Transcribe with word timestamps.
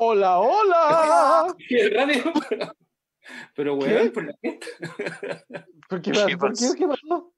Hola, 0.00 0.38
hola. 0.38 1.56
¿Qué 1.68 1.90
radio? 1.90 2.32
Pero, 3.56 3.74
weón, 3.74 4.12
por 4.12 4.26
la 4.26 4.34
gente. 4.40 4.66
¿Por 5.88 6.00
qué, 6.00 6.12
¿Qué 6.12 6.38
¿por 6.38 6.52
qué? 6.52 6.68
¿Qué 6.78 6.86
pasó? 6.86 7.32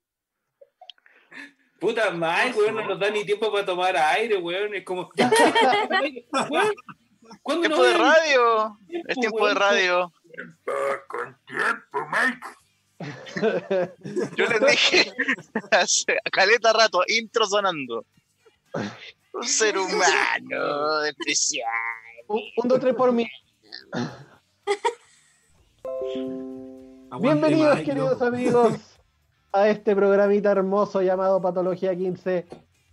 Puta 1.79 2.11
madre, 2.11 2.53
weón, 2.55 2.75
no 2.75 2.87
nos 2.87 2.99
da 2.99 3.09
ni 3.09 3.25
tiempo 3.25 3.51
para 3.51 3.65
tomar 3.65 3.97
aire, 3.97 4.37
weón. 4.37 4.75
Es 4.75 4.85
como. 4.85 5.09
¿Cuándo 7.41 7.67
Tiempo 7.67 7.77
no 7.77 7.83
de 7.83 7.97
radio. 7.97 8.77
tiempo, 8.87 9.09
Es 9.09 9.17
tiempo 9.17 9.47
de 9.47 9.53
radio. 9.55 10.13
Con 11.07 11.37
tiempo, 11.47 12.07
Mike. 12.11 12.47
Yo 14.37 14.45
les 14.45 14.59
dije 14.69 15.11
hace 15.71 16.19
caleta 16.31 16.71
rato, 16.73 17.01
intro 17.07 17.47
sonando. 17.47 18.05
Un 19.33 19.47
ser 19.47 19.79
humano 19.79 21.03
especial. 21.05 22.10
Un, 22.31 22.67
dos, 22.67 22.79
tres 22.79 22.95
por 22.95 23.11
mí. 23.11 23.27
Bienvenidos, 27.19 27.75
Mike, 27.75 27.89
queridos 27.89 28.21
amigos, 28.21 28.73
a 29.51 29.67
este 29.69 29.95
programita 29.95 30.51
hermoso 30.51 31.01
llamado 31.01 31.41
Patología 31.41 31.95
15. 31.95 32.45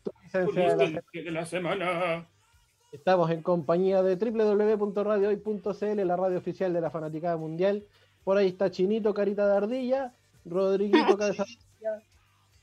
tu 0.02 0.10
licencia 0.22 0.74
de 0.74 0.90
la 0.90 1.02
de 1.12 1.30
la 1.30 1.46
semana. 1.46 2.26
Estamos 2.90 3.30
en 3.30 3.42
compañía 3.42 4.02
de 4.02 4.16
www.radiohoy.cl, 4.16 6.06
la 6.06 6.16
radio 6.16 6.38
oficial 6.38 6.72
de 6.72 6.80
la 6.80 6.90
Fanaticada 6.90 7.36
Mundial. 7.36 7.84
Por 8.24 8.38
ahí 8.38 8.48
está 8.48 8.70
Chinito, 8.70 9.12
Carita 9.14 9.46
de 9.46 9.56
Ardilla, 9.56 10.14
Rodriguito, 10.44 11.16
Cabeza 11.18 11.44
de 11.44 11.88
Ardilla, 11.88 12.02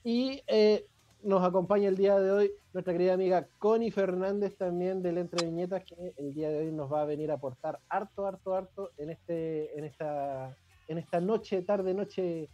y 0.03 0.41
eh, 0.47 0.85
nos 1.25 1.43
acompaña 1.43 1.89
el 1.89 1.97
día 1.97 2.19
de 2.19 2.31
hoy 2.31 2.51
nuestra 2.73 2.93
querida 2.93 3.13
amiga 3.13 3.47
Connie 3.59 3.91
Fernández 3.91 4.55
también 4.57 5.01
del 5.01 5.17
Entre 5.17 5.45
Viñetas, 5.45 5.83
que 5.83 6.13
el 6.17 6.33
día 6.33 6.49
de 6.49 6.59
hoy 6.59 6.71
nos 6.71 6.91
va 6.91 7.01
a 7.01 7.05
venir 7.05 7.31
a 7.31 7.35
aportar 7.35 7.79
harto, 7.89 8.25
harto, 8.27 8.53
harto 8.55 8.91
en, 8.97 9.09
este, 9.09 9.77
en, 9.77 9.85
esta, 9.85 10.55
en 10.87 10.97
esta 10.97 11.19
noche, 11.19 11.61
tarde, 11.63 11.93
noche 11.93 12.47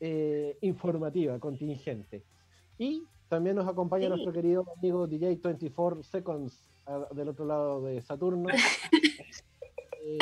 eh, 0.00 0.56
informativa, 0.62 1.38
contingente. 1.38 2.22
Y 2.78 3.04
también 3.28 3.56
nos 3.56 3.68
acompaña 3.68 4.04
Sí. 4.04 4.08
nuestro 4.10 4.32
querido 4.32 4.64
amigo 4.76 5.06
DJ 5.06 5.36
24 5.42 6.02
Seconds 6.02 6.58
a- 6.86 7.06
del 7.14 7.28
otro 7.28 7.44
lado 7.44 7.82
de 7.82 8.00
Saturno. 8.02 8.48
Eh, 10.06 10.18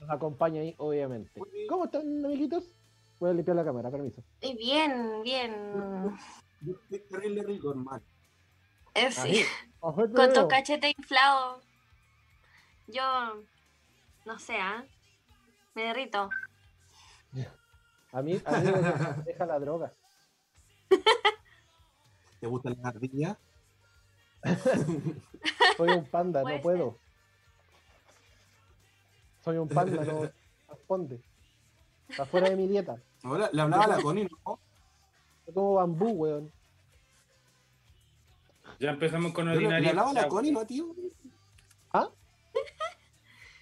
nos 0.00 0.10
acompaña 0.10 0.60
ahí, 0.60 0.74
obviamente. 0.78 1.40
¿Cómo 1.68 1.84
están, 1.84 2.02
amiguitos? 2.24 2.64
Voy 3.20 3.30
a 3.30 3.32
limpiar 3.32 3.56
la 3.56 3.64
cámara, 3.64 3.92
permiso. 3.92 4.24
Bien, 4.40 5.22
bien. 5.22 5.52
Yo 6.66 6.72
estoy 6.72 6.98
terrible 6.98 7.44
rico, 7.44 7.70
hermano. 7.70 8.02
Eh, 8.94 9.12
sí. 9.12 9.44
Con 9.78 10.32
tu 10.32 10.48
cachete 10.48 10.92
inflado. 10.98 11.60
Yo. 12.88 13.04
No 14.24 14.36
sé, 14.40 14.56
¿ah? 14.56 14.84
Me 15.76 15.84
derrito. 15.84 16.28
A 18.10 18.22
mí, 18.22 18.40
a 18.44 18.58
mí 18.58 18.72
me 18.72 19.22
deja 19.24 19.46
la 19.46 19.60
droga. 19.60 19.92
¿Te 22.40 22.46
gustan 22.48 22.76
las 22.78 22.94
ardillas? 22.96 23.36
Soy 25.76 25.90
un 25.90 26.04
panda, 26.06 26.42
no 26.42 26.60
puedo. 26.60 26.98
Soy 29.44 29.58
un 29.58 29.68
panda, 29.68 30.04
no 30.04 30.28
responde. 30.68 31.22
Está 32.08 32.24
fuera 32.24 32.50
de 32.50 32.56
mi 32.56 32.66
dieta. 32.66 33.00
Ahora 33.22 33.50
le 33.52 33.62
hablaba 33.62 33.84
a 33.84 33.88
la 33.88 34.02
Connie, 34.02 34.24
¿no? 34.24 34.58
Yo 35.46 35.54
como 35.54 35.74
bambú, 35.74 36.10
weón. 36.10 36.55
Ya 38.78 38.90
empezamos 38.90 39.32
con 39.32 39.46
Yo 39.46 39.52
le, 39.52 39.56
ordinaria. 39.58 39.90
hablaba 39.90 40.12
la 40.12 40.28
Connie, 40.28 40.52
¿no, 40.52 40.66
tío? 40.66 40.94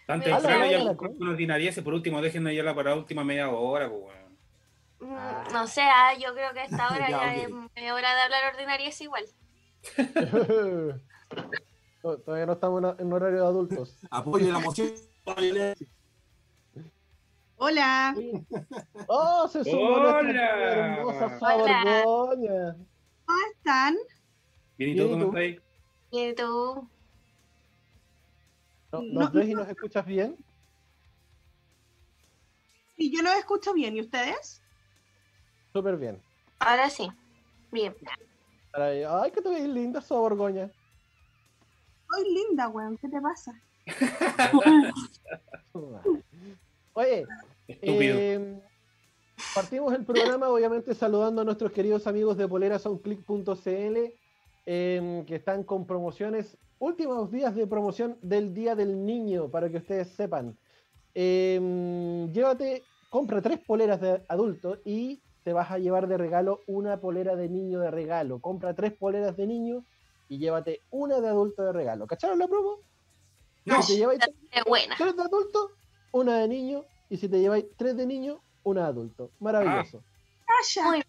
Tan 0.06 0.20
Habla, 0.20 0.38
temprano 0.38 0.66
ya 0.66 0.96
con 0.96 1.28
ordinaria. 1.28 1.72
Por 1.82 1.94
último, 1.94 2.20
déjennos 2.20 2.52
ya 2.52 2.62
la 2.62 2.74
para 2.74 2.90
la 2.90 2.96
última 2.96 3.24
media 3.24 3.48
hora, 3.50 3.88
pues, 3.88 4.02
weón. 4.02 4.34
Mm, 5.00 5.52
No 5.52 5.66
sé, 5.66 5.80
¿ah? 5.82 6.12
Yo 6.18 6.34
creo 6.34 6.52
que 6.52 6.60
a 6.60 6.64
esta 6.64 6.88
hora 6.92 7.08
Ya, 7.08 7.34
ya, 7.34 7.42
ok. 7.42 7.48
es 7.48 7.50
media 7.76 7.94
hora 7.94 8.14
de 8.14 8.20
hablar 8.22 8.52
ordinaria 8.54 8.88
es 8.88 9.00
igual. 9.00 9.24
No, 12.02 12.16
Todavía 12.24 12.44
no 12.46 12.52
estamos 12.52 12.98
en- 12.98 13.12
horario 13.12 13.40
de 13.40 13.46
adultos. 13.46 13.98
Apoyo 14.10 14.52
la 14.52 14.58
moción. 14.58 14.92
Hola, 17.56 18.14
¡Oh! 19.06 19.48
Se 19.48 19.64
sumó 19.64 19.94
Hola. 19.94 20.20
hermosa 20.20 21.38
Hola. 21.40 22.02
¿cómo 22.04 22.32
están? 23.56 23.96
Bien, 24.76 24.90
¿y 24.90 24.94
Bien, 24.94 25.06
tú 25.08 25.10
¿y 25.10 25.10
cómo 25.12 25.22
tú? 25.24 25.28
estás 25.36 25.40
ahí? 25.40 25.60
¿Y 26.10 26.34
tú? 26.34 26.90
¿No- 28.92 29.02
No, 29.02 29.20
¿Nos 29.20 29.32
ves 29.32 29.48
y 29.48 29.54
nos 29.54 29.68
escuchas 29.68 30.06
bien? 30.06 30.36
Sí, 32.96 33.12
yo 33.14 33.22
los 33.22 33.34
escucho 33.34 33.72
bien, 33.74 33.96
¿y 33.96 34.00
ustedes? 34.00 34.62
Súper 35.72 35.96
bien. 35.96 36.22
Ahora 36.60 36.88
sí. 36.90 37.08
Bien. 37.72 37.96
Ay, 38.72 39.30
que 39.32 39.42
te 39.42 39.48
ves 39.48 39.68
linda 39.68 39.98
esa 40.00 40.14
Borgoña. 40.16 40.70
Soy 42.08 42.32
linda, 42.32 42.68
weón, 42.68 42.96
¿qué 42.98 43.08
te 43.08 43.20
pasa? 43.20 43.60
Oye, 46.94 47.26
Estúpido. 47.66 48.16
eh, 48.18 48.62
partimos 49.52 49.92
el 49.94 50.04
programa 50.04 50.48
obviamente 50.48 50.94
saludando 50.94 51.42
a 51.42 51.44
nuestros 51.44 51.72
queridos 51.72 52.06
amigos 52.06 52.36
de 52.36 52.46
polerasonclick.cl 52.46 54.14
eh, 54.66 55.24
que 55.26 55.36
están 55.36 55.64
con 55.64 55.86
promociones, 55.86 56.56
últimos 56.78 57.30
días 57.30 57.54
de 57.54 57.66
promoción 57.66 58.18
del 58.22 58.54
Día 58.54 58.74
del 58.74 59.04
Niño, 59.04 59.50
para 59.50 59.70
que 59.70 59.78
ustedes 59.78 60.08
sepan. 60.08 60.56
Eh, 61.14 62.28
llévate, 62.32 62.82
compra 63.10 63.40
tres 63.40 63.60
poleras 63.60 64.00
de 64.00 64.22
adulto 64.28 64.78
y 64.84 65.22
te 65.44 65.52
vas 65.52 65.70
a 65.70 65.78
llevar 65.78 66.08
de 66.08 66.16
regalo 66.16 66.60
una 66.66 67.00
polera 67.00 67.36
de 67.36 67.48
niño 67.48 67.78
de 67.80 67.90
regalo. 67.90 68.40
Compra 68.40 68.74
tres 68.74 68.92
poleras 68.92 69.36
de 69.36 69.46
niño 69.46 69.84
y 70.28 70.38
llévate 70.38 70.80
una 70.90 71.20
de 71.20 71.28
adulto 71.28 71.62
de 71.62 71.72
regalo. 71.72 72.06
¿Cacharon 72.06 72.38
la 72.38 72.48
promo? 72.48 72.78
No. 73.66 73.82
Si 73.82 73.92
te 73.92 73.98
lleváis 73.98 74.20
buena. 74.66 74.94
tres 74.96 75.16
de 75.16 75.22
adulto, 75.22 75.70
una 76.12 76.38
de 76.38 76.48
niño, 76.48 76.84
y 77.08 77.16
si 77.18 77.28
te 77.28 77.40
lleváis 77.40 77.66
tres 77.76 77.96
de 77.96 78.06
niño, 78.06 78.40
una 78.62 78.82
de 78.82 78.88
adulto. 78.88 79.30
Maravilloso. 79.38 80.02
Muy 80.84 81.02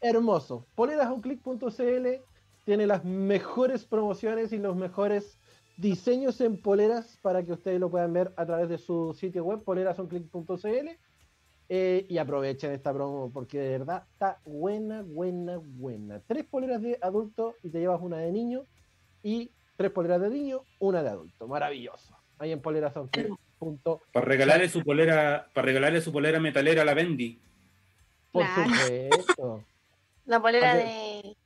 Hermoso. 0.00 0.66
Polerasaunclick.cl 0.74 2.06
tiene 2.64 2.86
las 2.86 3.04
mejores 3.04 3.84
promociones 3.84 4.52
y 4.52 4.58
los 4.58 4.76
mejores 4.76 5.38
diseños 5.76 6.40
en 6.40 6.60
poleras 6.60 7.18
para 7.22 7.44
que 7.44 7.52
ustedes 7.52 7.80
lo 7.80 7.90
puedan 7.90 8.12
ver 8.12 8.32
a 8.36 8.46
través 8.46 8.68
de 8.68 8.78
su 8.78 9.12
sitio 9.14 9.44
web, 9.44 9.62
polerasaunclick.cl. 9.62 10.88
Eh, 11.70 12.06
y 12.10 12.18
aprovechen 12.18 12.72
esta 12.72 12.92
promo 12.92 13.30
porque 13.32 13.58
de 13.58 13.78
verdad 13.78 14.04
está 14.12 14.38
buena, 14.44 15.02
buena, 15.02 15.58
buena. 15.58 16.20
Tres 16.26 16.44
poleras 16.44 16.82
de 16.82 16.98
adulto 17.00 17.54
y 17.62 17.70
te 17.70 17.80
llevas 17.80 18.02
una 18.02 18.18
de 18.18 18.30
niño 18.32 18.66
y 19.22 19.50
tres 19.76 19.90
poleras 19.90 20.20
de 20.20 20.28
niño, 20.30 20.60
una 20.78 21.02
de 21.02 21.08
adulto. 21.08 21.48
Maravilloso. 21.48 22.16
Ahí 22.38 22.52
en 22.52 22.60
polerasaunclick.cl. 22.60 23.90
Para 24.12 24.26
regalarle 24.26 24.68
su 24.68 24.82
polera, 24.82 25.48
para 25.54 25.64
regalarle 25.64 26.02
su 26.02 26.12
polera 26.12 26.38
metalera 26.38 26.82
a 26.82 26.84
la 26.84 26.92
Bendy. 26.92 27.40
Por 28.30 28.44
Claro. 28.44 28.70
supuesto. 28.70 29.64
La 30.26 30.42
polera 30.42 30.74
de. 30.76 31.36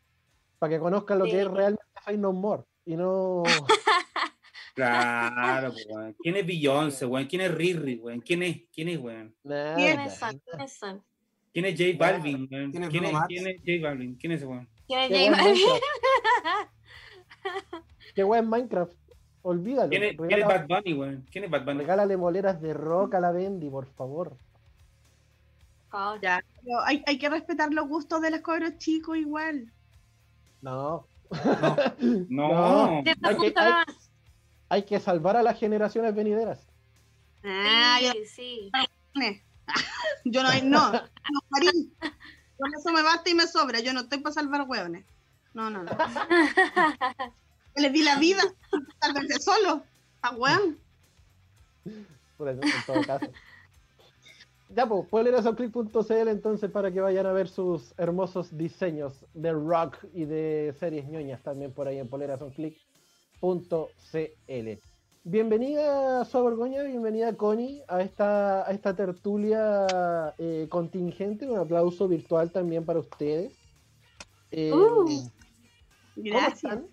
Para 0.58 0.70
que 0.74 0.80
conozcan 0.80 1.18
lo 1.18 1.24
que 1.24 1.40
es 1.40 1.48
realmente 1.48 1.84
Fight 2.02 2.18
No 2.18 2.32
More 2.32 2.64
y 2.84 2.96
no 2.96 3.42
Claro, 4.74 5.72
pues, 5.72 5.86
weón. 5.90 6.16
¿Quién 6.20 6.36
es 6.36 6.46
Beyoncé, 6.46 7.04
weón? 7.04 7.26
¿Quién 7.26 7.42
es 7.42 7.52
Riri, 7.52 7.96
weón? 7.96 8.20
¿Quién 8.20 8.44
es? 8.44 8.60
¿Quién 8.72 8.88
es, 8.88 8.98
weón? 8.98 9.34
nada. 9.42 9.74
¿Quiénes 9.74 10.16
son? 10.16 10.38
¿Quiénes 10.38 10.72
son? 10.72 11.02
¿Quién 11.52 11.64
es 11.64 11.72
J 11.76 11.98
Balvin, 11.98 12.48
weón? 12.48 12.70
¿Quién 12.70 12.84
es 12.84 12.90
¿Quién 12.90 13.04
es? 13.04 13.12
¿Quién 13.26 13.46
es 13.48 13.56
J 13.56 13.88
Balvin? 13.88 14.14
¿Quién 14.14 14.32
es 14.32 14.38
ese 14.38 14.46
weón? 14.46 14.68
¿Quién 14.86 15.00
es 15.00 15.08
J 15.08 15.36
Balvin? 15.36 15.54
Minecraft. 15.58 15.82
Qué 18.14 18.22
buen 18.22 18.48
Minecraft. 18.48 18.92
Olvídalo. 19.42 19.88
¿Quién 19.88 20.04
es, 20.04 20.16
quién 20.16 20.40
es 20.40 20.46
Bad 20.46 20.68
Bunny, 20.68 20.94
weón? 20.94 21.26
¿Quién 21.30 21.44
es 21.44 21.50
Bad 21.50 21.64
Bunny? 21.64 21.78
regálale 21.80 22.16
moleras 22.16 22.60
de 22.60 22.72
rock 22.72 23.14
a 23.14 23.20
la 23.20 23.32
Bendy, 23.32 23.68
por 23.68 23.86
favor. 23.86 24.36
Oh, 25.90 26.16
Ya, 26.22 26.40
pero 26.62 26.80
hay, 26.82 27.02
hay 27.04 27.18
que 27.18 27.28
respetar 27.28 27.72
los 27.72 27.88
gustos 27.88 28.20
de 28.22 28.30
los 28.30 28.42
cabros 28.42 28.78
chicos 28.78 29.16
igual. 29.16 29.72
No. 30.62 31.06
No. 32.28 33.02
¿Qué 33.04 33.14
Hay 33.22 33.36
que, 33.36 33.54
hay- 34.70 34.82
que 34.84 35.00
salvar 35.00 35.36
a 35.36 35.42
las 35.42 35.58
generaciones 35.58 36.14
venideras. 36.14 36.60
Ah, 37.44 37.98
yo, 38.02 38.12
Sí, 38.26 38.70
yo 40.24 40.42
no, 40.42 40.50
no, 40.64 40.92
no, 40.92 41.00
Marín. 41.50 41.92
Con 42.56 42.74
eso 42.74 42.90
me 42.92 43.02
basta 43.02 43.30
y 43.30 43.34
me 43.34 43.46
sobra. 43.46 43.80
Yo 43.80 43.92
no 43.92 44.00
estoy 44.00 44.18
para 44.18 44.34
salvar 44.34 44.62
hueones. 44.62 45.04
No, 45.54 45.70
no, 45.70 45.82
no. 45.84 45.90
Les 47.76 47.92
di 47.92 48.02
la 48.02 48.18
vida, 48.18 48.42
salvarse 49.00 49.38
solo. 49.40 49.82
A 50.22 50.30
hueón. 50.34 50.78
Por 52.36 52.48
eso, 52.48 52.60
en 52.62 52.84
todo 52.86 53.02
caso. 53.04 53.26
Ya, 54.70 54.86
pues, 54.86 55.08
polerasaunclick.cl 55.08 56.28
entonces 56.28 56.70
para 56.70 56.92
que 56.92 57.00
vayan 57.00 57.24
a 57.26 57.32
ver 57.32 57.48
sus 57.48 57.94
hermosos 57.98 58.54
diseños 58.56 59.24
de 59.32 59.52
rock 59.52 59.96
y 60.12 60.26
de 60.26 60.74
series 60.78 61.08
ñoñas 61.08 61.42
también 61.42 61.72
por 61.72 61.88
ahí 61.88 61.98
en 61.98 62.08
polerasaunclick.cl. 62.08 62.78
bienvenida 65.24 66.24
Sua 66.26 66.42
Borgoña, 66.42 66.82
bienvenida 66.82 67.34
Connie 67.34 67.82
a 67.88 68.02
esta, 68.02 68.68
a 68.68 68.70
esta 68.72 68.94
tertulia 68.94 69.86
eh, 70.36 70.66
contingente. 70.68 71.48
Un 71.48 71.58
aplauso 71.58 72.06
virtual 72.06 72.52
también 72.52 72.84
para 72.84 72.98
ustedes. 73.00 73.54
Eh, 74.50 74.70
Uh. 74.72 75.04
¿Cómo 75.06 75.32
Gracias. 76.30 76.64
están? 76.64 76.86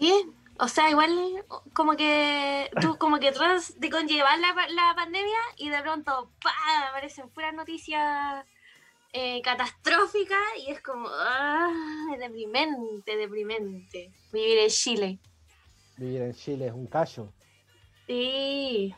Bien, 0.00 0.32
o 0.58 0.68
sea, 0.68 0.90
igual 0.90 1.44
como 1.72 1.96
que 1.96 2.70
tú 2.80 2.96
como 2.98 3.18
que 3.18 3.32
tratas 3.32 3.78
de 3.80 3.90
conllevar 3.90 4.38
la, 4.38 4.54
la 4.68 4.94
pandemia 4.94 5.38
y 5.56 5.68
de 5.70 5.80
pronto 5.82 6.30
¡pa! 6.42 6.52
aparecen 6.88 7.28
puras 7.30 7.54
noticias 7.54 8.44
eh, 9.12 9.42
catastróficas 9.42 10.38
y 10.66 10.70
es 10.70 10.80
como 10.80 11.08
¡ah! 11.08 11.70
deprimente, 12.18 13.16
deprimente 13.16 14.12
vivir 14.32 14.58
en 14.58 14.70
Chile. 14.70 15.18
Vivir 15.96 16.22
en 16.22 16.34
Chile 16.34 16.66
es 16.68 16.72
un 16.72 16.86
callo. 16.86 17.32
Sí. 18.06 18.94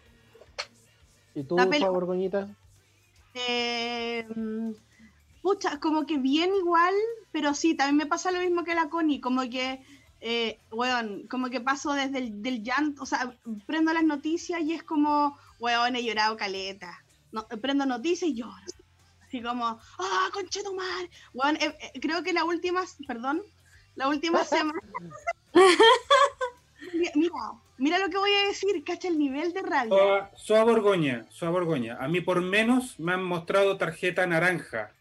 ¿Y 1.34 1.42
tú, 1.42 1.56
Borgoñita? 1.56 2.48
Eh, 3.34 4.24
mm, 4.34 4.70
pucha, 5.42 5.80
como 5.80 6.06
que 6.06 6.18
bien 6.18 6.54
igual, 6.54 6.94
pero 7.32 7.52
sí, 7.54 7.74
también 7.74 7.96
me 7.96 8.06
pasa 8.06 8.30
lo 8.30 8.40
mismo 8.40 8.62
que 8.62 8.74
la 8.74 8.88
Connie, 8.88 9.20
como 9.20 9.42
que, 9.42 9.84
eh, 10.26 10.58
weón, 10.70 11.26
como 11.28 11.50
que 11.50 11.60
paso 11.60 11.92
desde 11.92 12.16
el 12.16 12.42
del 12.42 12.62
llanto, 12.62 13.02
o 13.02 13.06
sea, 13.06 13.36
prendo 13.66 13.92
las 13.92 14.04
noticias 14.04 14.58
y 14.62 14.72
es 14.72 14.82
como, 14.82 15.38
weón, 15.58 15.96
he 15.96 16.02
llorado 16.02 16.34
caleta. 16.38 17.04
No, 17.30 17.46
prendo 17.46 17.84
noticias 17.84 18.30
y 18.30 18.36
lloro. 18.36 18.64
Así 19.26 19.42
como, 19.42 19.78
ah, 19.98 20.28
conchetumar. 20.32 21.10
Weón, 21.34 21.56
eh, 21.56 21.76
eh, 21.78 22.00
creo 22.00 22.22
que 22.22 22.32
la 22.32 22.44
última, 22.44 22.84
perdón, 23.06 23.42
la 23.96 24.08
última 24.08 24.42
semana. 24.44 24.80
mira, 27.14 27.34
mira 27.76 27.98
lo 27.98 28.08
que 28.08 28.16
voy 28.16 28.32
a 28.32 28.46
decir, 28.46 28.82
cacha 28.82 29.08
el 29.08 29.18
nivel 29.18 29.52
de 29.52 29.60
rabia. 29.60 29.90
Soa, 29.90 30.30
Soa 30.36 30.64
Borgoña, 30.64 31.26
Soa 31.28 31.50
Borgoña. 31.50 31.98
A 32.00 32.08
mí 32.08 32.22
por 32.22 32.40
menos 32.40 32.98
me 32.98 33.12
han 33.12 33.22
mostrado 33.22 33.76
tarjeta 33.76 34.26
naranja. 34.26 34.94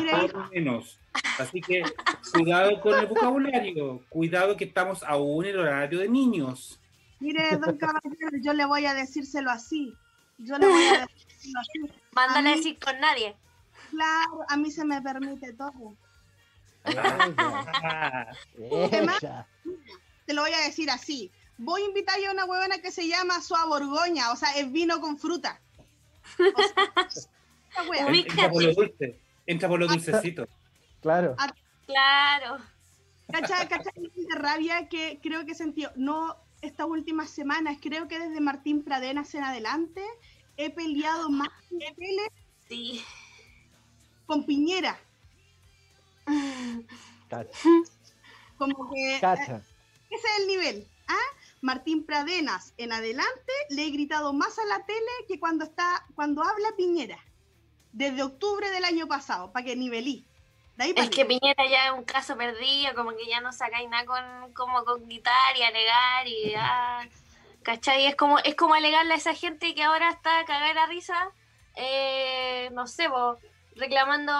Mira, 0.00 0.24
hijo, 0.24 0.44
menos. 0.52 0.98
Así 1.38 1.60
que 1.60 1.82
cuidado 2.32 2.80
con 2.80 2.98
el 2.98 3.06
vocabulario. 3.06 4.02
Cuidado 4.08 4.56
que 4.56 4.64
estamos 4.64 5.02
aún 5.02 5.44
en 5.44 5.50
el 5.52 5.58
horario 5.60 5.98
de 6.00 6.08
niños. 6.08 6.78
Mire, 7.20 7.56
don 7.56 7.76
Caballero, 7.76 8.38
yo 8.40 8.52
le 8.52 8.64
voy 8.64 8.86
a 8.86 8.94
decírselo 8.94 9.50
así. 9.50 9.94
Yo 10.38 10.56
le 10.58 10.66
voy 10.68 10.84
a 10.84 11.06
decírselo 11.06 11.60
así. 11.60 11.92
Mándale 12.12 12.50
a 12.50 12.52
mí- 12.52 12.56
decir 12.58 12.78
con 12.78 13.00
nadie. 13.00 13.36
Claro, 13.90 14.44
a 14.48 14.56
mí 14.56 14.70
se 14.70 14.84
me 14.84 15.00
permite 15.00 15.52
todo. 15.54 15.96
Ella. 18.58 19.46
Te 20.26 20.34
lo 20.34 20.42
voy 20.42 20.52
a 20.52 20.64
decir 20.64 20.90
así. 20.90 21.30
Voy 21.56 21.82
a 21.82 21.86
invitar 21.86 22.20
yo 22.20 22.28
a 22.30 22.32
una 22.32 22.44
huevona 22.44 22.78
que 22.78 22.90
se 22.92 23.08
llama 23.08 23.40
Sua 23.40 23.64
Borgoña, 23.66 24.30
o 24.30 24.36
sea, 24.36 24.50
es 24.56 24.70
vino 24.70 25.00
con 25.00 25.18
fruta. 25.18 25.60
O 26.38 27.10
sea. 27.10 27.30
entra 29.48 29.68
por 29.68 29.80
lo 29.80 29.86
dulce. 29.86 30.10
Entra 30.10 30.20
por 30.20 30.20
lo 30.20 30.34
dulcecito. 30.40 30.48
Claro. 31.00 31.36
Claro. 31.86 32.58
¿Cachai? 33.32 33.68
¿Cachai? 33.68 33.92
el 33.96 34.02
nivel 34.02 34.26
de 34.26 34.34
rabia 34.36 34.88
que 34.88 35.18
creo 35.22 35.44
que 35.44 35.52
he 35.52 35.54
sentido, 35.54 35.90
no 35.96 36.36
estas 36.60 36.86
últimas 36.86 37.30
semanas, 37.30 37.78
creo 37.80 38.08
que 38.08 38.18
desde 38.18 38.40
Martín 38.40 38.82
Pradenas 38.82 39.34
en 39.34 39.44
adelante, 39.44 40.02
he 40.56 40.70
peleado 40.70 41.30
más 41.30 41.48
en 41.70 41.78
la 41.78 41.94
tele 41.94 42.32
Sí. 42.68 43.02
con 44.26 44.44
Piñera. 44.44 44.98
Cacha. 47.28 47.58
Como 48.58 48.90
que 48.90 49.16
eh, 49.16 49.20
Cacha. 49.20 49.62
Ese 50.10 50.26
es 50.26 50.40
el 50.40 50.46
nivel. 50.48 50.88
¿ah? 51.06 51.36
Martín 51.62 52.04
Pradenas 52.04 52.74
en 52.76 52.92
adelante 52.92 53.52
le 53.70 53.86
he 53.86 53.90
gritado 53.90 54.32
más 54.32 54.58
a 54.58 54.64
la 54.66 54.84
tele 54.84 55.10
que 55.26 55.40
cuando 55.40 55.64
está 55.64 56.04
cuando 56.14 56.42
habla 56.42 56.68
Piñera. 56.76 57.18
Desde 57.92 58.22
octubre 58.22 58.70
del 58.70 58.84
año 58.84 59.06
pasado, 59.06 59.52
para 59.52 59.64
que 59.64 59.76
nivelí. 59.76 60.24
De 60.76 60.84
ahí 60.84 60.94
Es 60.96 61.10
que. 61.10 61.24
Piñera 61.24 61.66
ya 61.68 61.86
es 61.86 61.92
un 61.92 62.04
caso 62.04 62.36
perdido, 62.36 62.94
como 62.94 63.10
que 63.10 63.26
ya 63.26 63.40
no 63.40 63.52
sacáis 63.52 63.88
nada 63.88 64.04
con, 64.04 64.52
como 64.52 64.84
con 64.84 65.04
gritar 65.06 65.56
y 65.56 65.62
alegar 65.62 66.26
y 66.26 66.54
ah, 66.58 67.04
¿cachai? 67.62 68.06
Es 68.06 68.16
como, 68.16 68.38
es 68.38 68.54
como 68.54 68.74
alegarle 68.74 69.14
a 69.14 69.16
esa 69.16 69.34
gente 69.34 69.74
que 69.74 69.82
ahora 69.82 70.10
está 70.10 70.44
cagada 70.44 70.68
de 70.68 70.74
la 70.74 70.86
risa, 70.86 71.30
eh, 71.74 72.70
no 72.72 72.86
sé, 72.86 73.08
vos, 73.08 73.38
reclamando, 73.76 74.32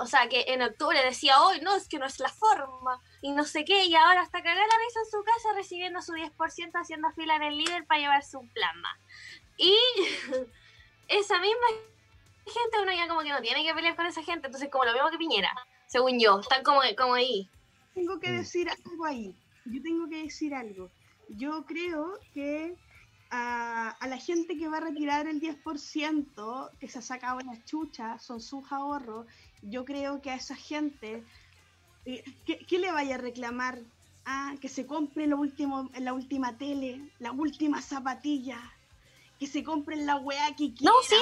o 0.00 0.06
sea, 0.06 0.28
que 0.28 0.44
en 0.48 0.62
octubre 0.62 1.02
decía, 1.04 1.40
hoy 1.42 1.60
no, 1.60 1.74
es 1.74 1.88
que 1.88 1.98
no 1.98 2.06
es 2.06 2.18
la 2.20 2.28
forma, 2.28 3.00
y 3.20 3.32
no 3.32 3.44
sé 3.44 3.64
qué, 3.64 3.84
y 3.84 3.94
ahora 3.94 4.22
está 4.22 4.42
cagada 4.42 4.66
la 4.66 4.84
risa 4.86 5.00
en 5.00 5.10
su 5.10 5.24
casa 5.24 5.52
recibiendo 5.54 6.02
su 6.02 6.12
10% 6.12 6.70
haciendo 6.74 7.10
fila 7.12 7.36
en 7.36 7.42
el 7.42 7.58
líder 7.58 7.84
para 7.86 8.00
llevarse 8.00 8.36
un 8.36 8.48
plasma. 8.48 8.98
Y 9.56 9.76
esa 11.08 11.38
misma 11.40 11.66
gente, 12.48 12.80
uno 12.82 12.92
ya 12.92 13.08
como 13.08 13.22
que 13.22 13.30
no 13.30 13.40
tiene 13.40 13.64
que 13.64 13.74
pelear 13.74 13.96
con 13.96 14.06
esa 14.06 14.22
gente, 14.22 14.46
entonces 14.46 14.70
como 14.70 14.84
lo 14.84 14.92
mismo 14.92 15.10
que 15.10 15.18
Piñera 15.18 15.52
según 15.86 16.18
yo, 16.20 16.40
están 16.40 16.62
como, 16.62 16.80
como 16.96 17.14
ahí. 17.14 17.48
Tengo 17.94 18.20
que 18.20 18.30
Mm. 18.30 18.36
decir 18.36 18.68
algo 18.68 19.04
ahí. 19.06 19.34
Yo 19.64 19.82
tengo 19.82 20.08
que 20.08 20.22
decir 20.22 20.54
algo. 20.54 20.90
Yo 21.30 21.64
creo 21.64 22.20
que 22.32 22.76
a, 23.30 23.90
a 23.90 24.06
la 24.06 24.18
gente 24.18 24.56
que 24.58 24.68
va 24.68 24.78
a 24.78 24.80
retirar 24.80 25.26
el 25.26 25.40
10% 25.40 26.70
que 26.78 26.88
se 26.88 26.98
ha 26.98 27.02
sacado 27.02 27.40
la 27.40 27.62
chucha, 27.64 28.18
son 28.18 28.40
sus 28.40 28.70
ahorros, 28.70 29.26
yo 29.62 29.84
creo 29.84 30.20
que 30.20 30.30
a 30.30 30.34
esa 30.36 30.56
gente, 30.56 31.24
eh, 32.04 32.24
¿qué, 32.46 32.58
qué 32.66 32.78
le 32.78 32.92
vaya 32.92 33.16
a 33.16 33.18
reclamar? 33.18 33.80
Ah, 34.24 34.54
que 34.60 34.68
se 34.68 34.86
compre 34.86 35.26
lo 35.26 35.38
último, 35.38 35.90
la 35.98 36.12
última 36.12 36.58
tele, 36.58 37.00
la 37.18 37.32
última 37.32 37.80
zapatilla, 37.80 38.60
que 39.38 39.46
se 39.46 39.64
compren 39.64 40.04
la 40.04 40.16
weá 40.16 40.54
que 40.54 40.74
quieran. 40.74 40.94
No, 40.94 41.02
sí. 41.02 41.16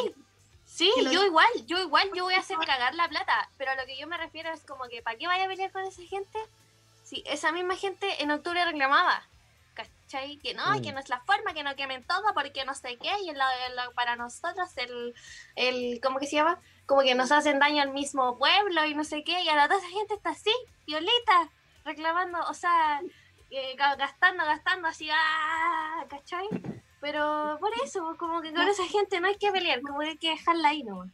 Sí, 0.76 0.92
lo- 1.02 1.10
yo 1.10 1.24
igual, 1.24 1.48
yo 1.66 1.78
igual, 1.80 2.10
yo 2.14 2.24
voy 2.24 2.34
a 2.34 2.40
hacer 2.40 2.58
cagar 2.58 2.94
la 2.94 3.08
plata, 3.08 3.48
pero 3.56 3.70
a 3.70 3.76
lo 3.76 3.86
que 3.86 3.96
yo 3.96 4.06
me 4.06 4.18
refiero 4.18 4.52
es 4.52 4.62
como 4.64 4.84
que 4.88 5.00
¿para 5.02 5.16
qué 5.16 5.26
vaya 5.26 5.44
a 5.44 5.48
pelear 5.48 5.72
con 5.72 5.82
esa 5.84 6.02
gente? 6.02 6.38
Si 7.02 7.22
esa 7.26 7.50
misma 7.52 7.76
gente 7.76 8.22
en 8.22 8.30
octubre 8.30 8.62
reclamaba, 8.64 9.22
¿cachai? 9.74 10.36
Que 10.38 10.52
no, 10.52 10.66
Mm. 10.74 10.82
que 10.82 10.92
no 10.92 11.00
es 11.00 11.08
la 11.08 11.20
forma, 11.20 11.54
que 11.54 11.62
no 11.62 11.74
quemen 11.76 12.04
todo 12.04 12.34
porque 12.34 12.64
no 12.66 12.74
sé 12.74 12.98
qué, 12.98 13.10
y 13.22 13.30
en 13.30 13.38
la- 13.38 13.66
en 13.66 13.74
la- 13.76 13.90
para 13.92 14.16
nosotros 14.16 14.68
el, 14.76 15.14
el, 15.54 16.00
¿cómo 16.02 16.18
que 16.18 16.26
se 16.26 16.36
llama? 16.36 16.58
Como 16.84 17.00
que 17.02 17.14
nos 17.14 17.32
hacen 17.32 17.58
daño 17.58 17.80
al 17.82 17.90
mismo 17.92 18.36
pueblo 18.36 18.84
y 18.84 18.94
no 18.94 19.04
sé 19.04 19.24
qué, 19.24 19.40
y 19.42 19.48
ahora 19.48 19.68
toda 19.68 19.78
esa 19.80 19.88
gente 19.88 20.12
está 20.14 20.30
así, 20.30 20.52
violeta, 20.86 21.48
reclamando, 21.86 22.38
o 22.48 22.54
sea, 22.54 23.00
eh, 23.50 23.74
ga- 23.78 23.96
gastando, 23.96 24.44
gastando 24.44 24.88
así, 24.88 25.08
¡ah! 25.10 26.04
¿cachai? 26.10 26.48
Pero 27.06 27.56
por 27.60 27.70
eso, 27.84 28.16
como 28.18 28.42
que 28.42 28.52
con 28.52 28.66
esa 28.66 28.84
gente 28.84 29.20
no 29.20 29.28
hay 29.28 29.36
que 29.36 29.52
pelear, 29.52 29.80
como 29.80 30.00
que 30.00 30.06
hay 30.06 30.18
que 30.18 30.30
dejarla 30.30 30.70
ahí 30.70 30.82
nomás. 30.82 31.12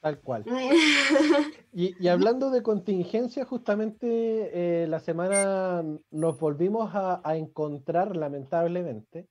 Tal 0.00 0.20
cual. 0.20 0.44
Y, 1.74 1.96
y 1.98 2.08
hablando 2.08 2.50
de 2.50 2.62
contingencia, 2.62 3.44
justamente 3.44 4.82
eh, 4.82 4.86
la 4.86 5.00
semana 5.00 5.82
nos 6.10 6.38
volvimos 6.38 6.94
a, 6.94 7.22
a 7.24 7.36
encontrar, 7.36 8.14
lamentablemente, 8.14 9.26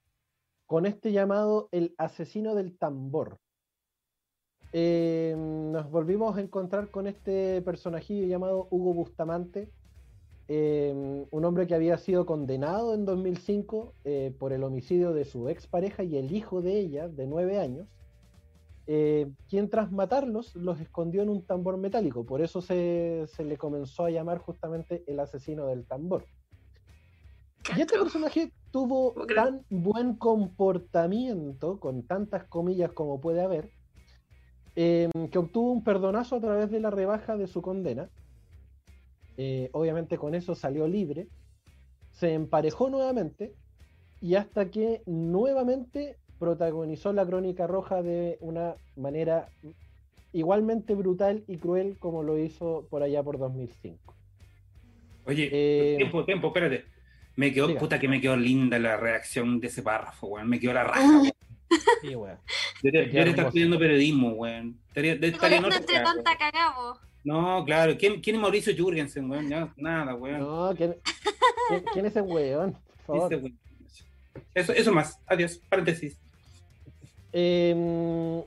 con 0.65 0.85
este 0.85 1.13
llamado 1.13 1.69
el 1.71 1.93
asesino 1.97 2.53
del 2.53 2.77
tambor. 2.77 3.37
Eh, 4.73 5.35
nos 5.37 5.89
volvimos 5.89 6.35
a 6.35 6.41
encontrar 6.41 6.89
con 6.89 7.07
este 7.07 7.61
personajillo 7.61 8.27
llamado 8.27 8.67
Hugo 8.69 8.93
Bustamante, 8.93 9.71
eh, 10.53 11.25
un 11.31 11.45
hombre 11.45 11.65
que 11.65 11.75
había 11.75 11.97
sido 11.97 12.25
condenado 12.25 12.93
en 12.93 13.05
2005 13.05 13.93
eh, 14.03 14.35
por 14.37 14.51
el 14.51 14.65
homicidio 14.65 15.13
de 15.13 15.23
su 15.23 15.47
expareja 15.47 16.03
y 16.03 16.17
el 16.17 16.35
hijo 16.35 16.61
de 16.61 16.77
ella, 16.77 17.07
de 17.07 17.25
nueve 17.25 17.57
años, 17.57 17.87
eh, 18.85 19.31
quien 19.47 19.69
tras 19.69 19.93
matarlos 19.93 20.53
los 20.57 20.81
escondió 20.81 21.21
en 21.21 21.29
un 21.29 21.45
tambor 21.45 21.77
metálico. 21.77 22.25
Por 22.25 22.41
eso 22.41 22.61
se, 22.61 23.27
se 23.27 23.45
le 23.45 23.55
comenzó 23.55 24.03
a 24.03 24.11
llamar 24.11 24.39
justamente 24.39 25.05
el 25.07 25.21
asesino 25.21 25.67
del 25.67 25.85
tambor. 25.85 26.25
Y 27.77 27.79
este 27.79 27.97
personaje 27.97 28.51
tuvo 28.71 29.13
tan 29.33 29.63
buen 29.69 30.15
comportamiento, 30.15 31.79
con 31.79 32.03
tantas 32.03 32.43
comillas 32.43 32.91
como 32.91 33.21
puede 33.21 33.41
haber, 33.41 33.71
eh, 34.75 35.09
que 35.31 35.37
obtuvo 35.37 35.71
un 35.71 35.85
perdonazo 35.85 36.35
a 36.35 36.41
través 36.41 36.69
de 36.71 36.81
la 36.81 36.89
rebaja 36.89 37.37
de 37.37 37.47
su 37.47 37.61
condena. 37.61 38.09
Eh, 39.37 39.69
obviamente 39.73 40.17
con 40.17 40.35
eso 40.35 40.55
salió 40.55 40.87
libre, 40.87 41.27
se 42.11 42.33
emparejó 42.33 42.89
nuevamente 42.89 43.53
y 44.21 44.35
hasta 44.35 44.69
que 44.69 45.01
nuevamente 45.05 46.17
protagonizó 46.39 47.13
la 47.13 47.25
crónica 47.25 47.67
roja 47.67 48.01
de 48.01 48.37
una 48.41 48.75
manera 48.95 49.49
igualmente 50.33 50.95
brutal 50.95 51.43
y 51.47 51.57
cruel 51.57 51.97
como 51.99 52.23
lo 52.23 52.37
hizo 52.37 52.87
por 52.89 53.03
allá 53.03 53.23
por 53.23 53.37
2005. 53.37 54.13
Oye, 55.25 55.49
Eh, 55.51 55.95
tiempo, 55.97 56.25
tiempo, 56.25 56.47
espérate. 56.47 56.85
Me 57.35 57.53
quedó, 57.53 57.67
diga. 57.67 57.79
puta 57.79 57.99
que 57.99 58.07
me 58.07 58.19
quedó 58.19 58.35
linda 58.35 58.77
la 58.79 58.97
reacción 58.97 59.59
de 59.59 59.67
ese 59.67 59.81
párrafo, 59.81 60.27
weón. 60.27 60.49
Me 60.49 60.59
quedó 60.59 60.73
la 60.73 60.83
raja, 60.83 61.07
weón. 61.07 61.31
Sí, 62.01 62.15
weón. 62.15 62.37
Yo 62.83 62.91
te, 62.91 63.11
yo 63.11 63.21
hermoso. 63.21 63.41
estudiando 63.47 63.79
periodismo, 63.79 64.31
weón. 64.31 64.77
Estaría, 64.87 65.13
estaría 65.13 65.59
otra 65.59 65.77
entre 65.77 65.95
weá, 65.95 66.03
tonta 66.03 66.37
cagamos. 66.37 66.99
No, 67.23 67.63
claro. 67.65 67.95
¿Quién, 67.97 68.19
quién 68.21 68.35
es 68.35 68.41
Mauricio 68.41 68.73
Jurgensen, 68.75 69.29
weón? 69.29 69.47
Ya, 69.49 69.71
nada, 69.77 70.15
weón. 70.15 70.39
No, 70.39 70.73
¿quién, 70.75 70.95
quién- 71.69 71.83
quién 71.93 72.05
es 72.05 72.11
ese 72.11 72.21
weón? 72.21 72.75
Por 73.05 73.17
favor. 73.17 73.33
Ese 73.33 73.43
weón. 73.43 73.59
Eso, 74.55 74.73
eso 74.73 74.91
más. 74.93 75.19
Adiós. 75.27 75.59
Paréntesis. 75.69 76.17
Eh, 77.33 78.43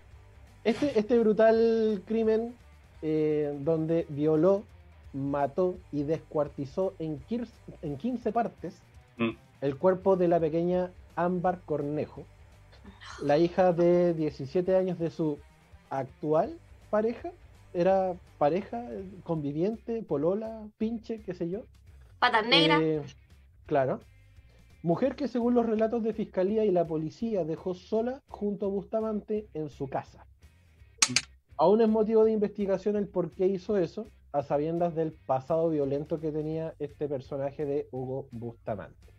este, 0.65 0.99
este 0.99 1.19
brutal 1.19 2.03
crimen 2.07 2.55
eh, 3.03 3.57
donde 3.61 4.07
violó, 4.09 4.65
mató 5.13 5.77
y 5.93 6.03
descuartizó 6.03 6.95
en, 6.99 7.19
15 7.21 7.53
en 7.83 7.97
15 7.97 8.33
partes 8.33 8.75
Mm. 9.17 9.31
el 9.61 9.77
cuerpo 9.77 10.17
de 10.17 10.27
la 10.27 10.41
pequeña 10.41 10.91
Ámbar 11.15 11.61
Cornejo, 11.65 12.25
la 13.23 13.39
hija 13.39 13.73
de 13.73 14.13
17 14.13 14.75
años 14.75 14.99
de 14.99 15.11
su 15.11 15.39
actual 15.89 16.59
pareja. 16.91 17.31
Era 17.75 18.15
pareja, 18.39 18.89
conviviente, 19.25 20.03
polola, 20.03 20.67
pinche, 20.79 21.23
qué 21.23 21.35
sé 21.35 21.51
yo. 21.51 21.65
Patas 22.19 22.47
negras. 22.47 22.81
Eh, 22.81 23.03
claro. 23.67 24.01
Mujer 24.83 25.17
que 25.17 25.29
según 25.29 25.55
los 25.55 25.67
relatos 25.67 26.03
de 26.03 26.15
fiscalía 26.15 26.65
y 26.65 26.71
la 26.71 26.87
policía 26.87 27.45
dejó 27.45 27.75
sola 27.75 28.23
junto 28.29 28.67
a 28.67 28.69
Bustamante 28.71 29.49
en 29.53 29.69
su 29.69 29.89
casa. 29.89 30.27
Aún 31.57 31.81
es 31.81 31.89
motivo 31.89 32.25
de 32.25 32.33
investigación 32.33 32.97
el 32.97 33.09
por 33.09 33.31
qué 33.31 33.47
hizo 33.47 33.77
eso, 33.77 34.07
a 34.33 34.43
sabiendas 34.43 34.95
del 34.95 35.13
pasado 35.13 35.71
violento 35.71 36.21
que 36.21 36.33
tenía 36.33 36.75
este 36.81 37.09
personaje 37.09 37.65
de 37.65 37.89
Hugo 37.93 38.27
Bustamante. 38.33 39.15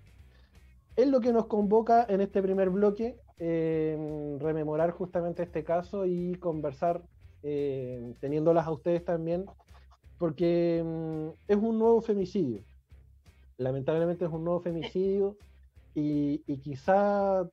Es 0.97 1.07
lo 1.07 1.21
que 1.21 1.31
nos 1.31 1.47
convoca 1.47 2.05
en 2.07 2.19
este 2.19 2.41
primer 2.41 2.69
bloque, 2.69 3.17
eh, 3.37 4.37
rememorar 4.39 4.91
justamente 4.91 5.43
este 5.43 5.63
caso 5.63 6.05
y 6.05 6.35
conversar, 6.35 7.01
eh, 7.47 8.13
teniéndolas 8.19 8.65
a 8.65 8.71
ustedes 8.71 9.05
también, 9.05 9.45
porque 10.17 10.81
mm, 10.83 11.27
es 11.47 11.57
un 11.57 11.77
nuevo 11.77 12.01
femicidio. 12.01 12.63
Lamentablemente 13.57 14.25
es 14.25 14.31
un 14.31 14.43
nuevo 14.43 14.59
femicidio 14.59 15.37
y, 15.93 16.41
y 16.47 16.57
quizá 16.57 17.47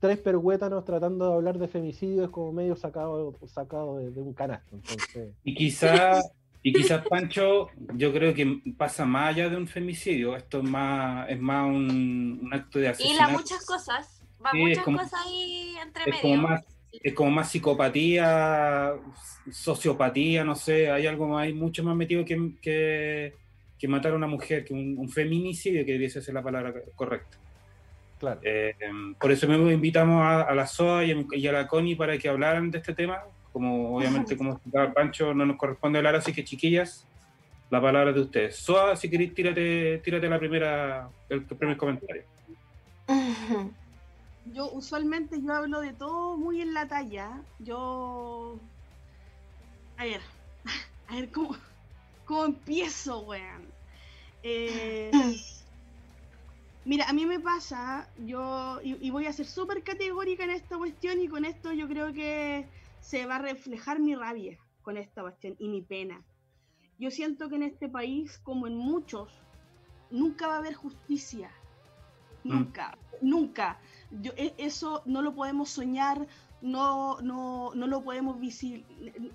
tres 0.00 0.18
perhuétanos 0.18 0.84
tratando 0.84 1.28
de 1.28 1.34
hablar 1.34 1.58
de 1.58 1.68
femicidio 1.68 2.24
es 2.24 2.30
como 2.30 2.52
medio 2.52 2.74
sacado, 2.76 3.34
sacado 3.46 3.98
de, 3.98 4.10
de 4.10 4.20
un 4.20 4.32
canasto. 4.34 4.74
Entonces, 4.76 5.34
Y 5.44 5.54
quizá, 5.54 6.20
y 6.62 6.72
quizás 6.72 7.06
Pancho, 7.06 7.68
yo 7.94 8.12
creo 8.12 8.34
que 8.34 8.60
pasa 8.76 9.04
más 9.04 9.28
allá 9.34 9.48
de 9.48 9.56
un 9.56 9.68
femicidio. 9.68 10.34
Esto 10.34 10.58
es 10.58 10.64
más, 10.64 11.28
es 11.30 11.38
más 11.40 11.66
un, 11.68 12.40
un 12.42 12.54
acto 12.54 12.78
de 12.78 12.86
Y 12.86 12.88
asesinato. 12.88 13.20
las 13.32 13.32
muchas 13.40 13.66
cosas. 13.66 14.22
Va 14.44 14.50
Sí, 14.50 14.58
muchas 14.58 14.84
como- 14.84 14.98
cosas 14.98 15.20
ahí 15.26 15.74
entre 15.82 16.02
es 16.02 16.08
medio. 16.08 16.20
como 16.22 16.48
más 16.48 16.64
es 16.92 17.14
como 17.14 17.30
más 17.30 17.50
psicopatía, 17.50 18.92
sociopatía, 19.50 20.44
no 20.44 20.54
sé, 20.54 20.90
hay 20.90 21.06
algo 21.06 21.28
más, 21.28 21.44
hay 21.44 21.52
mucho 21.52 21.84
más 21.84 21.96
metido 21.96 22.24
que, 22.24 22.52
que, 22.60 23.34
que 23.78 23.88
matar 23.88 24.12
a 24.12 24.16
una 24.16 24.26
mujer, 24.26 24.64
que 24.64 24.74
un, 24.74 24.96
un 24.98 25.08
feminicidio, 25.08 25.84
que 25.84 25.92
debiese 25.92 26.22
ser 26.22 26.34
la 26.34 26.42
palabra 26.42 26.74
correcta. 26.94 27.38
claro. 28.18 28.40
Eh, 28.42 28.74
por 29.20 29.30
eso 29.30 29.46
mismo 29.46 29.70
invitamos 29.70 30.22
a, 30.22 30.42
a 30.42 30.54
la 30.54 30.66
SOA 30.66 31.04
y 31.04 31.12
a, 31.12 31.24
y 31.32 31.46
a 31.46 31.52
la 31.52 31.66
CONI 31.66 31.94
para 31.94 32.18
que 32.18 32.28
hablaran 32.28 32.70
de 32.70 32.78
este 32.78 32.94
tema. 32.94 33.22
Como 33.52 33.96
obviamente, 33.96 34.36
como 34.36 34.52
explicaba 34.52 34.92
Pancho, 34.92 35.32
no 35.32 35.46
nos 35.46 35.56
corresponde 35.56 35.98
hablar, 35.98 36.16
así 36.16 36.32
que 36.32 36.44
chiquillas, 36.44 37.06
la 37.70 37.80
palabra 37.80 38.10
es 38.10 38.16
de 38.16 38.22
ustedes. 38.22 38.56
SOA, 38.56 38.96
si 38.96 39.08
queréis, 39.08 39.34
tírate, 39.34 39.98
tírate 39.98 40.28
la 40.28 40.38
primera, 40.38 41.08
el 41.28 41.42
primer 41.42 41.76
comentario. 41.76 42.24
Yo 44.52 44.70
usualmente 44.70 45.40
yo 45.42 45.52
hablo 45.52 45.80
de 45.80 45.92
todo 45.92 46.36
muy 46.36 46.60
en 46.60 46.74
la 46.74 46.86
talla. 46.86 47.42
Yo. 47.58 48.58
A 49.96 50.04
ver. 50.04 50.20
A 51.08 51.14
ver 51.14 51.30
cómo, 51.30 51.56
cómo 52.24 52.46
empiezo, 52.46 53.20
weón. 53.20 53.64
Eh, 54.42 55.12
mira, 56.84 57.08
a 57.08 57.12
mí 57.12 57.26
me 57.26 57.38
pasa, 57.38 58.08
yo. 58.18 58.80
Y, 58.82 59.06
y 59.06 59.10
voy 59.10 59.26
a 59.26 59.32
ser 59.32 59.46
súper 59.46 59.84
categórica 59.84 60.42
en 60.42 60.50
esta 60.50 60.76
cuestión, 60.76 61.20
y 61.20 61.28
con 61.28 61.44
esto 61.44 61.72
yo 61.72 61.86
creo 61.86 62.12
que 62.12 62.68
se 63.00 63.24
va 63.26 63.36
a 63.36 63.38
reflejar 63.38 64.00
mi 64.00 64.16
rabia 64.16 64.58
con 64.82 64.96
esta 64.96 65.22
cuestión 65.22 65.54
y 65.60 65.68
mi 65.68 65.82
pena. 65.82 66.24
Yo 66.98 67.10
siento 67.10 67.48
que 67.48 67.56
en 67.56 67.62
este 67.62 67.88
país, 67.88 68.38
como 68.38 68.66
en 68.66 68.76
muchos, 68.76 69.30
nunca 70.10 70.46
va 70.46 70.54
a 70.54 70.58
haber 70.58 70.74
justicia. 70.74 71.50
Nunca, 72.42 72.96
nunca. 73.20 73.78
Yo, 74.10 74.32
e- 74.36 74.54
eso 74.58 75.02
no 75.06 75.22
lo 75.22 75.34
podemos 75.34 75.70
soñar, 75.70 76.26
no, 76.60 77.20
no, 77.20 77.72
no 77.74 77.86
lo 77.86 78.02
podemos 78.02 78.38
visi- 78.38 78.84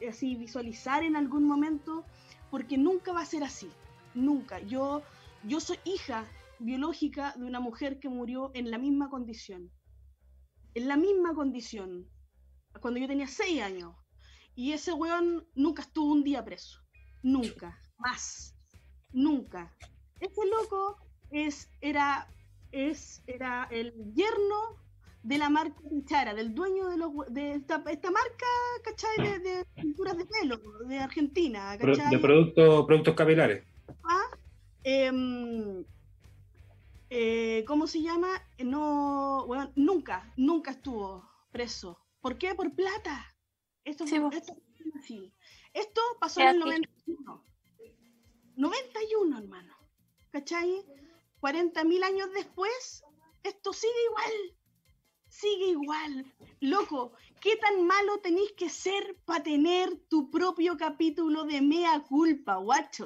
así 0.08 0.36
visualizar 0.36 1.04
en 1.04 1.16
algún 1.16 1.44
momento, 1.44 2.06
porque 2.50 2.78
nunca 2.78 3.14
va 3.14 3.22
a 3.22 3.26
ser 3.26 3.44
así. 3.44 3.70
Nunca. 4.14 4.60
Yo, 4.60 5.02
yo 5.44 5.60
soy 5.60 5.78
hija 5.86 6.26
biológica 6.60 7.34
de 7.38 7.46
una 7.46 7.60
mujer 7.60 8.00
que 8.00 8.10
murió 8.10 8.52
en 8.54 8.72
la 8.72 8.78
misma 8.78 9.10
condición. 9.10 9.72
En 10.74 10.88
la 10.88 10.98
misma 10.98 11.34
condición. 11.34 12.08
Cuando 12.82 13.00
yo 13.00 13.08
tenía 13.08 13.28
seis 13.28 13.62
años. 13.62 13.96
Y 14.56 14.74
ese 14.74 14.94
weón 14.94 15.48
nunca 15.56 15.82
estuvo 15.82 16.12
un 16.12 16.24
día 16.24 16.44
preso. 16.44 16.80
Nunca. 17.24 17.78
Más. 17.98 18.56
Nunca. 19.12 19.76
Ese 20.20 20.46
loco 20.46 20.98
es, 21.32 21.70
era, 21.82 22.28
es, 22.72 23.24
era 23.28 23.68
el 23.72 23.94
yerno 24.14 24.78
de 25.24 25.38
la 25.38 25.50
marca 25.50 25.80
Pichara, 25.90 26.34
del 26.34 26.54
dueño 26.56 26.90
de, 26.90 26.98
los, 26.98 27.12
de 27.30 27.54
esta, 27.54 27.84
esta 27.90 28.10
marca, 28.12 28.46
¿cachai? 28.84 29.18
De, 29.18 29.40
de 29.40 29.66
pinturas 29.76 30.18
de 30.18 30.26
pelo, 30.26 30.58
de 30.88 31.00
Argentina, 31.00 31.76
Pro- 31.80 31.94
¿cachai? 31.94 32.10
de 32.12 32.20
productos 32.20 32.86
productos 32.86 33.16
capilares. 33.16 33.64
Em, 34.84 35.84
eh, 37.10 37.64
¿Cómo 37.68 37.86
se 37.88 38.02
llama? 38.02 38.30
No, 38.60 39.46
bueno, 39.46 39.72
nunca, 39.76 40.34
nunca 40.38 40.72
estuvo 40.72 41.30
preso. 41.52 42.00
¿Por 42.22 42.38
qué? 42.38 42.56
Por 42.56 42.74
plata. 42.74 43.26
Esto, 43.84 44.08
Sí, 44.08 44.16
esto, 44.32 44.56
sí. 45.06 45.32
Esto 45.74 46.02
pasó 46.20 46.42
Es 46.42 46.56
en 46.56 46.62
el 46.62 46.62
así. 46.74 46.82
91. 47.16 47.44
91, 48.56 49.38
hermano. 49.38 49.74
¿Cachai? 50.32 50.84
40.000 51.42 52.04
años 52.04 52.30
después, 52.34 53.04
esto 53.44 53.74
sigue 53.74 54.04
igual. 54.10 54.32
Sigue 55.28 55.66
igual. 55.70 56.26
Loco, 56.60 57.14
¿qué 57.40 57.56
tan 57.58 57.86
malo 57.88 58.20
tenéis 58.20 58.52
que 58.54 58.70
ser 58.70 59.18
para 59.26 59.42
tener 59.44 59.96
tu 60.10 60.30
propio 60.30 60.78
capítulo 60.78 61.44
de 61.46 61.62
mea 61.62 62.02
culpa, 62.08 62.56
guacho? 62.58 63.06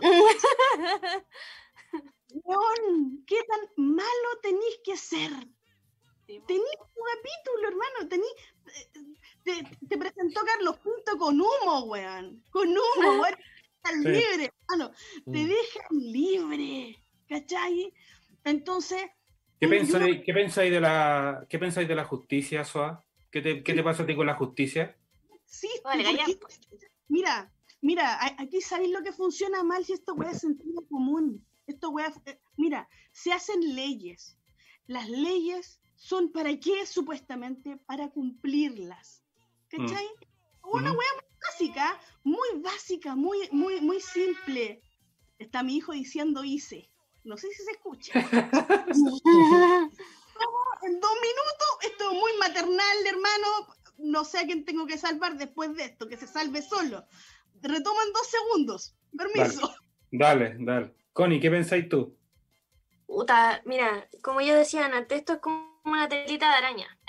¿qué 3.27 3.38
tan 3.44 3.86
malo 3.86 4.30
tenéis 4.42 4.80
que 4.84 4.98
ser? 4.98 5.32
Tenéis 6.27 6.77
tu 6.94 7.01
capítulo, 7.13 7.68
hermano. 7.68 8.10
Tení, 8.10 8.27
te, 9.44 9.63
te 9.88 9.98
presentó 9.98 10.42
Carlos 10.44 10.77
Pinto 10.80 11.18
con 11.18 11.39
humo, 11.39 11.84
weón. 11.86 12.44
Con 12.51 12.70
humo, 12.70 12.75
weón. 13.22 13.36
Estás 13.75 14.01
Sí. 14.01 14.08
libre, 14.10 14.51
hermano. 14.68 14.92
Te 15.32 15.44
Mm. 15.44 15.48
dejan 15.48 15.88
libre. 15.92 17.01
¿Cachai? 17.30 17.94
Entonces, 18.46 19.02
¿Qué 19.60 19.68
Yo- 19.68 19.70
pensáis, 19.70 20.22
¿qué 20.25 20.34
pensáis 20.34 20.72
de 20.72 20.82
la 20.82 21.46
qué 21.50 21.58
pensáis 21.60 21.88
de 21.88 21.96
la 21.96 22.06
justicia, 22.06 22.64
Soa? 22.64 23.04
¿Qué 23.32 23.42
te, 23.42 23.64
qué 23.64 23.74
te 23.74 23.84
pasa 23.84 24.04
a 24.04 24.06
ti 24.06 24.16
con 24.16 24.28
la 24.28 24.36
justicia? 24.36 24.98
sí, 25.46 25.70
Vale. 25.84 26.04
Mira, 27.08 27.52
mira, 27.82 28.20
aquí 28.38 28.62
sabéis 28.62 28.92
lo 28.92 29.02
que 29.02 29.12
funciona 29.12 29.64
mal 29.64 29.84
si 29.86 29.94
esto 29.94 30.14
weá 30.14 30.32
es 30.32 30.40
sentido 30.40 30.86
común. 30.88 31.46
Esto 31.68 31.90
weá, 31.90 32.14
eh, 32.25 32.40
mira, 32.58 32.88
se 33.12 33.32
hacen 33.32 33.75
leyes. 33.75 34.38
Las 34.88 35.10
leyes 35.10 35.80
son 35.96 36.32
para 36.32 36.60
qué, 36.60 36.86
supuestamente, 36.86 37.78
para 37.86 38.10
cumplirlas. 38.10 39.24
¿Cachai? 39.70 40.06
Una 40.64 40.90
Ujú. 40.92 41.00
weá 41.00 41.10
muy 41.14 41.38
básica, 41.42 42.02
muy 42.24 42.50
básica, 42.62 43.16
muy, 43.16 43.38
muy, 43.52 43.82
muy 43.82 44.00
simple. 44.02 44.82
Está 45.40 45.64
mi 45.64 45.78
hijo 45.78 45.94
diciendo 45.94 46.44
hice. 46.44 46.90
No 47.25 47.38
sé 47.38 47.50
si 47.50 47.63
se 47.63 47.72
escucha. 47.72 48.13
En 50.82 51.00
dos 51.00 51.12
minutos, 51.13 51.67
esto 51.82 52.12
es 52.12 52.20
muy 52.20 52.32
maternal, 52.38 53.08
hermano. 53.08 53.48
No 53.98 54.24
sé 54.24 54.39
a 54.39 54.46
quién 54.46 54.65
tengo 54.65 54.86
que 54.86 55.00
salvar 55.00 55.36
después 55.36 55.74
de 55.75 55.86
esto, 55.86 56.08
que 56.08 56.17
se 56.17 56.27
salve 56.27 56.62
solo. 56.62 57.05
Retomo 57.62 58.00
en 58.05 58.13
dos 58.13 58.27
segundos. 58.27 58.96
Permiso. 59.17 59.74
Dale, 60.12 60.55
dale. 60.60 60.94
Connie, 61.13 61.39
¿qué 61.39 61.50
pensáis 61.50 61.89
tú? 61.89 62.15
Puta, 63.08 63.62
mira, 63.65 64.08
como 64.22 64.41
yo 64.41 64.53
decía 64.55 64.86
antes, 64.86 65.20
esto 65.20 65.34
es 65.34 65.39
como 65.39 65.82
una 65.86 66.08
telita 66.08 66.50
de 66.50 66.55
araña. 66.55 67.00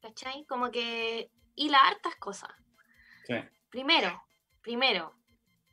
¿Cachai? 0.00 0.46
Como 0.46 0.70
que 0.70 1.30
hila 1.56 1.78
hartas 1.80 2.16
cosas. 2.16 2.50
Sí. 3.26 3.34
Primero, 3.68 4.22
primero, 4.62 5.17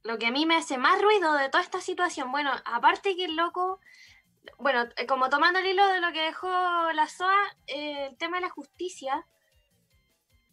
lo 0.06 0.20
que 0.20 0.28
a 0.28 0.32
mí 0.32 0.46
me 0.46 0.56
hace 0.56 0.78
más 0.78 1.02
ruido 1.02 1.34
de 1.34 1.50
toda 1.50 1.64
esta 1.64 1.82
situación, 1.82 2.32
bueno, 2.32 2.52
aparte 2.66 3.16
que 3.16 3.26
el 3.26 3.36
loco, 3.36 3.80
bueno, 4.60 4.86
eh, 4.98 5.08
como 5.08 5.30
tomando 5.32 5.58
el 5.58 5.66
hilo 5.66 5.86
de 5.88 6.00
lo 6.00 6.14
que 6.14 6.22
dejó 6.22 6.48
la 6.94 7.08
SOA, 7.10 7.36
eh, 7.66 8.10
el 8.12 8.18
tema 8.18 8.38
de 8.38 8.42
la 8.42 8.50
justicia, 8.50 9.28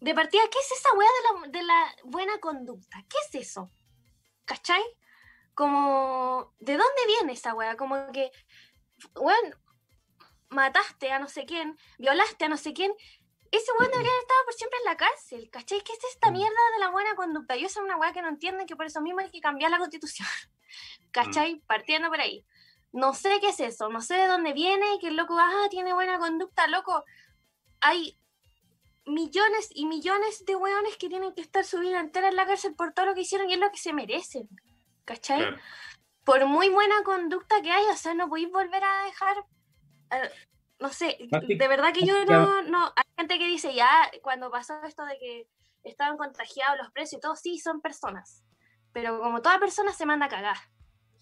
de 0.00 0.14
partida, 0.14 0.42
¿qué 0.50 0.58
es 0.58 0.72
esa 0.72 0.88
weá 0.96 1.08
de 1.48 1.62
la, 1.62 1.94
buena 2.04 2.38
conducta? 2.40 3.04
¿Qué 3.10 3.18
es 3.28 3.46
eso? 3.46 3.70
¿Cachai? 4.46 4.82
como, 5.54 6.54
¿de 6.60 6.78
dónde 6.78 7.06
viene 7.06 7.34
esa 7.34 7.52
weá? 7.52 7.76
Como 7.76 8.10
que, 8.10 8.32
weón, 9.16 9.54
mataste 10.48 11.12
a 11.12 11.18
no 11.18 11.28
sé 11.28 11.44
quién, 11.44 11.76
violaste 11.98 12.46
a 12.46 12.48
no 12.48 12.56
sé 12.56 12.72
quién. 12.72 12.92
Ese 13.52 13.70
weón 13.78 13.90
debería 13.90 14.10
haber 14.10 14.22
estado 14.22 14.44
por 14.44 14.54
siempre 14.54 14.78
en 14.78 14.84
la 14.86 14.96
cárcel, 14.96 15.50
¿cachai? 15.50 15.82
¿Qué 15.82 15.92
es 15.92 16.04
esta 16.04 16.30
Mm. 16.30 16.32
mierda 16.32 16.60
de 16.74 16.80
la 16.80 16.90
buena 16.90 17.14
conducta? 17.14 17.54
Yo 17.54 17.68
soy 17.68 17.84
una 17.84 17.96
weá 17.98 18.12
que 18.12 18.22
no 18.22 18.28
entienden 18.28 18.66
que 18.66 18.74
por 18.76 18.86
eso 18.86 19.00
mismo 19.00 19.20
hay 19.20 19.30
que 19.30 19.40
cambiar 19.40 19.70
la 19.70 19.78
constitución. 19.78 20.26
¿Cachai? 21.12 21.60
Partiendo 21.66 22.08
por 22.08 22.20
ahí. 22.20 22.44
No 22.92 23.14
sé 23.14 23.38
qué 23.40 23.48
es 23.48 23.60
eso, 23.60 23.88
no 23.90 24.00
sé 24.00 24.14
de 24.14 24.26
dónde 24.26 24.52
viene, 24.52 24.98
que 25.00 25.08
el 25.08 25.16
loco, 25.16 25.36
ah, 25.38 25.66
tiene 25.70 25.92
buena 25.94 26.18
conducta, 26.18 26.66
loco. 26.66 27.04
Hay 27.80 28.18
millones 29.04 29.68
y 29.74 29.86
millones 29.86 30.44
de 30.46 30.56
weones 30.56 30.96
que 30.96 31.08
tienen 31.08 31.34
que 31.34 31.40
estar 31.42 31.64
su 31.64 31.80
vida 31.80 32.00
entera 32.00 32.28
en 32.28 32.36
la 32.36 32.46
cárcel 32.46 32.74
por 32.74 32.92
todo 32.92 33.06
lo 33.06 33.14
que 33.14 33.22
hicieron 33.22 33.50
y 33.50 33.54
es 33.54 33.58
lo 33.58 33.70
que 33.70 33.78
se 33.78 33.92
merecen. 33.92 34.48
¿Cachai? 35.04 35.40
Claro. 35.40 35.58
Por 36.24 36.46
muy 36.46 36.68
buena 36.68 37.02
conducta 37.02 37.60
que 37.62 37.70
haya, 37.72 37.90
o 37.90 37.96
sea, 37.96 38.14
no 38.14 38.28
podéis 38.28 38.50
volver 38.50 38.82
a 38.84 39.04
dejar. 39.04 39.36
No 40.82 40.88
sé, 40.90 41.16
de 41.30 41.68
verdad 41.68 41.92
que 41.94 42.04
yo 42.04 42.24
no, 42.26 42.62
no. 42.62 42.92
Hay 42.96 43.04
gente 43.16 43.38
que 43.38 43.46
dice 43.46 43.72
ya, 43.74 44.10
cuando 44.22 44.50
pasó 44.50 44.82
esto 44.84 45.04
de 45.06 45.18
que 45.18 45.48
estaban 45.84 46.16
contagiados 46.18 46.76
los 46.78 46.90
precios 46.92 47.18
y 47.18 47.20
todo, 47.22 47.36
sí, 47.36 47.58
son 47.58 47.80
personas. 47.80 48.44
Pero 48.92 49.18
como 49.20 49.40
toda 49.40 49.58
persona 49.58 49.92
se 49.92 50.04
manda 50.04 50.26
a 50.26 50.28
cagar. 50.28 50.56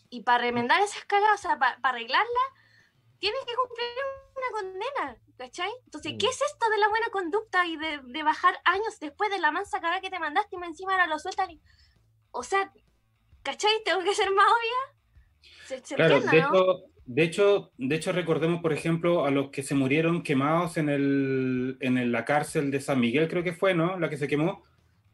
Y 0.09 0.23
para 0.23 0.39
remendar 0.39 0.81
esas 0.81 1.05
cagadas, 1.05 1.39
o 1.39 1.43
sea, 1.43 1.59
para 1.59 1.79
arreglarla, 1.83 2.41
tienes 3.21 3.41
que 3.47 3.55
cumplir 3.55 3.89
una 4.35 4.51
condena, 4.61 5.17
¿cachai? 5.39 5.71
Entonces, 5.85 6.15
¿qué 6.19 6.27
Mm. 6.27 6.31
es 6.31 6.43
esto 6.43 6.69
de 6.71 6.79
la 6.79 6.89
buena 6.89 7.07
conducta 7.11 7.67
y 7.67 7.77
de, 7.77 8.01
de 8.03 8.23
bajar 8.25 8.59
años 8.65 8.99
después 8.99 9.31
de 9.31 9.39
la 9.39 9.53
mansa 9.53 9.81
cagada 9.81 10.01
que 10.01 10.11
te 10.11 10.19
mandaste 10.19 10.57
y 10.61 10.65
encima 10.65 10.93
ahora 10.93 11.07
lo 11.07 11.19
sueltan? 11.19 11.51
y- 11.51 11.61
O 12.33 12.43
sea, 12.43 12.73
¿cachai? 13.43 13.71
Tengo 13.85 14.03
que 14.03 14.15
ser 14.15 14.31
más 14.33 14.47
obvia. 14.47 14.97
Se, 15.67 15.85
se 15.87 15.95
Claro, 15.95 16.17
entienda, 16.17 16.33
de 16.33 16.43
¿no? 16.43 16.49
hecho, 16.49 16.90
de 17.13 17.23
hecho, 17.25 17.73
de 17.77 17.97
hecho 17.97 18.13
recordemos, 18.13 18.63
por 18.63 18.73
ejemplo, 18.73 19.25
a 19.25 19.31
los 19.33 19.51
que 19.51 19.65
se 19.65 19.75
murieron 19.75 20.23
quemados 20.23 20.77
en 20.77 20.89
el, 20.89 21.77
en 21.81 21.99
el- 21.99 22.13
la 22.13 22.25
cárcel 22.25 22.71
de 22.71 22.81
San 22.81 23.01
Miguel, 23.01 23.29
creo 23.29 23.43
que 23.43 23.53
fue, 23.53 23.75
¿no? 23.75 23.99
La 23.99 24.09
que 24.09 24.17
se 24.17 24.29
quemó. 24.29 24.63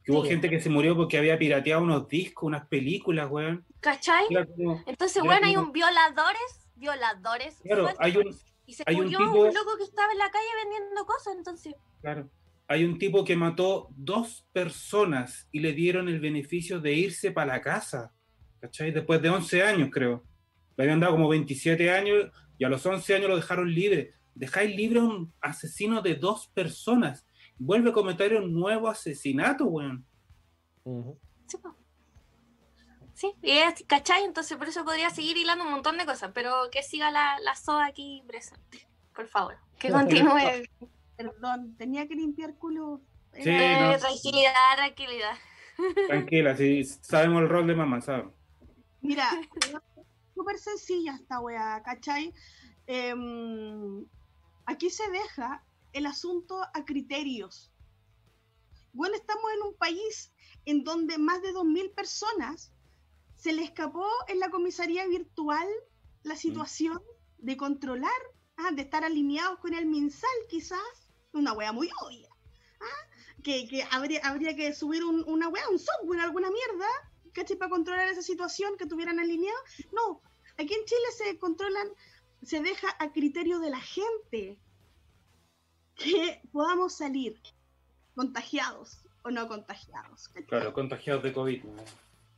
Que 0.05 0.13
hubo 0.13 0.23
Sí. 0.25 0.29
gente 0.31 0.51
que 0.51 0.61
se 0.61 0.69
murió 0.69 0.95
porque 0.95 1.17
había 1.19 1.39
pirateado 1.39 1.83
unos 1.83 2.07
discos, 2.07 2.47
unas 2.47 2.67
películas, 2.69 3.29
weón. 3.31 3.65
¿Cachai? 3.81 4.27
Como- 4.57 4.83
Entonces, 4.87 5.17
era 5.17 5.25
bueno, 5.25 5.47
hay 5.47 5.55
como- 5.55 5.67
un 5.69 5.73
violadores, 5.73 6.69
violadores. 6.77 7.61
Claro, 7.65 7.83
sueltos, 7.85 8.05
hay 8.05 8.17
un- 8.19 8.37
y 8.67 8.73
se 8.75 8.83
hay 8.87 8.95
un 8.97 9.05
murió 9.05 9.19
tipo- 9.19 9.41
un 9.47 9.55
loco 9.55 9.77
que 9.79 9.85
estaba 9.85 10.13
en 10.13 10.19
la 10.19 10.31
calle 10.31 10.47
vendiendo 10.65 11.07
cosas, 11.07 11.35
entonces. 11.37 11.75
Claro. 12.03 12.29
Hay 12.69 12.85
un 12.85 12.99
tipo 12.99 13.25
que 13.25 13.37
mató 13.37 13.89
dos 13.97 14.45
personas 14.53 15.49
y 15.51 15.61
le 15.61 15.73
dieron 15.73 16.09
el 16.09 16.21
beneficio 16.21 16.79
de 16.79 16.93
irse 16.93 17.31
para 17.33 17.55
la 17.55 17.61
casa. 17.63 18.13
¿Cachai? 18.61 18.91
Después 18.93 19.23
de 19.23 19.31
11 19.31 19.63
años, 19.63 19.89
creo. 19.93 20.23
Le 20.77 20.85
habían 20.85 21.01
dado 21.01 21.13
como 21.13 21.29
27 21.29 21.91
años 21.91 22.31
y 22.59 22.65
a 22.65 22.69
los 22.69 22.85
11 22.85 23.15
años 23.17 23.29
lo 23.31 23.37
dejaron 23.37 23.73
libre. 23.73 24.13
Dejáis 24.35 24.75
libre 24.77 25.01
a 25.01 25.05
un 25.05 25.33
asesino 25.41 26.03
de 26.03 26.15
dos 26.15 26.49
personas. 26.49 27.27
Vuelve 27.59 27.91
a 27.91 27.93
cometer 27.95 28.35
un 28.37 28.53
nuevo 28.53 28.89
asesinato, 28.89 29.65
weón. 29.67 30.05
Sí. 31.47 31.59
Sí, 33.15 33.33
y 33.43 33.53
es, 33.53 33.83
¿cachai? 33.87 34.25
Entonces 34.25 34.59
por 34.59 34.69
eso 34.69 34.85
podría 34.85 35.09
seguir 35.09 35.39
hilando 35.39 35.65
un 35.65 35.71
montón 35.71 35.97
de 35.97 36.05
cosas, 36.05 36.33
pero 36.35 36.69
que 36.71 36.83
siga 36.83 37.11
la, 37.11 37.39
la 37.41 37.55
soda 37.57 37.87
aquí 37.87 38.23
presente, 38.27 38.87
por 39.15 39.27
favor. 39.27 39.57
Que 39.79 39.89
continúe. 39.91 40.67
Perdón, 41.17 41.75
tenía 41.79 42.07
que 42.07 42.15
limpiar 42.15 42.55
culo. 42.57 43.01
Sí, 43.33 43.49
Eh, 43.49 43.79
no. 43.93 43.99
Tranquilidad, 43.99 44.77
tranquilidad. 44.77 45.33
Tranquila, 46.09 46.57
si 46.57 46.85
sabemos 46.85 47.43
el 47.43 47.49
rol 47.49 47.67
de 47.67 47.75
mamá, 47.75 48.03
¿sabes? 48.03 48.27
Mira, 49.01 49.31
súper 50.37 50.59
sencilla 50.59 51.15
esta 51.15 51.41
weá, 51.41 51.83
¿cachai? 51.83 52.33
Em, 52.87 54.07
aquí 54.67 54.91
se 54.91 55.09
deja 55.11 55.65
el 55.93 56.05
asunto 56.07 56.63
a 56.63 56.85
criterios. 56.85 57.73
Bueno, 58.93 59.15
estamos 59.17 59.45
en 59.57 59.63
un 59.63 59.75
país 59.77 60.33
en 60.67 60.85
donde 60.85 61.17
más 61.19 61.41
de 61.43 61.53
2.000 61.53 61.91
personas 61.95 62.71
se 63.35 63.53
le 63.53 63.63
escapó 63.65 64.07
en 64.29 64.39
la 64.41 64.51
comisaría 64.51 65.07
virtual 65.07 65.67
la 66.23 66.37
situación 66.37 67.01
de 67.39 67.57
controlar, 67.57 68.21
ah, 68.57 68.71
de 68.73 68.83
estar 68.83 69.05
alineados 69.05 69.59
con 69.61 69.75
el 69.75 69.87
MinSal 69.87 70.39
quizás, 70.49 71.09
una 71.33 71.53
wea 71.53 71.73
muy 71.73 71.89
obvia. 72.05 72.29
ah, 72.81 73.03
Que, 73.43 73.67
que 73.69 73.83
habría, 73.91 74.21
habría 74.25 74.55
que 74.57 74.73
subir 74.75 75.03
un- 75.05 75.25
una 75.29 75.49
wea, 75.49 75.69
un 75.71 75.79
software, 75.79 76.21
alguna 76.21 76.51
mierda, 76.51 76.89
¿cachai? 77.33 77.57
Para 77.57 77.71
controlar 77.71 78.09
esa 78.09 78.23
situación 78.23 78.77
que 78.79 78.87
tuvieran 78.87 79.21
alineado. 79.21 79.59
No, 79.93 80.21
aquí 80.59 80.75
en 80.75 80.85
Chile 80.85 81.13
se 81.17 81.39
controlan, 81.39 81.89
se 82.43 82.61
deja 82.61 82.89
a 82.99 83.13
criterio 83.13 83.59
de 83.61 83.71
la 83.71 83.81
gente 83.81 84.59
que 85.95 86.41
podamos 86.53 86.95
salir 86.97 87.41
contagiados 88.15 88.99
o 89.25 89.31
no 89.31 89.49
contagiados. 89.49 90.29
¿cachai? 90.29 90.47
Claro, 90.47 90.73
contagiados 90.73 91.23
de 91.23 91.33
COVID. 91.33 91.65
¿no? 91.65 91.83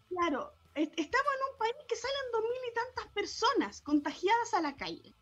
Claro, 0.09 0.52
est- 0.74 0.94
estamos 0.98 1.33
en 1.35 1.52
un 1.52 1.59
país 1.59 1.74
que 1.88 1.96
salen 1.96 2.33
dos 2.33 2.42
mil 2.42 2.70
y 2.70 2.74
tantas 2.74 3.07
personas 3.12 3.81
contagiadas 3.83 4.54
a 4.54 4.61
la 4.62 4.76
calle. 4.76 5.14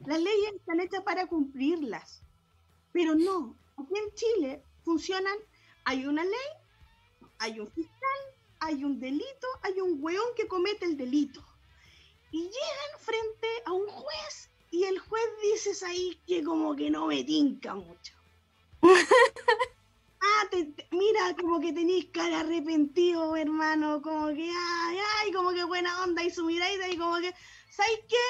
Las 0.00 0.20
leyes 0.20 0.54
están 0.54 0.80
hechas 0.80 1.02
para 1.02 1.26
cumplirlas, 1.26 2.22
pero 2.92 3.14
no. 3.14 3.56
Aquí 3.78 3.94
en 3.98 4.14
Chile 4.14 4.62
funcionan, 4.84 5.36
hay 5.84 6.06
una 6.06 6.24
ley, 6.24 6.50
hay 7.38 7.60
un 7.60 7.70
fiscal, 7.70 8.20
hay 8.60 8.84
un 8.84 8.98
delito, 8.98 9.46
hay 9.62 9.80
un 9.80 9.98
weón 10.02 10.34
que 10.36 10.48
comete 10.48 10.84
el 10.86 10.96
delito. 10.96 11.44
Y 12.36 12.42
llegan 12.42 13.00
frente 13.00 13.48
a 13.64 13.72
un 13.72 13.86
juez 13.88 14.50
y 14.70 14.84
el 14.84 14.98
juez 14.98 15.24
dices 15.42 15.82
ahí 15.82 16.20
que 16.26 16.44
como 16.44 16.76
que 16.76 16.90
no 16.90 17.06
me 17.06 17.24
tinca 17.24 17.74
mucho. 17.74 18.12
Ah, 20.28 20.48
te- 20.50 20.64
te- 20.64 20.88
mira, 20.90 21.34
como 21.40 21.60
que 21.60 21.72
tenéis 21.72 22.06
cara 22.12 22.40
arrepentido, 22.40 23.36
hermano, 23.36 24.02
como 24.02 24.26
que, 24.28 24.50
ay, 24.50 24.98
ay, 25.18 25.32
como 25.32 25.50
que 25.52 25.62
buena 25.64 26.02
onda 26.02 26.22
y 26.24 26.30
su 26.30 26.44
mirada 26.44 26.88
y 26.88 26.96
como 26.98 27.16
que, 27.18 27.32
¿sabes 27.70 28.00
qué? 28.08 28.26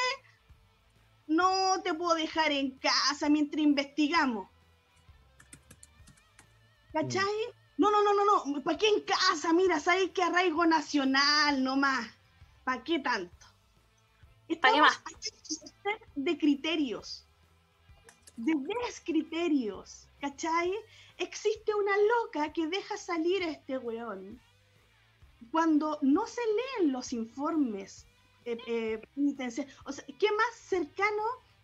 No 1.26 1.80
te 1.82 1.94
puedo 1.94 2.14
dejar 2.14 2.52
en 2.52 2.78
casa 2.78 3.28
mientras 3.28 3.62
investigamos. 3.62 4.48
¿Cachai? 6.92 7.36
No, 7.78 7.90
no, 7.90 8.02
no, 8.02 8.12
no, 8.14 8.24
no, 8.46 8.62
¿para 8.62 8.76
qué 8.78 8.88
en 8.88 9.00
casa? 9.02 9.52
Mira, 9.52 9.80
¿sabes 9.80 10.10
qué 10.14 10.22
arraigo 10.22 10.66
nacional 10.66 11.62
nomás? 11.64 12.06
¿Para 12.64 12.84
qué 12.84 12.98
tanto? 12.98 13.35
Estamos 14.48 14.90
de 16.14 16.38
criterios, 16.38 17.24
de 18.36 18.54
descriterios, 18.84 20.08
¿cachai? 20.20 20.72
existe 21.18 21.74
una 21.74 21.92
loca 21.96 22.52
que 22.52 22.66
deja 22.66 22.96
salir 22.96 23.42
a 23.42 23.50
este 23.50 23.78
weón 23.78 24.38
cuando 25.50 25.98
no 26.02 26.26
se 26.26 26.42
leen 26.78 26.92
los 26.92 27.12
informes 27.12 28.06
eh, 28.44 28.58
eh, 28.66 29.00
penitenciarios. 29.14 29.74
O 29.84 29.92
sea, 29.92 30.04
¿qué 30.18 30.26
más 30.32 30.54
cercano 30.60 31.22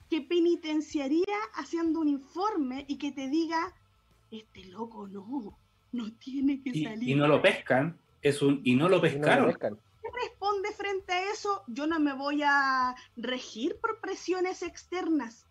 que 0.08 0.22
penitenciaría 0.22 1.36
haciendo 1.54 2.00
un 2.00 2.08
informe 2.08 2.84
y 2.88 2.96
que 2.96 3.12
te 3.12 3.28
diga, 3.28 3.74
este 4.30 4.64
loco 4.66 5.06
no, 5.08 5.56
no 5.92 6.12
tiene 6.14 6.62
que 6.62 6.70
Y, 6.70 6.84
salir? 6.84 7.08
y 7.10 7.14
no 7.14 7.28
lo 7.28 7.42
pescan. 7.42 7.98
Es 8.22 8.40
un, 8.40 8.60
y 8.64 8.74
no 8.74 8.88
lo 8.88 8.96
Y 8.96 9.00
no 9.00 9.00
lo 9.00 9.00
pescaron. 9.02 9.46
pescan. 9.46 9.78
¿Qué 10.52 10.68
responde 10.68 10.76
frente 10.76 11.12
a 11.12 11.32
eso? 11.32 11.62
Yo 11.66 11.86
no 11.86 11.98
me 11.98 12.12
voy 12.12 12.42
a 12.44 12.94
regir 13.16 13.78
por 13.80 14.00
presiones 14.00 14.62
externas. 14.62 15.46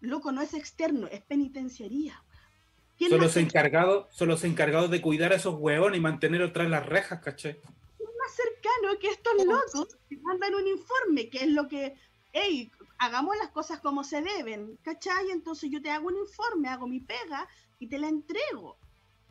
Loco, 0.00 0.32
no 0.32 0.42
es 0.42 0.54
externo, 0.54 1.08
es 1.08 1.22
penitenciaría. 1.22 2.22
¿Quién 2.96 3.10
Son 3.10 3.20
los 3.20 3.36
encargados, 3.36 4.06
son 4.14 4.28
los 4.28 4.44
encargados 4.44 4.90
de 4.90 5.00
cuidar 5.00 5.32
a 5.32 5.36
esos 5.36 5.56
hueones 5.58 5.98
y 5.98 6.00
mantenerlos 6.00 6.52
tras 6.52 6.68
las 6.70 6.86
rejas, 6.86 7.20
¿cachai? 7.20 7.60
más 7.98 8.34
cercano 8.34 8.98
que 9.00 9.08
estos 9.08 9.44
locos 9.44 9.96
te 10.08 10.16
mandan 10.18 10.54
un 10.54 10.68
informe, 10.68 11.28
que 11.28 11.38
es 11.38 11.48
lo 11.48 11.66
que, 11.66 11.94
hey, 12.32 12.70
hagamos 12.98 13.36
las 13.36 13.50
cosas 13.50 13.80
como 13.80 14.04
se 14.04 14.22
deben, 14.22 14.78
¿cachai? 14.82 15.30
Entonces 15.32 15.70
yo 15.70 15.82
te 15.82 15.90
hago 15.90 16.06
un 16.06 16.16
informe, 16.16 16.68
hago 16.68 16.86
mi 16.86 17.00
pega 17.00 17.48
y 17.80 17.88
te 17.88 17.98
la 17.98 18.08
entrego. 18.08 18.76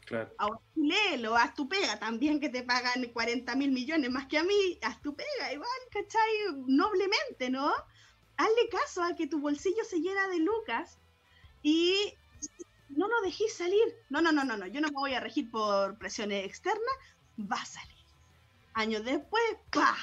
Claro. 0.05 0.33
Ahora 0.37 0.59
tú 0.73 0.83
léelo, 0.83 1.35
haz 1.35 1.53
tu 1.53 1.67
pega, 1.67 1.97
también 1.99 2.39
que 2.39 2.49
te 2.49 2.63
pagan 2.63 3.05
40 3.13 3.55
mil 3.55 3.71
millones 3.71 4.11
más 4.11 4.27
que 4.27 4.37
a 4.37 4.43
mí, 4.43 4.79
haz 4.81 5.01
tu 5.01 5.15
pega, 5.15 5.53
igual, 5.53 5.69
¿cachai? 5.91 6.29
Noblemente, 6.67 7.49
¿no? 7.49 7.71
Hazle 8.37 8.69
caso 8.69 9.03
a 9.03 9.15
que 9.15 9.27
tu 9.27 9.39
bolsillo 9.39 9.83
se 9.85 9.99
llena 9.99 10.27
de 10.27 10.39
lucas 10.39 10.99
y 11.61 12.13
no 12.89 13.07
lo 13.07 13.21
dejéis 13.21 13.55
salir. 13.55 13.95
No, 14.09 14.21
no, 14.21 14.31
no, 14.31 14.43
no, 14.43 14.57
no, 14.57 14.67
yo 14.67 14.81
no 14.81 14.87
me 14.89 14.93
voy 14.93 15.13
a 15.13 15.19
regir 15.19 15.49
por 15.49 15.97
presiones 15.97 16.45
externas, 16.45 16.95
va 17.39 17.57
a 17.57 17.65
salir. 17.65 17.93
Años 18.73 19.05
después, 19.05 19.43
¡pa! 19.71 19.95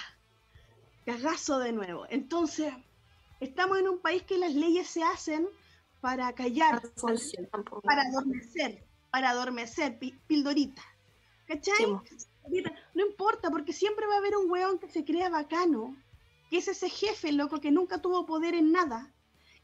Cagazo 1.05 1.59
de 1.59 1.73
nuevo. 1.73 2.07
Entonces, 2.09 2.73
estamos 3.41 3.79
en 3.79 3.89
un 3.89 4.01
país 4.01 4.23
que 4.23 4.39
las 4.39 4.55
leyes 4.55 4.89
se 4.89 5.03
hacen 5.03 5.49
para 6.01 6.33
callar, 6.35 6.81
para 7.83 8.03
adormecer, 8.03 8.87
para 9.11 9.31
adormecer, 9.31 9.99
pi- 9.99 10.19
pildorita. 10.27 10.83
¿Cachai? 11.47 11.77
Sí, 11.77 12.63
No 12.95 13.07
importa, 13.07 13.51
porque 13.51 13.73
siempre 13.73 14.07
va 14.07 14.15
a 14.15 14.19
haber 14.19 14.37
un 14.37 14.51
weón 14.51 14.79
que 14.79 14.89
se 14.89 15.05
crea 15.05 15.29
bacano, 15.29 15.97
que 16.49 16.59
es 16.59 16.69
ese 16.69 16.89
jefe, 16.89 17.33
loco, 17.33 17.61
que 17.61 17.71
nunca 17.71 18.01
tuvo 18.01 18.27
poder 18.27 18.55
en 18.55 18.73
nada, 18.73 19.13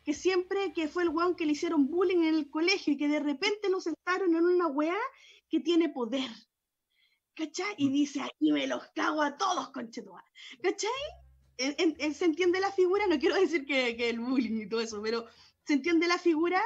que 0.05 0.15
siempre 0.15 0.73
que 0.73 0.89
fue 0.89 1.03
el 1.05 1.09
weón 1.11 1.35
que 1.37 1.47
le 1.47 1.53
hicieron 1.53 1.89
bullying 1.89 2.19
en 2.25 2.35
el 2.35 2.51
colegio 2.51 2.93
y 2.93 2.97
que 2.97 3.09
de 3.09 3.21
repente 3.21 3.69
lo 3.71 3.81
sentaron 3.81 4.35
en 4.35 4.45
una 4.45 4.67
weá 4.69 4.97
que 5.49 5.61
tiene 5.61 5.89
poder. 5.89 6.31
¿Cachai? 7.35 7.75
Y 7.77 7.91
dice, 7.91 8.23
aquí 8.23 8.51
me 8.53 8.67
los 8.67 8.83
cago 8.95 9.21
a 9.23 9.37
todos, 9.37 9.69
conchetumar. 9.71 10.25
¿Cachai? 10.63 10.91
En- 11.59 11.75
en- 11.79 11.97
en- 11.99 12.15
¿Se 12.15 12.25
entiende 12.25 12.61
la 12.61 12.71
figura? 12.73 13.07
No 13.07 13.19
quiero 13.19 13.35
decir 13.37 13.67
que, 13.67 13.97
que 13.97 14.11
el 14.11 14.21
bullying 14.21 14.63
y 14.63 14.69
todo 14.69 14.81
eso, 14.81 15.01
pero 15.03 15.27
¿se 15.65 15.75
entiende 15.75 16.07
la 16.07 16.19
figura? 16.19 16.63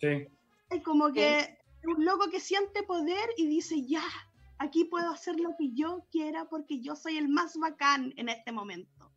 Sí. 0.00 0.26
Es 0.70 0.82
como 0.82 1.12
que 1.12 1.58
un 1.84 2.04
loco 2.04 2.28
que 2.30 2.40
siente 2.40 2.82
poder 2.82 3.30
y 3.36 3.46
dice, 3.46 3.82
ya, 3.86 4.04
aquí 4.58 4.84
puedo 4.84 5.10
hacer 5.10 5.38
lo 5.40 5.56
que 5.58 5.72
yo 5.72 6.06
quiera 6.10 6.48
porque 6.48 6.80
yo 6.80 6.94
soy 6.96 7.16
el 7.18 7.28
más 7.28 7.56
bacán 7.58 8.12
en 8.16 8.28
este 8.28 8.52
momento. 8.52 9.12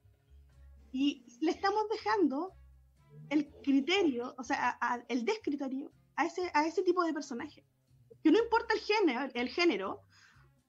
Y 0.91 1.25
le 1.41 1.51
estamos 1.51 1.83
dejando 1.89 2.53
el 3.29 3.49
criterio, 3.63 4.33
o 4.37 4.43
sea, 4.43 4.77
a- 4.81 4.93
a- 4.95 5.05
el 5.09 5.25
descriterio 5.25 5.91
a 6.15 6.25
ese, 6.25 6.49
a 6.53 6.65
ese 6.65 6.81
tipo 6.83 7.03
de 7.03 7.13
personaje. 7.13 7.65
Que 8.23 8.31
no 8.31 8.39
importa 8.39 8.73
el 8.73 8.79
género, 8.79 9.29
el 9.33 9.49
género, 9.49 10.01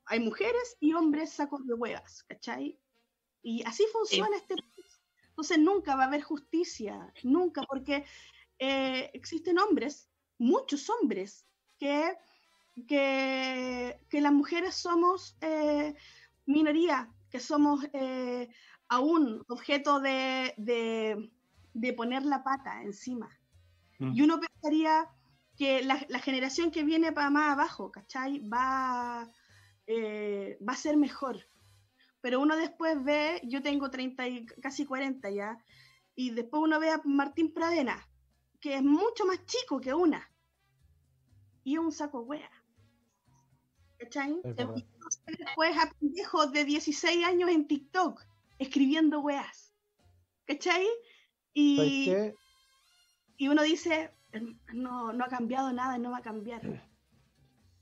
hay 0.04 0.20
mujeres 0.20 0.76
y 0.80 0.92
hombres 0.92 1.32
sacos 1.32 1.66
de 1.66 1.74
huevas, 1.74 2.22
¿cachai? 2.24 2.78
Y 3.42 3.62
así 3.64 3.84
funciona 3.92 4.36
este 4.36 4.56
país. 4.56 5.00
Entonces 5.28 5.58
nunca 5.58 5.96
va 5.96 6.04
a 6.04 6.06
haber 6.06 6.22
justicia, 6.22 7.12
nunca, 7.22 7.62
porque 7.68 8.04
eh, 8.58 9.10
existen 9.12 9.58
hombres, 9.58 10.08
muchos 10.38 10.88
hombres, 10.90 11.46
que, 11.78 12.16
que, 12.86 14.00
que 14.08 14.20
las 14.20 14.32
mujeres 14.32 14.74
somos 14.74 15.36
eh, 15.40 15.94
minoría, 16.46 17.10
que 17.30 17.40
somos 17.40 17.84
eh, 17.92 18.48
aún 18.88 19.42
objeto 19.48 20.00
de, 20.00 20.54
de, 20.56 21.30
de 21.74 21.92
poner 21.92 22.24
la 22.24 22.42
pata 22.42 22.82
encima. 22.82 23.28
Mm. 23.98 24.12
Y 24.14 24.22
uno 24.22 24.40
pensaría 24.40 25.08
que 25.56 25.82
la, 25.82 26.04
la 26.08 26.18
generación 26.18 26.70
que 26.70 26.84
viene 26.84 27.12
para 27.12 27.30
más 27.30 27.52
abajo, 27.52 27.90
¿cachai? 27.90 28.40
Va, 28.40 29.30
eh, 29.86 30.58
va 30.66 30.72
a 30.72 30.76
ser 30.76 30.96
mejor. 30.96 31.48
Pero 32.20 32.40
uno 32.40 32.56
después 32.56 33.02
ve, 33.02 33.40
yo 33.44 33.62
tengo 33.62 33.90
30 33.90 34.28
y 34.28 34.46
casi 34.46 34.84
40 34.84 35.30
ya, 35.30 35.58
y 36.14 36.30
después 36.30 36.62
uno 36.62 36.80
ve 36.80 36.90
a 36.90 37.00
Martín 37.04 37.52
Pradena, 37.52 38.08
que 38.60 38.74
es 38.76 38.82
mucho 38.82 39.26
más 39.26 39.44
chico 39.46 39.80
que 39.80 39.94
una. 39.94 40.28
Y 41.66 41.78
un 41.78 41.90
saco 41.90 42.20
wea. 42.20 42.48
¿Cachai? 43.98 44.40
Después 45.26 45.76
a 45.76 45.90
pendejos 45.98 46.52
de 46.52 46.64
16 46.64 47.24
años 47.26 47.50
en 47.50 47.66
TikTok, 47.66 48.22
escribiendo 48.60 49.18
weas. 49.20 49.74
¿Cachai? 50.44 50.84
¿Sabes 50.84 50.92
Y, 51.54 52.06
y 53.36 53.48
uno 53.48 53.64
dice, 53.64 54.12
"Herm- 54.32 54.60
no, 54.74 55.12
no 55.12 55.24
ha 55.24 55.28
cambiado 55.28 55.72
nada 55.72 55.98
no 55.98 56.12
va 56.12 56.18
a 56.18 56.22
cambiar. 56.22 56.60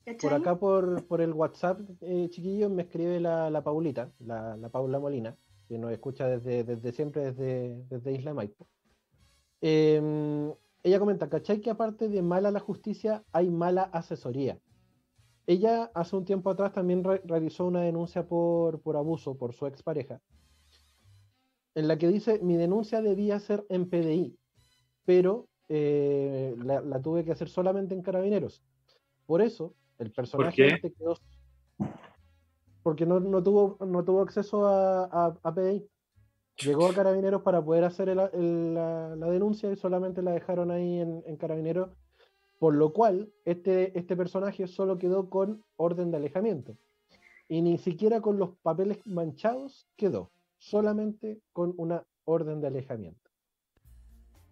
¿Cachai? 0.06 0.30
Por 0.30 0.32
acá, 0.40 0.58
por, 0.58 1.06
por 1.06 1.20
el 1.20 1.34
WhatsApp, 1.34 1.80
eh, 2.00 2.28
chiquillos, 2.30 2.70
me 2.70 2.84
escribe 2.84 3.20
la, 3.20 3.50
la 3.50 3.62
Paulita, 3.62 4.10
la, 4.20 4.56
la 4.56 4.70
Paula 4.70 4.98
Molina, 4.98 5.36
que 5.68 5.76
nos 5.78 5.92
escucha 5.92 6.26
desde, 6.26 6.64
desde 6.64 6.90
siempre, 6.92 7.32
desde, 7.32 7.84
desde 7.90 8.12
Isla 8.12 8.32
Maipo. 8.32 8.66
Eh, 9.60 10.54
ella 10.84 10.98
comenta, 11.00 11.28
¿cachai? 11.28 11.60
Que 11.60 11.70
aparte 11.70 12.08
de 12.08 12.22
mala 12.22 12.50
la 12.50 12.60
justicia, 12.60 13.24
hay 13.32 13.50
mala 13.50 13.82
asesoría. 13.84 14.58
Ella 15.46 15.90
hace 15.94 16.14
un 16.16 16.24
tiempo 16.24 16.50
atrás 16.50 16.72
también 16.72 17.02
re- 17.02 17.22
realizó 17.24 17.66
una 17.66 17.80
denuncia 17.80 18.26
por, 18.26 18.80
por 18.80 18.96
abuso 18.96 19.36
por 19.36 19.52
su 19.52 19.66
expareja, 19.66 20.20
en 21.74 21.88
la 21.88 21.98
que 21.98 22.08
dice, 22.08 22.38
mi 22.42 22.56
denuncia 22.56 23.02
debía 23.02 23.40
ser 23.40 23.66
en 23.68 23.88
PDI, 23.90 24.38
pero 25.04 25.48
eh, 25.68 26.54
la, 26.58 26.80
la 26.80 27.00
tuve 27.02 27.24
que 27.24 27.32
hacer 27.32 27.48
solamente 27.48 27.94
en 27.94 28.02
carabineros. 28.02 28.62
Por 29.26 29.42
eso, 29.42 29.74
el 29.98 30.12
personaje 30.12 30.54
qué? 30.56 30.68
este 30.74 30.92
quedó... 30.92 31.16
Porque 32.82 33.06
no, 33.06 33.18
no 33.18 33.42
tuvo, 33.42 33.78
no 33.86 34.04
tuvo 34.04 34.20
acceso 34.20 34.66
a, 34.66 35.04
a, 35.04 35.38
a 35.42 35.54
PDI. 35.54 35.88
Llegó 36.62 36.86
a 36.86 36.94
carabineros 36.94 37.42
para 37.42 37.64
poder 37.64 37.84
hacer 37.84 38.08
el- 38.08 38.20
el- 38.32 38.74
la, 38.74 39.16
la 39.16 39.26
denuncia 39.30 39.70
y 39.72 39.76
solamente 39.76 40.22
la 40.22 40.32
dejaron 40.32 40.70
ahí 40.70 41.00
en, 41.00 41.22
en 41.26 41.36
carabineros. 41.36 41.90
Por 42.58 42.74
lo 42.74 42.92
cual, 42.92 43.32
este, 43.44 43.98
este 43.98 44.16
personaje 44.16 44.66
solo 44.66 44.98
quedó 44.98 45.28
con 45.28 45.64
orden 45.76 46.10
de 46.10 46.16
alejamiento. 46.18 46.76
Y 47.48 47.60
ni 47.62 47.78
siquiera 47.78 48.20
con 48.20 48.38
los 48.38 48.50
papeles 48.62 48.98
manchados 49.06 49.86
quedó. 49.96 50.30
Solamente 50.58 51.40
con 51.52 51.74
una 51.76 52.04
orden 52.24 52.60
de 52.60 52.68
alejamiento. 52.68 53.30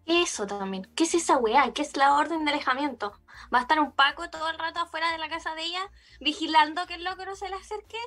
Eso 0.05 0.45
también. 0.45 0.83
¿Qué 0.95 1.05
es 1.05 1.15
esa 1.15 1.37
weá? 1.37 1.71
¿Qué 1.73 1.81
es 1.81 1.95
la 1.95 2.15
orden 2.17 2.43
de 2.45 2.51
alejamiento? 2.51 3.13
¿Va 3.53 3.59
a 3.59 3.61
estar 3.61 3.79
un 3.79 3.93
Paco 3.93 4.29
todo 4.29 4.49
el 4.49 4.59
rato 4.59 4.81
afuera 4.81 5.11
de 5.11 5.17
la 5.17 5.29
casa 5.29 5.55
de 5.55 5.63
ella 5.63 5.89
vigilando 6.19 6.85
que 6.87 6.95
el 6.95 7.03
loco 7.05 7.25
no 7.25 7.35
se 7.35 7.49
le 7.49 7.55
acerque? 7.55 7.97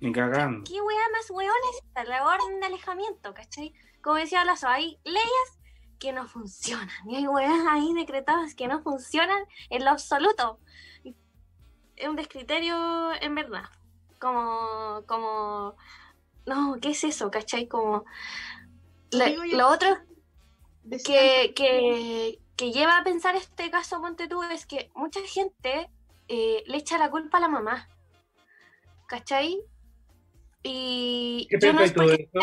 Ni 0.00 0.12
cagando. 0.12 0.64
¿Qué 0.64 0.80
weá 0.80 1.02
más 1.12 1.30
weón 1.30 1.54
es 1.72 1.84
esta? 1.84 2.04
La 2.04 2.24
orden 2.26 2.60
de 2.60 2.66
alejamiento, 2.66 3.34
¿cachai? 3.34 3.72
Como 4.02 4.16
decía 4.16 4.44
Lazo, 4.44 4.68
hay 4.68 4.98
leyes 5.04 5.58
que 5.98 6.12
no 6.12 6.28
funcionan 6.28 6.88
y 7.08 7.16
hay 7.16 7.26
weas 7.26 7.66
ahí 7.68 7.92
decretadas 7.94 8.54
que 8.54 8.68
no 8.68 8.80
funcionan 8.82 9.42
en 9.70 9.84
lo 9.84 9.90
absoluto. 9.90 10.60
Es 11.96 12.08
un 12.08 12.14
descriterio 12.14 13.12
en 13.20 13.34
verdad. 13.34 13.64
Como, 14.20 15.02
como, 15.06 15.74
no, 16.46 16.76
¿qué 16.80 16.90
es 16.90 17.02
eso? 17.02 17.30
¿Cachai? 17.30 17.66
Como, 17.66 18.04
la- 19.10 19.30
lo 19.30 19.68
otro 19.68 19.88
que, 21.04 21.52
que, 21.56 22.38
que 22.56 22.72
lleva 22.72 22.98
a 22.98 23.04
pensar 23.04 23.34
este 23.34 23.68
caso, 23.70 24.00
ponte 24.00 24.28
tú, 24.28 24.42
es 24.44 24.64
que 24.66 24.90
mucha 24.94 25.20
gente 25.26 25.90
eh, 26.28 26.62
le 26.66 26.76
echa 26.76 26.98
la 26.98 27.10
culpa 27.10 27.38
a 27.38 27.40
la 27.40 27.48
mamá. 27.48 27.88
¿Cachai? 29.08 29.60
Y 30.62 31.46
¿Qué 31.50 31.58
yo 31.60 31.72
no 31.72 31.80
es 31.80 31.92
porque 31.92 32.28
esto? 32.32 32.40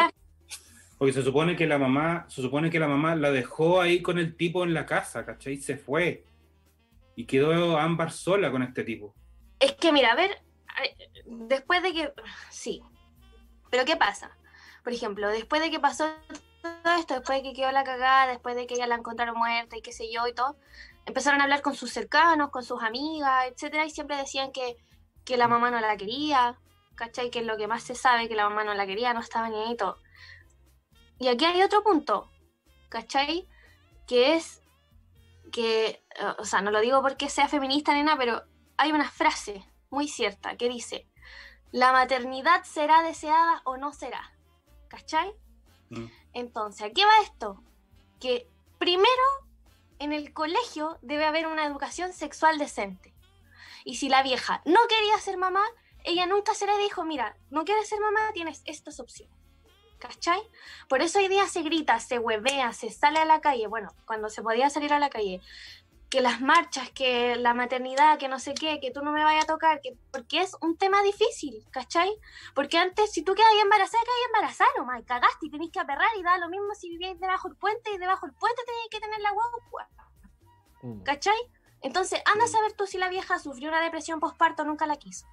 Porque 0.97 1.13
se 1.13 1.23
supone 1.23 1.55
que 1.55 1.67
la 1.67 1.77
mamá, 1.77 2.25
se 2.29 2.41
supone 2.41 2.69
que 2.69 2.79
la 2.79 2.87
mamá 2.87 3.15
la 3.15 3.31
dejó 3.31 3.81
ahí 3.81 4.01
con 4.01 4.17
el 4.17 4.35
tipo 4.35 4.63
en 4.63 4.73
la 4.73 4.85
casa, 4.85 5.25
¿cachai? 5.25 5.57
Se 5.57 5.77
fue. 5.77 6.23
Y 7.15 7.25
quedó 7.25 7.77
Ámbar 7.77 8.11
sola 8.11 8.51
con 8.51 8.63
este 8.63 8.83
tipo. 8.83 9.13
Es 9.59 9.73
que 9.73 9.91
mira, 9.91 10.13
a 10.13 10.15
ver, 10.15 10.41
después 11.25 11.83
de 11.83 11.93
que... 11.93 12.13
Sí, 12.49 12.81
pero 13.69 13.85
¿qué 13.85 13.97
pasa? 13.97 14.37
Por 14.83 14.93
ejemplo, 14.93 15.29
después 15.29 15.61
de 15.61 15.69
que 15.69 15.79
pasó 15.79 16.07
todo 16.61 16.95
esto, 16.97 17.15
después 17.15 17.41
de 17.41 17.49
que 17.49 17.53
quedó 17.53 17.71
la 17.71 17.83
cagada, 17.83 18.27
después 18.27 18.55
de 18.55 18.67
que 18.67 18.75
ella 18.75 18.87
la 18.87 18.95
encontraron 18.95 19.37
muerta 19.37 19.77
y 19.77 19.81
qué 19.81 19.91
sé 19.91 20.11
yo 20.11 20.27
y 20.27 20.33
todo, 20.33 20.57
empezaron 21.05 21.41
a 21.41 21.43
hablar 21.43 21.61
con 21.61 21.75
sus 21.75 21.91
cercanos, 21.91 22.49
con 22.49 22.63
sus 22.63 22.81
amigas, 22.81 23.47
etcétera, 23.51 23.85
y 23.85 23.89
siempre 23.89 24.17
decían 24.17 24.51
que, 24.51 24.77
que 25.23 25.37
la 25.37 25.47
mamá 25.47 25.71
no 25.71 25.79
la 25.79 25.97
quería, 25.97 26.57
¿cachai? 26.95 27.29
Que 27.29 27.39
es 27.39 27.45
lo 27.45 27.57
que 27.57 27.67
más 27.67 27.83
se 27.83 27.95
sabe, 27.95 28.27
que 28.27 28.35
la 28.35 28.49
mamá 28.49 28.63
no 28.63 28.73
la 28.73 28.85
quería, 28.85 29.13
no 29.13 29.19
estaba 29.19 29.49
ni 29.49 29.61
ahí 29.61 29.77
todo. 29.77 29.99
Y 31.19 31.27
aquí 31.27 31.45
hay 31.45 31.61
otro 31.61 31.83
punto, 31.83 32.29
¿cachai? 32.89 33.47
Que 34.07 34.35
es 34.35 34.61
que, 35.51 36.03
o 36.37 36.45
sea, 36.45 36.61
no 36.61 36.71
lo 36.71 36.81
digo 36.81 37.01
porque 37.01 37.29
sea 37.29 37.47
feminista 37.47 37.93
ni 37.93 38.03
nada, 38.03 38.17
pero 38.17 38.43
hay 38.77 38.91
una 38.91 39.09
frase 39.09 39.63
muy 39.89 40.07
cierta 40.07 40.57
que 40.57 40.67
dice, 40.67 41.07
la 41.71 41.91
maternidad 41.91 42.63
será 42.63 43.01
deseada 43.03 43.61
o 43.63 43.77
no 43.77 43.93
será, 43.93 44.33
¿cachai? 44.87 45.33
Mm. 45.89 46.05
Entonces, 46.33 46.83
¿a 46.83 46.89
qué 46.91 47.05
va 47.05 47.21
esto? 47.23 47.63
Que 48.19 48.49
primero 48.77 49.07
en 49.99 50.11
el 50.11 50.33
colegio 50.33 50.97
debe 51.01 51.25
haber 51.25 51.47
una 51.47 51.65
educación 51.65 52.11
sexual 52.11 52.57
decente. 52.57 53.13
Y 53.85 53.95
si 53.95 54.09
la 54.09 54.23
vieja 54.23 54.61
no 54.65 54.79
quería 54.89 55.17
ser 55.19 55.37
mamá, 55.37 55.63
ella 56.05 56.25
nunca 56.25 56.53
se 56.53 56.65
le 56.65 56.77
dijo, 56.77 57.03
mira, 57.03 57.37
no 57.49 57.65
quieres 57.65 57.89
ser 57.89 57.99
mamá, 57.99 58.31
tienes 58.33 58.61
estas 58.65 58.99
opciones. 58.99 59.35
¿Cachai? 59.99 60.41
Por 60.89 61.01
eso 61.01 61.19
hoy 61.19 61.27
día 61.27 61.47
se 61.47 61.61
grita, 61.63 61.99
se 61.99 62.19
huevea, 62.19 62.73
se 62.73 62.91
sale 62.91 63.19
a 63.19 63.25
la 63.25 63.41
calle, 63.41 63.67
bueno, 63.67 63.93
cuando 64.05 64.29
se 64.29 64.43
podía 64.43 64.69
salir 64.69 64.93
a 64.93 64.99
la 64.99 65.09
calle, 65.09 65.41
que 66.09 66.21
las 66.21 66.41
marchas, 66.41 66.91
que 66.91 67.35
la 67.37 67.53
maternidad, 67.53 68.19
que 68.19 68.27
no 68.27 68.37
sé 68.37 68.53
qué, 68.53 68.79
que 68.79 68.91
tú 68.91 69.01
no 69.01 69.11
me 69.11 69.23
vayas 69.23 69.45
a 69.45 69.47
tocar, 69.47 69.81
que, 69.81 69.97
porque 70.11 70.41
es 70.41 70.55
un 70.61 70.77
tema 70.77 71.01
difícil, 71.01 71.65
¿cachai? 71.71 72.13
Porque 72.53 72.77
antes, 72.77 73.11
si 73.11 73.23
tú 73.23 73.33
quedas 73.33 73.49
embarazada, 73.61 74.03
quedas 74.03 74.25
embarazada 74.27 74.69
nomás, 74.77 75.03
cagaste 75.05 75.47
y 75.47 75.49
tenés 75.49 75.71
que 75.71 75.79
aperrar 75.79 76.09
y 76.19 76.23
da 76.23 76.37
lo 76.37 76.49
mismo 76.49 76.75
si 76.75 76.89
vivíais 76.89 77.19
debajo 77.19 77.47
del 77.47 77.57
puente 77.57 77.91
y 77.91 77.97
debajo 77.97 78.27
del 78.27 78.35
puente 78.35 78.61
tenéis 78.65 78.87
que 78.91 78.99
tener 78.99 79.19
la 79.21 79.31
guagua, 79.31 79.89
Mm. 80.85 81.01
¿cachai? 81.01 81.37
Entonces, 81.81 82.21
anda 82.25 82.45
a 82.45 82.47
saber 82.47 82.73
tú 82.73 82.85
si 82.85 82.97
la 82.97 83.09
vieja 83.09 83.39
sufrió 83.39 83.69
una 83.69 83.81
depresión 83.81 84.19
postparto 84.19 84.63
o 84.63 84.65
nunca 84.65 84.85
la 84.85 84.97
quiso. 84.97 85.27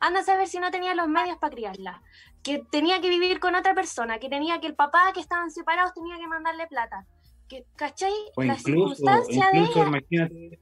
Anda 0.00 0.20
a 0.20 0.24
saber 0.24 0.48
si 0.48 0.58
no 0.58 0.70
tenía 0.70 0.94
los 0.94 1.08
medios 1.08 1.38
para 1.38 1.54
criarla, 1.54 2.02
que 2.42 2.62
tenía 2.70 3.00
que 3.00 3.08
vivir 3.08 3.40
con 3.40 3.54
otra 3.54 3.74
persona, 3.74 4.18
que 4.18 4.28
tenía 4.28 4.60
que 4.60 4.66
el 4.66 4.74
papá 4.74 5.12
que 5.12 5.20
estaban 5.20 5.50
separados 5.50 5.94
tenía 5.94 6.18
que 6.18 6.26
mandarle 6.26 6.66
plata. 6.66 7.06
Que, 7.48 7.64
¿Cachai? 7.76 8.12
O 8.36 8.42
la 8.42 8.54
incluso, 8.54 8.94
circunstancia 8.96 9.50
de 9.52 9.58
ella 9.58 9.86
imagínate, 9.86 10.58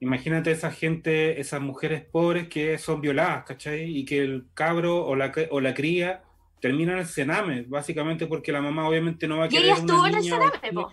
imagínate 0.00 0.50
esa 0.50 0.70
gente, 0.70 1.40
esas 1.40 1.60
mujeres 1.60 2.04
pobres 2.04 2.48
que 2.48 2.78
son 2.78 3.00
violadas, 3.00 3.44
¿cachai? 3.44 3.96
Y 3.96 4.04
que 4.04 4.18
el 4.18 4.46
cabro 4.54 5.04
o 5.04 5.14
la, 5.14 5.32
o 5.50 5.60
la 5.60 5.74
cría 5.74 6.22
termina 6.60 6.92
en 6.92 6.98
el 6.98 7.06
cename, 7.06 7.62
básicamente 7.62 8.26
porque 8.26 8.52
la 8.52 8.60
mamá 8.60 8.88
obviamente 8.88 9.28
no 9.28 9.38
va 9.38 9.44
a 9.44 9.46
Y 9.46 9.50
querer 9.50 9.64
ella 9.64 9.74
una 9.74 9.80
estuvo 9.80 10.06
en 10.06 10.14
el 10.14 10.24
cename, 10.24 10.72
po. 10.72 10.92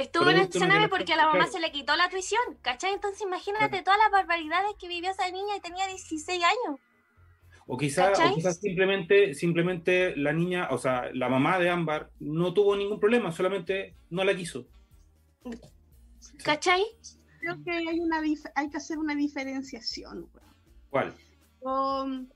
Estuvo 0.00 0.30
en 0.30 0.50
cename 0.52 0.78
una 0.78 0.88
porque 0.88 1.12
a 1.12 1.16
la 1.16 1.26
mamá 1.26 1.46
se 1.46 1.60
le 1.60 1.70
quitó 1.72 1.94
la 1.96 2.08
tuición, 2.08 2.40
¿cachai? 2.62 2.92
Entonces 2.94 3.20
imagínate 3.22 3.82
todas 3.82 3.98
las 3.98 4.10
barbaridades 4.10 4.72
que 4.78 4.88
vivió 4.88 5.10
esa 5.10 5.30
niña 5.30 5.56
y 5.56 5.60
tenía 5.60 5.86
16 5.86 6.42
años. 6.42 6.80
O 7.66 7.76
quizás 7.76 8.18
quizás 8.34 8.58
simplemente, 8.58 9.34
simplemente 9.34 10.16
la 10.16 10.32
niña, 10.32 10.68
o 10.70 10.78
sea, 10.78 11.10
la 11.14 11.28
mamá 11.28 11.58
de 11.58 11.70
Ámbar 11.70 12.10
no 12.18 12.52
tuvo 12.52 12.74
ningún 12.76 12.98
problema, 12.98 13.30
solamente 13.30 13.94
no 14.10 14.24
la 14.24 14.34
quiso. 14.34 14.66
¿Cachai? 16.44 16.82
Creo 17.40 17.62
que 17.64 17.70
hay, 17.70 18.00
una 18.00 18.20
dif- 18.20 18.50
hay 18.54 18.68
que 18.70 18.76
hacer 18.76 18.98
una 18.98 19.14
diferenciación. 19.14 20.28
weón. 20.34 20.54
¿Cuál? 20.90 21.14
Um, 21.60 22.28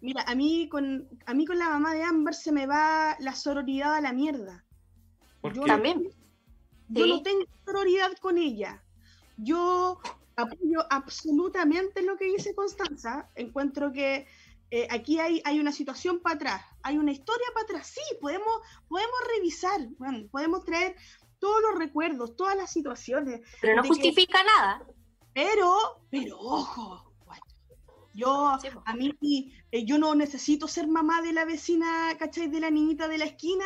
mira, 0.00 0.22
a 0.26 0.34
mí, 0.34 0.68
con, 0.68 1.08
a 1.26 1.34
mí 1.34 1.46
con 1.46 1.58
la 1.58 1.68
mamá 1.68 1.94
de 1.94 2.02
Amber 2.02 2.34
se 2.34 2.52
me 2.52 2.66
va 2.66 3.16
la 3.20 3.34
sororidad 3.34 3.94
a 3.94 4.00
la 4.00 4.12
mierda. 4.12 4.64
¿Por 5.40 5.54
Yo 5.54 5.62
qué? 5.62 5.68
También. 5.68 6.08
Yo 6.90 7.06
no 7.06 7.22
tengo 7.22 7.44
sororidad 7.64 8.12
con 8.20 8.36
ella. 8.38 8.82
Yo 9.36 9.98
apoyo 10.36 10.84
absolutamente 10.90 12.02
lo 12.02 12.16
que 12.16 12.26
dice 12.26 12.54
Constanza. 12.54 13.28
Encuentro 13.34 13.92
que 13.92 14.26
eh, 14.70 14.86
aquí 14.90 15.18
hay, 15.18 15.40
hay 15.44 15.58
una 15.60 15.72
situación 15.72 16.20
para 16.20 16.36
atrás, 16.36 16.62
hay 16.82 16.98
una 16.98 17.12
historia 17.12 17.46
para 17.54 17.64
atrás. 17.64 17.88
Sí, 17.88 18.00
podemos, 18.20 18.48
podemos 18.88 19.16
revisar, 19.36 19.80
bueno, 19.98 20.28
podemos 20.30 20.64
traer 20.64 20.94
todos 21.38 21.60
los 21.62 21.78
recuerdos, 21.78 22.36
todas 22.36 22.56
las 22.56 22.70
situaciones, 22.70 23.40
Pero 23.60 23.76
no 23.76 23.82
que- 23.82 23.88
justifica 23.88 24.42
nada. 24.42 24.84
pero, 25.32 25.76
pero 26.10 26.38
ojo, 26.38 27.06
yo, 28.14 28.58
Sí, 28.60 28.68
a 28.84 28.94
mí, 28.94 29.52
eh, 29.70 29.84
yo 29.84 29.96
no 29.98 30.14
necesito 30.14 30.66
ser 30.68 30.88
mamá 30.88 31.22
de 31.22 31.32
la 31.32 31.44
vecina, 31.44 32.14
¿cachai? 32.18 32.48
De 32.48 32.60
la 32.60 32.70
niñita 32.70 33.06
de 33.08 33.18
la 33.18 33.24
esquina, 33.24 33.64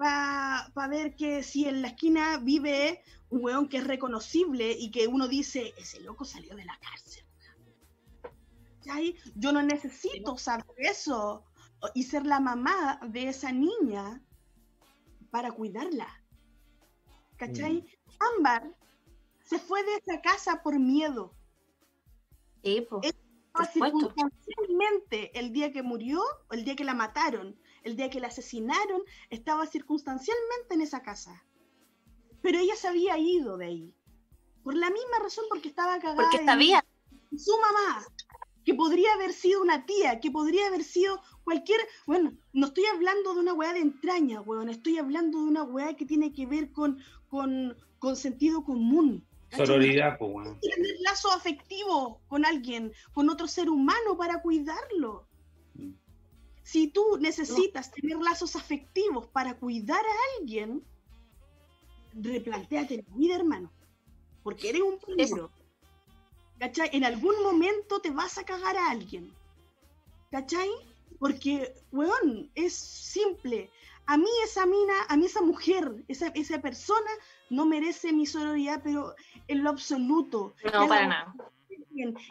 para 0.00 0.88
ver 0.88 1.14
que 1.14 1.42
si 1.42 1.66
en 1.66 1.82
la 1.82 1.88
esquina 1.88 2.38
vive 2.38 3.02
un 3.28 3.44
weón 3.44 3.68
que 3.68 3.76
es 3.76 3.86
reconocible 3.86 4.72
y 4.72 4.90
que 4.90 5.06
uno 5.06 5.28
dice, 5.28 5.74
ese 5.76 6.00
loco 6.00 6.24
salió 6.24 6.56
de 6.56 6.64
la 6.64 6.78
cárcel. 6.80 7.22
¿Cachai? 8.78 9.14
Yo 9.34 9.52
no 9.52 9.62
necesito 9.62 10.38
saber 10.38 10.64
eso 10.78 11.44
y 11.94 12.04
ser 12.04 12.24
la 12.24 12.40
mamá 12.40 12.98
de 13.08 13.28
esa 13.28 13.52
niña 13.52 14.22
para 15.30 15.52
cuidarla. 15.52 16.08
¿Cachai? 17.36 17.84
Ámbar 18.36 18.74
se 19.44 19.58
fue 19.58 19.82
de 19.84 19.96
esa 19.96 20.22
casa 20.22 20.62
por 20.62 20.78
miedo. 20.78 21.34
Sí, 22.64 22.80
po. 22.88 23.00
Es- 23.02 23.14
Por 23.52 23.66
el 25.34 25.52
día 25.52 25.72
que 25.72 25.82
murió, 25.82 26.22
o 26.48 26.54
el 26.54 26.64
día 26.64 26.76
que 26.76 26.84
la 26.84 26.94
mataron, 26.94 27.58
el 27.82 27.96
día 27.96 28.10
que 28.10 28.20
la 28.20 28.28
asesinaron, 28.28 29.02
estaba 29.30 29.66
circunstancialmente 29.66 30.74
en 30.74 30.82
esa 30.82 31.02
casa. 31.02 31.44
Pero 32.42 32.58
ella 32.58 32.76
se 32.76 32.88
había 32.88 33.18
ido 33.18 33.56
de 33.56 33.66
ahí. 33.66 33.94
Por 34.62 34.74
la 34.74 34.90
misma 34.90 35.18
razón, 35.22 35.44
porque 35.48 35.68
estaba 35.68 35.98
cagada. 35.98 36.16
Porque 36.16 36.44
sabía. 36.44 36.56
miedo. 36.56 37.42
Su 37.42 37.52
mamá, 37.58 38.04
que 38.64 38.74
podría 38.74 39.12
haber 39.14 39.32
sido 39.32 39.62
una 39.62 39.86
tía, 39.86 40.20
que 40.20 40.30
podría 40.30 40.66
haber 40.66 40.84
sido 40.84 41.22
cualquier. 41.44 41.80
Bueno, 42.06 42.32
no 42.52 42.66
estoy 42.66 42.84
hablando 42.86 43.34
de 43.34 43.40
una 43.40 43.54
weá 43.54 43.72
de 43.72 43.80
entraña, 43.80 44.40
weón. 44.40 44.68
Estoy 44.68 44.98
hablando 44.98 45.38
de 45.38 45.44
una 45.44 45.62
weá 45.62 45.94
que 45.94 46.06
tiene 46.06 46.32
que 46.32 46.46
ver 46.46 46.72
con, 46.72 46.98
con, 47.28 47.76
con 47.98 48.16
sentido 48.16 48.64
común. 48.64 49.26
Sororidad, 49.56 50.18
pues, 50.18 50.30
weón. 50.32 50.60
tener 50.60 50.96
lazo 51.00 51.32
afectivo 51.32 52.20
con 52.28 52.44
alguien, 52.44 52.92
con 53.12 53.28
otro 53.28 53.46
ser 53.46 53.68
humano 53.68 54.16
para 54.16 54.42
cuidarlo. 54.42 55.29
Si 56.70 56.86
tú 56.86 57.18
necesitas 57.18 57.90
tener 57.90 58.16
lazos 58.18 58.54
afectivos 58.54 59.26
para 59.26 59.56
cuidar 59.56 60.04
a 60.06 60.38
alguien, 60.38 60.84
replantéate 62.14 62.98
la 62.98 63.16
vida, 63.16 63.34
hermano. 63.34 63.72
Porque 64.44 64.68
eres 64.68 64.82
un 64.82 65.00
peligro. 65.00 65.50
¿Cachai? 66.60 66.90
En 66.92 67.04
algún 67.04 67.42
momento 67.42 68.00
te 68.00 68.12
vas 68.12 68.38
a 68.38 68.44
cagar 68.44 68.76
a 68.76 68.88
alguien. 68.88 69.34
¿Cachai? 70.30 70.70
Porque, 71.18 71.74
weón, 71.90 72.52
es 72.54 72.72
simple. 72.72 73.68
A 74.06 74.16
mí 74.16 74.30
esa 74.44 74.64
mina, 74.64 74.94
a 75.08 75.16
mí 75.16 75.26
esa 75.26 75.42
mujer, 75.42 76.04
esa, 76.06 76.28
esa 76.28 76.60
persona 76.60 77.10
no 77.48 77.66
merece 77.66 78.12
mi 78.12 78.26
sororidad, 78.26 78.80
pero 78.84 79.16
en 79.48 79.64
lo 79.64 79.70
absoluto. 79.70 80.54
No, 80.72 80.86
para 80.86 81.08
nada. 81.08 81.34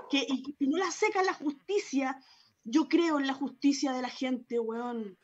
Que, 0.09 0.25
y 0.29 0.43
que 0.43 0.65
no 0.65 0.77
la 0.77 0.91
seca 0.91 1.23
la 1.23 1.33
justicia. 1.33 2.21
Yo 2.63 2.87
creo 2.87 3.19
en 3.19 3.27
la 3.27 3.33
justicia 3.33 3.93
de 3.93 4.01
la 4.01 4.09
gente, 4.09 4.59
weón. 4.59 5.17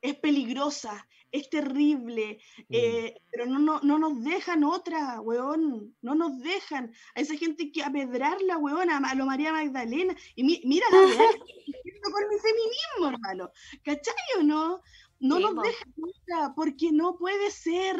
Es 0.00 0.16
peligrosa, 0.16 1.06
es 1.30 1.48
terrible, 1.48 2.40
eh, 2.68 3.14
pero 3.30 3.46
no, 3.46 3.60
no, 3.60 3.80
no 3.82 3.98
nos 4.00 4.20
dejan 4.24 4.64
otra, 4.64 5.20
weón. 5.20 5.96
No 6.02 6.14
nos 6.16 6.38
dejan. 6.40 6.92
A 7.14 7.20
esa 7.20 7.36
gente 7.36 7.70
que 7.70 7.84
apedrarla, 7.84 8.58
weón, 8.58 8.90
a, 8.90 9.14
lo 9.14 9.26
María 9.26 9.52
Magdalena. 9.52 10.14
Y 10.34 10.42
mi- 10.42 10.60
mira 10.64 10.86
la 10.90 10.98
haciendo 11.06 12.10
con 12.10 12.28
mi 12.28 12.36
feminismo, 12.38 13.08
hermano. 13.10 13.50
¿Cachai 13.84 14.14
o 14.40 14.42
no? 14.42 14.80
No 15.20 15.36
Sí, 15.36 15.42
nos 15.44 15.54
po. 15.54 15.62
dejan 15.62 15.94
otra, 16.02 16.54
porque 16.56 16.90
no 16.90 17.16
puede 17.16 17.50
ser 17.52 17.96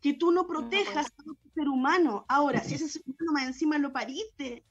que 0.00 0.14
tú 0.14 0.30
no 0.32 0.46
protejas 0.46 1.06
a 1.06 1.22
otro 1.30 1.36
ser 1.54 1.68
humano. 1.68 2.24
Ahora, 2.28 2.62
si 2.64 2.74
ese 2.76 2.88
ser 2.88 3.02
humano 3.06 3.32
más 3.32 3.46
encima 3.48 3.76
lo 3.76 3.92
pariste, 3.92 4.64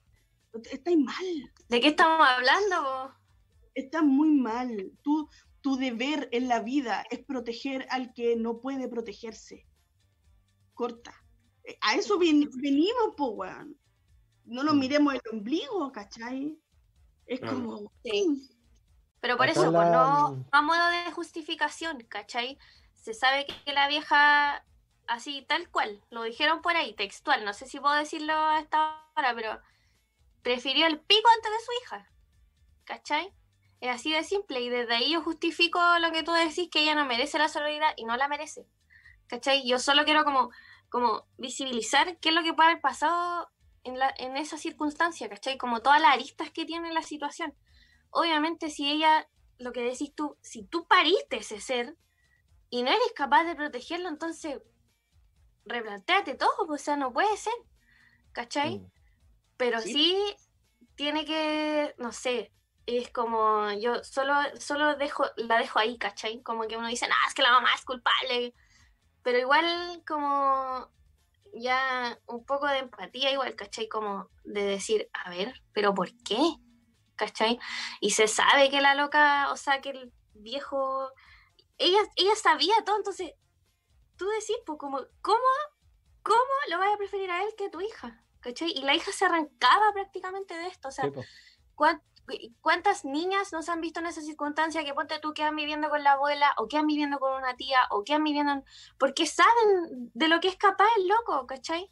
estáis 0.71 0.97
mal, 0.97 1.53
¿De 1.69 1.79
qué 1.81 1.87
estamos 1.89 2.25
hablando? 2.27 2.83
po? 2.83 3.13
estás 3.73 4.03
muy 4.03 4.31
mal. 4.31 4.91
Tú, 5.01 5.29
tu 5.61 5.75
deber 5.75 6.29
en 6.31 6.47
la 6.47 6.61
vida 6.61 7.03
es 7.09 7.19
proteger 7.25 7.85
al 7.89 8.13
que 8.13 8.35
no 8.37 8.59
puede 8.61 8.87
protegerse. 8.87 9.65
Corta. 10.73 11.13
Eh, 11.63 11.77
A 11.81 11.95
eso 11.95 12.17
ven- 12.17 12.49
venimos, 12.55 13.15
po, 13.17 13.29
weón. 13.31 13.77
No 14.45 14.63
nos 14.63 14.75
Mm. 14.75 14.79
miremos 14.79 15.13
el 15.15 15.21
ombligo, 15.31 15.91
¿cachai? 15.91 16.57
Es 17.25 17.39
Claro. 17.39 17.55
como... 17.55 17.91
Sí. 18.03 18.49
Pero 19.19 19.37
por 19.37 19.49
Acá 19.49 19.53
eso, 19.59 19.71
pues, 19.71 19.73
la- 19.73 19.91
no, 19.91 20.35
no 20.35 20.45
a 20.51 20.61
modo 20.61 20.87
de 20.89 21.11
justificación, 21.11 21.97
¿cachai? 22.07 22.57
Se 22.93 23.13
sabe 23.13 23.47
que 23.65 23.73
la 23.73 23.87
vieja, 23.87 24.63
así 25.07 25.43
tal 25.49 25.69
cual, 25.71 26.01
lo 26.11 26.23
dijeron 26.23 26.61
por 26.61 26.75
ahí, 26.75 26.93
textual, 26.93 27.43
no 27.43 27.53
sé 27.53 27.65
si 27.65 27.79
puedo 27.79 27.95
decirlo 27.95 28.33
a 28.33 28.59
esta 28.59 29.03
hora, 29.17 29.33
pero 29.33 29.59
prefirió 30.45 30.87
el 30.87 31.01
pico 31.01 31.27
antes 31.35 31.51
de 31.51 31.65
su 31.65 31.71
hija, 31.81 32.11
¿cachai? 32.85 33.33
Es 33.81 33.93
así 33.93 34.13
de 34.13 34.23
simple 34.23 34.61
y 34.61 34.69
desde 34.69 34.95
ahí 34.95 35.11
yo 35.11 35.21
justifico 35.21 35.81
lo 35.99 36.13
que 36.13 36.23
tú 36.23 36.31
decís, 36.31 36.69
que 36.71 36.83
ella 36.83 36.95
no 36.95 37.03
merece 37.03 37.37
la 37.37 37.49
solidaridad 37.49 37.93
y 37.97 38.05
no 38.05 38.15
la 38.15 38.29
merece, 38.29 38.65
¿cachai? 39.27 39.67
Yo 39.67 39.79
solo 39.79 40.05
quiero 40.05 40.23
como, 40.23 40.51
como 40.87 41.25
visibilizar 41.37 42.17
qué 42.19 42.29
es 42.29 42.35
lo 42.35 42.43
que 42.43 42.53
puede 42.53 42.69
haber 42.69 42.81
pasado 42.81 43.49
en, 43.83 43.99
la, 43.99 44.13
en 44.17 44.37
esa 44.37 44.57
circunstancia, 44.57 45.27
¿cachai? 45.27 45.57
Como 45.57 45.81
todas 45.81 45.99
las 45.99 46.13
aristas 46.13 46.49
que 46.51 46.63
tiene 46.63 46.93
la 46.93 47.01
situación 47.01 47.53
obviamente 48.15 48.69
si 48.69 48.89
ella, 48.89 49.27
lo 49.57 49.73
que 49.73 49.81
decís 49.81 50.15
tú, 50.15 50.37
si 50.41 50.63
tú 50.63 50.87
pariste 50.87 51.37
ese 51.37 51.59
ser 51.59 51.97
y 52.69 52.81
no 52.81 52.89
eres 52.89 53.11
capaz 53.13 53.43
de 53.43 53.55
protegerlo, 53.55 54.07
entonces 54.07 54.61
replantéate 55.65 56.35
todo, 56.35 56.65
pues, 56.65 56.81
o 56.81 56.85
sea, 56.85 56.95
no 56.95 57.11
puede 57.11 57.35
ser, 57.35 57.53
¿cachai? 58.31 58.79
Mm. 58.79 58.91
Pero 59.57 59.79
Sí. 59.81 59.93
sí 59.93 60.35
tiene 60.95 61.25
que, 61.25 61.93
no 61.97 62.11
sé, 62.11 62.51
es 62.85 63.09
como 63.11 63.71
yo 63.73 64.03
solo, 64.03 64.33
solo 64.59 64.95
dejo, 64.95 65.25
la 65.37 65.57
dejo 65.57 65.79
ahí, 65.79 65.97
¿cachai? 65.97 66.41
Como 66.43 66.67
que 66.67 66.77
uno 66.77 66.87
dice, 66.87 67.07
no, 67.07 67.15
es 67.27 67.33
que 67.33 67.41
la 67.41 67.51
mamá 67.51 67.69
es 67.75 67.83
culpable, 67.83 68.53
pero 69.23 69.39
igual 69.39 70.03
como 70.07 70.91
ya 71.53 72.19
un 72.27 72.45
poco 72.45 72.67
de 72.67 72.79
empatía 72.79 73.31
igual, 73.31 73.55
¿cachai? 73.55 73.87
Como 73.87 74.29
de 74.43 74.63
decir, 74.63 75.09
a 75.13 75.29
ver, 75.29 75.61
pero 75.73 75.93
¿por 75.93 76.11
qué? 76.23 76.37
¿Cachai? 77.15 77.59
Y 78.01 78.11
se 78.11 78.27
sabe 78.27 78.69
que 78.69 78.81
la 78.81 78.93
loca, 78.93 79.51
o 79.51 79.57
sea, 79.57 79.81
que 79.81 79.91
el 79.91 80.13
viejo, 80.33 81.11
ella, 81.77 81.99
ella 82.17 82.35
sabía 82.35 82.75
todo, 82.85 82.97
entonces 82.97 83.31
tú 84.17 84.27
decís, 84.29 84.57
pues 84.65 84.77
como, 84.77 84.99
¿cómo, 85.21 85.39
cómo 86.23 86.53
lo 86.69 86.77
vas 86.77 86.93
a 86.93 86.97
preferir 86.97 87.31
a 87.31 87.41
él 87.43 87.49
que 87.57 87.65
a 87.67 87.71
tu 87.71 87.81
hija? 87.81 88.24
¿Cachai? 88.45 88.69
Y 88.75 88.81
la 88.83 88.93
hija 88.93 89.11
se 89.11 89.25
arrancaba 89.25 89.91
prácticamente 89.91 90.53
de 90.55 90.67
esto, 90.67 90.89
o 90.89 90.91
sea, 90.91 91.05
Sí, 91.05 91.09
po. 91.09 91.23
¿cuán- 91.73 91.99
¿cuántas 92.61 93.03
niñas 93.03 93.51
no 93.51 93.63
se 93.63 93.71
han 93.71 93.81
visto 93.81 94.01
en 94.01 94.05
esa 94.05 94.21
circunstancia 94.21 94.83
que 94.83 94.93
ponte 94.93 95.17
tú 95.19 95.33
quedan 95.33 95.55
viviendo 95.55 95.89
con 95.89 96.03
la 96.03 96.11
abuela 96.11 96.53
o 96.59 96.67
quedan 96.67 96.85
viviendo 96.85 97.17
con 97.17 97.33
una 97.33 97.55
tía 97.55 97.79
o 97.89 98.03
quedan 98.03 98.23
viviendo 98.23 98.51
en- 98.51 98.63
porque 98.99 99.25
saben 99.25 100.11
de 100.13 100.27
lo 100.27 100.39
que 100.41 100.47
es 100.49 100.57
capaz 100.57 100.85
el 100.99 101.07
loco, 101.07 101.47
¿cachai? 101.47 101.89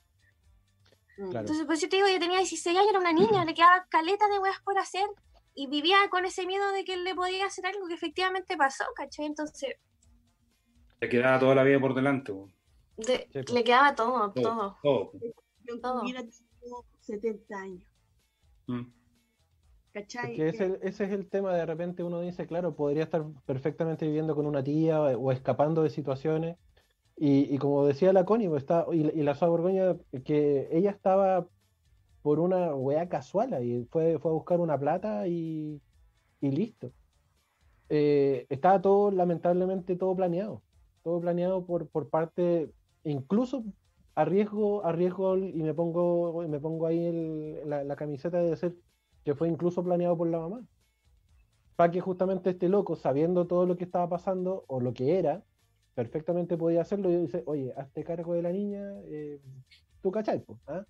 Claro. 1.15 1.39
Entonces, 1.39 1.65
pues 1.65 1.81
yo 1.81 1.89
te 1.89 1.95
digo, 1.95 2.07
yo 2.07 2.19
tenía 2.19 2.37
16 2.37 2.77
años, 2.77 2.89
era 2.91 2.99
una 2.99 3.13
niña, 3.13 3.45
le 3.45 3.55
quedaba 3.55 3.87
caleta 3.89 4.27
de 4.27 4.37
weas 4.37 4.61
por 4.61 4.77
hacer 4.77 5.07
y 5.55 5.65
vivía 5.65 5.97
con 6.11 6.23
ese 6.25 6.45
miedo 6.45 6.71
de 6.71 6.83
que 6.85 6.93
él 6.93 7.03
le 7.03 7.15
podía 7.15 7.47
hacer 7.47 7.65
algo 7.65 7.87
que 7.87 7.95
efectivamente 7.95 8.55
pasó, 8.57 8.85
¿cachai? 8.95 9.25
Entonces, 9.25 9.75
Te 10.99 11.09
quedaba 11.09 11.39
toda 11.39 11.55
la 11.55 11.63
vida 11.63 11.79
por 11.79 11.95
delante, 11.95 12.31
weón. 12.31 12.53
de- 12.97 13.17
Sí, 13.17 13.27
pues. 13.33 13.49
le 13.51 13.63
quedaba 13.63 13.95
todo, 13.95 14.31
todo. 14.33 14.77
Todo, 14.83 15.11
todo. 15.11 15.21
Todo. 15.81 16.03
Su 16.63 16.69
vida 16.69 16.75
tuvo 16.75 16.85
70 17.01 17.57
años. 17.57 17.83
Mm. 18.67 18.81
¿Cachai? 19.93 20.27
Porque 20.27 20.49
ese, 20.49 20.79
ese 20.81 21.03
es 21.05 21.11
el 21.11 21.29
tema, 21.29 21.53
de 21.53 21.65
repente 21.65 22.01
uno 22.03 22.21
dice, 22.21 22.47
claro, 22.47 22.75
podría 22.75 23.03
estar 23.03 23.23
perfectamente 23.45 24.07
viviendo 24.07 24.35
con 24.35 24.47
una 24.47 24.63
tía 24.63 25.01
o, 25.01 25.19
o 25.19 25.31
escapando 25.31 25.83
de 25.83 25.89
situaciones. 25.89 26.57
Y, 27.15 27.53
y 27.53 27.57
como 27.59 27.85
decía 27.85 28.11
la 28.11 28.25
Connie, 28.25 28.49
pues, 28.49 28.63
está, 28.63 28.87
y, 28.91 29.01
y 29.01 29.23
la 29.23 29.35
Soa 29.35 29.49
Borgoña, 29.49 29.97
que 30.25 30.67
ella 30.71 30.89
estaba 30.89 31.47
por 32.23 32.39
una 32.39 32.73
weá 32.73 33.07
casual 33.09 33.63
y 33.63 33.85
fue, 33.91 34.17
fue 34.17 34.31
a 34.31 34.33
buscar 34.33 34.59
una 34.61 34.79
plata 34.79 35.27
y, 35.27 35.79
y 36.41 36.51
listo. 36.51 36.91
Eh, 37.89 38.47
estaba 38.49 38.81
todo, 38.81 39.11
lamentablemente, 39.11 39.95
todo 39.95 40.15
planeado. 40.15 40.63
Todo 41.03 41.19
planeado 41.21 41.65
por, 41.65 41.89
por 41.89 42.09
parte, 42.09 42.71
incluso 43.03 43.63
arriesgo, 44.15 44.85
arriesgo 44.85 45.37
y 45.37 45.63
me 45.63 45.73
pongo, 45.73 46.47
me 46.47 46.59
pongo 46.59 46.87
ahí 46.87 47.05
el- 47.05 47.69
la, 47.69 47.83
la 47.83 47.95
camiseta 47.95 48.37
de 48.37 48.49
decir 48.51 48.79
que 49.23 49.33
fue 49.35 49.47
incluso 49.47 49.83
planeado 49.83 50.17
por 50.17 50.27
la 50.29 50.39
mamá. 50.39 50.61
Para 51.75 51.91
que 51.91 52.01
justamente 52.01 52.51
este 52.51 52.69
loco, 52.69 52.95
sabiendo 52.95 53.47
todo 53.47 53.65
lo 53.65 53.75
que 53.77 53.83
estaba 53.85 54.07
pasando 54.09 54.63
o 54.67 54.79
lo 54.79 54.93
que 54.93 55.17
era, 55.17 55.43
perfectamente 55.95 56.57
podía 56.57 56.81
hacerlo 56.81 57.09
y 57.11 57.17
dice, 57.17 57.43
oye, 57.45 57.73
hazte 57.75 58.03
cargo 58.03 58.33
de 58.33 58.41
la 58.43 58.51
niña, 58.51 58.81
eh, 59.05 59.39
tú 60.01 60.11
cachai, 60.11 60.39
po, 60.43 60.59
¿ah? 60.67 60.83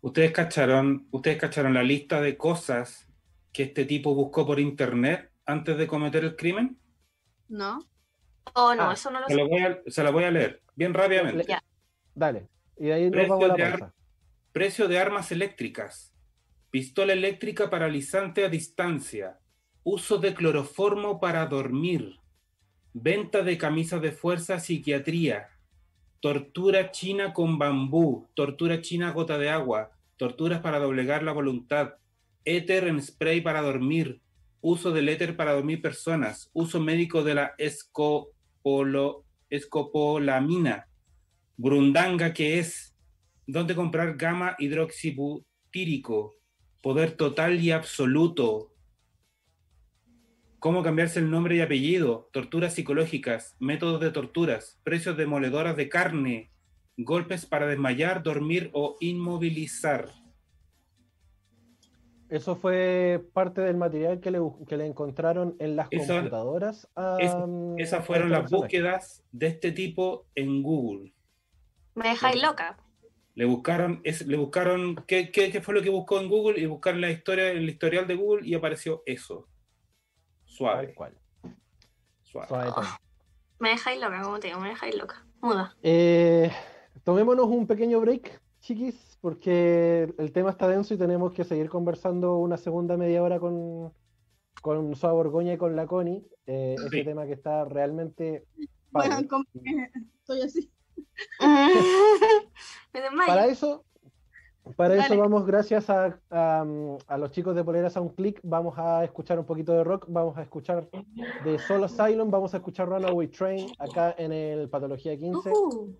¿Ustedes 0.00 0.32
cacharon, 0.32 1.08
ustedes 1.10 1.38
cacharon 1.38 1.74
la 1.74 1.82
lista 1.82 2.20
de 2.20 2.36
cosas 2.36 3.08
que 3.52 3.64
este 3.64 3.84
tipo 3.84 4.14
buscó 4.14 4.46
por 4.46 4.60
internet 4.60 5.30
antes 5.44 5.76
de 5.76 5.86
cometer 5.86 6.24
el 6.24 6.36
crimen? 6.36 6.78
¿No? 7.48 7.80
Oh, 8.54 8.74
no, 8.74 8.90
Ah, 8.90 8.92
eso 8.92 9.10
no 9.10 9.20
lo 9.20 9.26
Se, 9.26 9.34
sé. 9.34 9.40
lo 9.40 9.48
voy 9.48 9.58
a, 9.60 9.82
se 9.86 10.02
la 10.04 10.10
voy 10.10 10.24
a 10.24 10.30
leer 10.30 10.62
bien 10.76 10.94
rápidamente. 10.94 11.44
Ya. 11.48 11.62
Dale. 12.14 12.48
Y 12.78 12.86
de 12.86 12.92
ahí 12.94 13.02
nos 13.04 13.12
Precio 13.12 13.28
vamos 13.28 13.44
a 13.44 13.48
la 13.48 13.54
de 13.54 13.62
ar- 13.64 13.78
pausa. 13.78 13.94
Precio 14.52 14.88
de 14.88 14.98
armas 14.98 15.32
eléctricas. 15.32 16.12
Pistola 16.70 17.12
eléctrica 17.12 17.70
paralizante 17.70 18.44
a 18.44 18.48
distancia. 18.48 19.38
Uso 19.84 20.18
de 20.18 20.34
cloroformo 20.34 21.20
para 21.20 21.46
dormir. 21.46 22.16
Venta 22.92 23.42
de 23.42 23.56
camisas 23.58 24.02
de 24.02 24.12
fuerza 24.12 24.58
psiquiatría. 24.60 25.48
Tortura 26.20 26.90
china 26.90 27.32
con 27.32 27.58
bambú. 27.58 28.28
Tortura 28.34 28.80
china 28.80 29.12
gota 29.12 29.38
de 29.38 29.48
agua. 29.50 29.92
Torturas 30.16 30.60
para 30.60 30.78
doblegar 30.78 31.22
la 31.22 31.32
voluntad. 31.32 31.94
Éter 32.44 32.88
en 32.88 33.00
spray 33.00 33.40
para 33.40 33.62
dormir. 33.62 34.20
Uso 34.60 34.90
del 34.90 35.08
éter 35.08 35.36
para 35.36 35.52
dormir 35.52 35.80
personas. 35.80 36.50
Uso 36.52 36.80
médico 36.80 37.22
de 37.22 37.34
la 37.34 37.54
escopolo, 37.58 39.24
escopolamina. 39.48 40.87
Brundanga, 41.58 42.32
que 42.32 42.58
es 42.60 42.96
dónde 43.46 43.74
comprar 43.74 44.16
gamma 44.16 44.54
hidroxibutírico, 44.60 46.34
poder 46.80 47.12
total 47.16 47.60
y 47.60 47.72
absoluto, 47.72 48.72
cómo 50.60 50.82
cambiarse 50.84 51.18
el 51.18 51.30
nombre 51.30 51.56
y 51.56 51.60
apellido, 51.60 52.30
torturas 52.32 52.74
psicológicas, 52.74 53.56
métodos 53.58 54.00
de 54.00 54.12
torturas, 54.12 54.80
precios 54.84 55.16
demoledoras 55.16 55.76
de 55.76 55.88
carne, 55.88 56.52
golpes 56.96 57.44
para 57.44 57.66
desmayar, 57.66 58.22
dormir 58.22 58.70
o 58.72 58.96
inmovilizar. 59.00 60.08
Eso 62.28 62.54
fue 62.54 63.24
parte 63.32 63.62
del 63.62 63.76
material 63.78 64.20
que 64.20 64.30
le, 64.30 64.38
que 64.68 64.76
le 64.76 64.86
encontraron 64.86 65.56
en 65.58 65.74
las 65.76 65.88
Esa- 65.90 66.14
computadoras. 66.18 66.88
a, 66.94 67.16
Esas 67.78 68.04
fueron 68.06 68.30
las 68.30 68.48
búsquedas 68.48 69.24
de 69.32 69.46
este 69.48 69.72
tipo 69.72 70.26
en 70.36 70.62
Google. 70.62 71.14
Me 71.98 72.08
dejáis 72.10 72.42
loca. 72.42 72.76
Le 73.34 73.44
buscaron, 73.44 74.00
es- 74.04 74.26
le 74.26 74.36
buscaron 74.36 74.96
qué, 75.06 75.30
qué- 75.30 75.50
qué 75.52 75.60
fue 75.60 75.74
lo 75.74 75.82
que 75.82 75.90
buscó 75.90 76.18
en 76.20 76.28
Google 76.28 76.58
y 76.60 76.66
buscaron 76.66 77.00
la 77.00 77.10
historia, 77.10 77.50
el 77.50 77.68
historial 77.68 78.06
de 78.06 78.14
Google 78.16 78.46
y 78.46 78.54
apareció 78.54 79.02
eso. 79.06 79.46
Suave, 80.44 80.94
cual. 80.94 81.16
suave. 82.22 82.48
Suave 82.48 82.70
tal. 82.74 82.84
Me 83.60 83.70
dejáis 83.70 84.00
loca, 84.00 84.22
como 84.22 84.38
te 84.40 84.48
digo, 84.48 84.60
me 84.60 84.68
dejáis 84.70 84.96
loca. 84.96 85.24
Muda. 85.40 85.76
Eh, 85.82 86.50
tomémonos 87.04 87.46
un 87.46 87.66
pequeño 87.66 88.00
break, 88.00 88.40
chiquis, 88.60 89.18
porque 89.20 90.12
el 90.18 90.32
tema 90.32 90.50
está 90.50 90.66
denso 90.68 90.94
y 90.94 90.98
tenemos 90.98 91.32
que 91.32 91.44
seguir 91.44 91.68
conversando 91.68 92.38
una 92.38 92.56
segunda 92.56 92.96
media 92.96 93.22
hora 93.22 93.38
con, 93.38 93.92
con 94.62 94.94
Soa 94.96 95.12
Borgoña 95.12 95.54
y 95.54 95.58
con 95.58 95.76
la 95.76 95.86
Connie. 95.86 96.24
eh, 96.46 96.74
Sí. 96.78 96.84
Este 96.86 97.04
tema 97.04 97.26
que 97.26 97.34
está 97.34 97.64
realmente 97.64 98.44
Bueno, 98.90 99.10
padre. 99.16 99.28
como 99.28 99.44
que 99.52 99.90
estoy 100.20 100.42
así. 100.42 100.70
Para 103.26 103.46
eso, 103.46 103.84
para 104.76 104.96
eso 104.96 105.16
vamos, 105.16 105.46
gracias 105.46 105.88
a, 105.88 106.18
a, 106.30 106.64
a 107.06 107.18
los 107.18 107.30
chicos 107.30 107.54
de 107.54 107.64
Poleras 107.64 107.96
a 107.96 108.00
un 108.00 108.10
clic, 108.10 108.40
vamos 108.42 108.78
a 108.78 109.04
escuchar 109.04 109.38
un 109.38 109.46
poquito 109.46 109.72
de 109.72 109.84
rock, 109.84 110.06
vamos 110.08 110.36
a 110.36 110.42
escuchar 110.42 110.88
de 111.44 111.58
Soul 111.60 111.84
Asylum, 111.84 112.30
vamos 112.30 112.52
a 112.54 112.58
escuchar 112.58 112.88
Runaway 112.88 113.28
Train 113.28 113.70
acá 113.78 114.14
en 114.18 114.32
el 114.32 114.68
Patología 114.68 115.16
15, 115.16 115.50
Uh, 115.50 115.94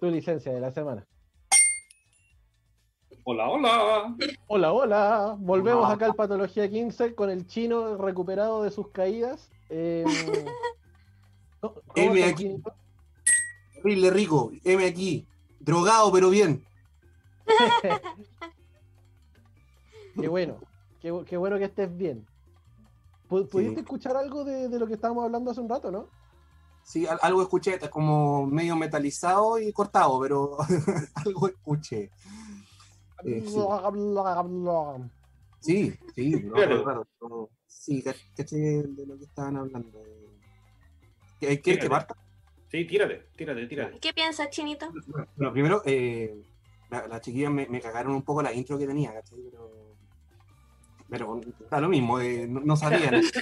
tu 0.00 0.06
licencia 0.06 0.52
de 0.52 0.60
la 0.60 0.70
semana. 0.70 1.06
Hola, 3.24 3.48
hola. 3.48 4.16
Hola, 4.48 4.72
hola, 4.72 5.36
volvemos 5.38 5.84
Hola. 5.84 5.94
acá 5.94 6.06
al 6.06 6.14
Patología 6.14 6.68
15 6.68 7.14
con 7.14 7.30
el 7.30 7.46
chino 7.46 7.96
recuperado 7.96 8.62
de 8.64 8.70
sus 8.72 8.88
caídas. 8.88 9.48
Eh, 9.70 10.04
¿cómo- 11.60 11.74
cómo 11.86 12.14
Horrible 13.82 14.10
rico, 14.10 14.52
M 14.64 14.84
aquí. 14.86 15.26
Drogado, 15.60 16.10
pero 16.12 16.30
bien. 16.30 16.64
Qué 20.20 20.28
bueno, 20.28 20.58
qué, 21.00 21.12
bu- 21.12 21.24
qué 21.24 21.36
bueno 21.36 21.56
que 21.58 21.64
estés 21.64 21.94
bien. 21.96 22.26
Pu- 23.28 23.48
¿Pudiste 23.48 23.76
Sí. 23.76 23.80
escuchar 23.80 24.16
algo 24.16 24.44
de, 24.44 24.68
de 24.68 24.78
lo 24.78 24.86
que 24.86 24.94
estábamos 24.94 25.24
hablando 25.24 25.50
hace 25.50 25.60
un 25.60 25.68
rato, 25.68 25.90
no? 25.90 26.06
Sí, 26.84 27.06
al- 27.06 27.18
algo 27.22 27.40
escuché, 27.42 27.78
como 27.90 28.46
medio 28.46 28.76
metalizado 28.76 29.58
y 29.58 29.72
cortado, 29.72 30.20
pero 30.20 30.58
algo 31.14 31.48
escuché. 31.48 32.10
Eh, 33.24 33.42
sí. 33.46 33.50
Sí, 35.60 35.94
sí, 36.14 36.30
no, 36.42 36.52
Claro. 36.54 36.82
claro, 36.84 37.06
no, 37.22 37.48
sí, 37.66 38.02
cach- 38.02 38.34
caché 38.36 38.56
de 38.82 39.06
lo 39.06 39.16
que 39.16 39.24
estaban 39.24 39.56
hablando. 39.56 40.02
¿Qué- 41.40 41.60
¿Quieres 41.60 41.82
que 41.84 41.88
parta? 41.90 42.16
Sí, 42.72 42.86
tírate, 42.86 43.28
tírate, 43.36 43.66
tírate. 43.66 43.98
¿Qué 44.00 44.12
piensas, 44.14 44.48
Chinito? 44.50 44.90
Bueno, 45.36 45.52
primero, 45.52 45.82
eh, 45.84 46.42
la- 46.90 47.06
las 47.06 47.20
chiquillas 47.20 47.52
me, 47.52 47.66
me 47.68 47.80
cagaron 47.82 48.14
un 48.14 48.22
poco 48.22 48.42
la 48.42 48.52
intro 48.52 48.78
que 48.78 48.86
tenía, 48.86 49.12
¿cachai? 49.12 49.38
Pero, 49.50 49.94
pero 51.10 51.40
está 51.60 51.80
lo 51.82 51.88
mismo, 51.90 52.18
eh, 52.18 52.46
no, 52.48 52.60
no 52.60 52.74
sabían. 52.76 53.20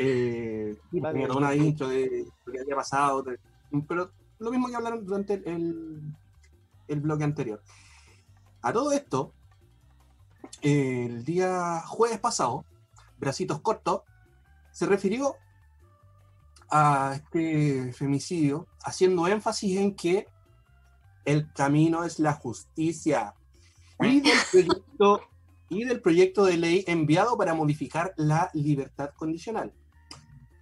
Eh, 0.00 0.76
sí, 0.90 1.00
Dale. 1.00 1.12
tenía 1.12 1.28
toda 1.28 1.38
una 1.38 1.54
intro 1.54 1.88
de 1.88 2.24
lo 2.44 2.52
que 2.52 2.60
había 2.60 2.74
pasado, 2.76 3.22
de- 3.22 3.38
pero 3.86 4.10
lo 4.38 4.50
mismo 4.50 4.68
que 4.68 4.74
hablaron 4.76 5.04
durante 5.04 5.34
el, 5.34 5.46
el, 5.46 6.02
el 6.88 7.00
bloque 7.00 7.24
anterior. 7.24 7.62
A 8.62 8.72
todo 8.72 8.92
esto, 8.92 9.32
el 10.62 11.24
día 11.24 11.80
jueves 11.86 12.18
pasado, 12.18 12.64
Bracitos 13.18 13.60
Cortos 13.60 14.02
se 14.72 14.86
refirió 14.86 15.36
a 16.70 17.12
este 17.16 17.92
femicidio 17.92 18.66
haciendo 18.82 19.26
énfasis 19.26 19.78
en 19.78 19.94
que 19.94 20.26
el 21.24 21.52
camino 21.52 22.04
es 22.04 22.18
la 22.18 22.32
justicia 22.34 23.34
y 24.00 24.20
del 24.20 24.38
proyecto, 24.52 25.20
y 25.68 25.84
del 25.84 26.00
proyecto 26.00 26.44
de 26.44 26.56
ley 26.56 26.84
enviado 26.86 27.36
para 27.36 27.54
modificar 27.54 28.12
la 28.16 28.50
libertad 28.54 29.10
condicional. 29.16 29.72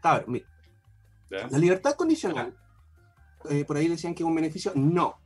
A 0.02 0.14
ver, 0.18 0.28
mira, 0.28 0.46
la 1.50 1.58
libertad 1.58 1.94
condicional, 1.94 2.56
eh, 3.50 3.64
por 3.64 3.76
ahí 3.76 3.88
decían 3.88 4.14
que 4.14 4.22
es 4.22 4.26
un 4.28 4.34
beneficio, 4.34 4.72
no. 4.74 5.16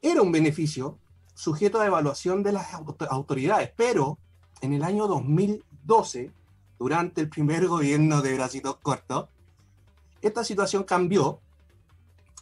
Era 0.00 0.22
un 0.22 0.32
beneficio 0.32 0.98
sujeto 1.34 1.80
a 1.80 1.86
evaluación 1.86 2.42
de 2.42 2.52
las 2.52 2.72
auto- 2.74 3.06
autoridades, 3.10 3.72
pero 3.76 4.18
en 4.60 4.72
el 4.72 4.82
año 4.82 5.06
2012, 5.06 6.32
durante 6.78 7.20
el 7.20 7.28
primer 7.28 7.66
gobierno 7.66 8.22
de 8.22 8.34
Bracitos 8.34 8.76
Cortos, 8.78 9.28
esta 10.22 10.44
situación 10.44 10.84
cambió 10.84 11.40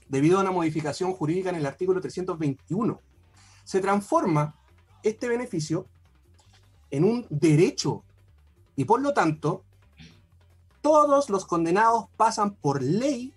debido 0.08 0.38
a 0.38 0.42
una 0.42 0.50
modificación 0.50 1.12
jurídica 1.12 1.50
en 1.50 1.56
el 1.56 1.66
artículo 1.66 2.00
321. 2.00 3.00
Se 3.64 3.80
transforma 3.80 4.54
este 5.02 5.28
beneficio 5.28 5.86
en 6.90 7.04
un 7.04 7.26
derecho 7.30 8.04
y 8.76 8.84
por 8.84 9.00
lo 9.00 9.12
tanto 9.12 9.64
todos 10.80 11.28
los 11.30 11.44
condenados 11.44 12.06
pasan 12.16 12.54
por 12.54 12.82
ley 12.82 13.32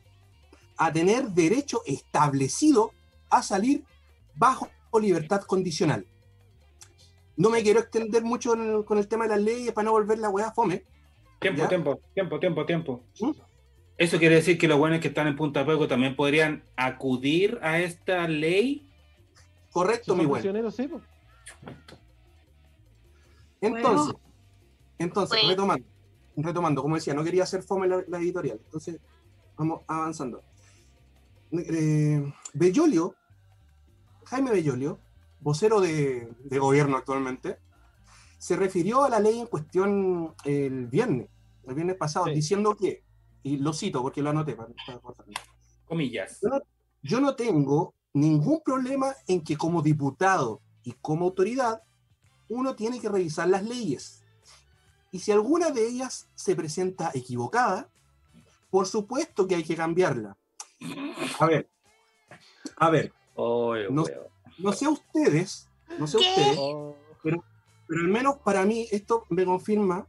a 0.78 0.94
tener 0.94 1.30
derecho 1.30 1.82
establecido 1.86 2.92
a 3.30 3.42
salir 3.42 3.84
bajo 4.36 4.70
libertad 5.02 5.42
condicional. 5.42 6.06
No 7.38 7.50
me 7.50 7.62
quiero 7.64 7.80
extender 7.80 8.24
mucho 8.24 8.54
el- 8.54 8.84
con 8.86 8.98
el 8.98 9.08
tema 9.08 9.24
de 9.26 9.30
las 9.32 9.42
leyes 9.42 9.72
para 9.74 9.86
no 9.86 9.92
volver 9.92 10.20
la 10.20 10.30
weá 10.30 10.52
fome. 10.52 10.84
Tiempo, 11.40 11.62
¿Ya? 11.62 11.68
tiempo, 11.70 12.00
tiempo, 12.14 12.40
tiempo, 12.40 12.66
tiempo. 12.66 13.04
Eso 14.00 14.18
quiere 14.18 14.36
decir 14.36 14.58
que 14.58 14.68
los 14.70 14.80
buenos 14.80 15.02
que 15.02 15.10
están 15.10 15.28
en 15.28 15.36
Punta 15.36 15.66
Peuco 15.66 15.88
también 15.88 16.16
podrían 16.16 16.64
acudir 16.78 17.60
a 17.62 17.80
esta 17.80 18.28
ley. 18.30 18.90
Correcto, 19.72 20.16
mi 20.16 20.22
Son 20.24 20.30
buen. 20.30 20.72
sí. 20.72 20.90
Entonces, 23.62 24.16
entonces 24.98 25.38
Bueno. 25.38 25.50
retomando, 25.50 25.86
retomando, 26.38 26.82
como 26.82 26.96
decía, 26.96 27.14
no 27.14 27.24
quería 27.26 27.44
hacer 27.44 27.62
fome 27.62 27.88
la, 27.88 28.02
la 28.08 28.20
editorial, 28.20 28.60
entonces 28.64 29.00
vamos 29.58 29.82
avanzando. 29.88 30.44
Eh, 31.52 32.24
Bellolio, 32.54 33.16
Jaime 34.26 34.52
Bellolio, 34.52 35.00
vocero 35.42 35.82
de, 35.82 36.30
de 36.46 36.60
gobierno 36.60 36.96
actualmente, 36.96 37.58
se 38.38 38.56
refirió 38.56 39.04
a 39.04 39.10
la 39.10 39.20
ley 39.20 39.40
en 39.42 39.48
cuestión 39.48 40.34
el 40.46 40.88
viernes, 40.88 41.28
el 41.68 41.76
viernes 41.76 41.98
pasado, 41.98 42.28
Sí. 42.28 42.32
diciendo 42.36 42.78
que, 42.78 43.04
y 43.44 43.58
lo 43.58 43.74
cito 43.74 44.02
porque 44.02 44.22
lo 44.22 44.30
anoté 44.30 44.56
para, 44.56 44.70
para. 44.86 45.02
Comillas. 45.86 46.40
Yo 47.02 47.20
no 47.22 47.36
tengo 47.36 47.94
ningún 48.14 48.62
problema 48.64 49.14
en 49.28 49.44
que 49.44 49.56
como 49.58 49.82
diputado 49.82 50.62
y 50.84 50.94
como 50.94 51.26
autoridad 51.26 51.82
uno 52.50 52.76
tiene 52.76 53.00
que 53.00 53.10
revisar 53.10 53.48
las 53.48 53.64
leyes. 53.64 54.24
Y 55.12 55.20
si 55.20 55.32
alguna 55.32 55.72
de 55.72 55.88
ellas 55.88 56.28
se 56.36 56.56
presenta 56.56 57.12
equivocada, 57.14 57.90
por 58.70 58.86
supuesto 58.88 59.48
que 59.48 59.56
hay 59.56 59.64
que 59.64 59.76
cambiarla. 59.76 60.38
A 61.40 61.46
ver, 61.46 61.70
a 62.78 62.90
ver, 62.90 63.14
No- 63.90 64.04
no 64.58 64.74
sé 64.74 64.88
ustedes, 64.88 65.70
no 65.98 66.06
sé 66.06 66.18
¿Qué? 66.18 66.24
ustedes, 66.24 66.58
Oh, 66.60 66.96
pero 67.24 67.44
al 67.90 68.08
menos 68.08 68.38
para 68.44 68.66
mí 68.66 68.88
esto 68.92 69.26
me 69.30 69.46
confirma 69.46 70.08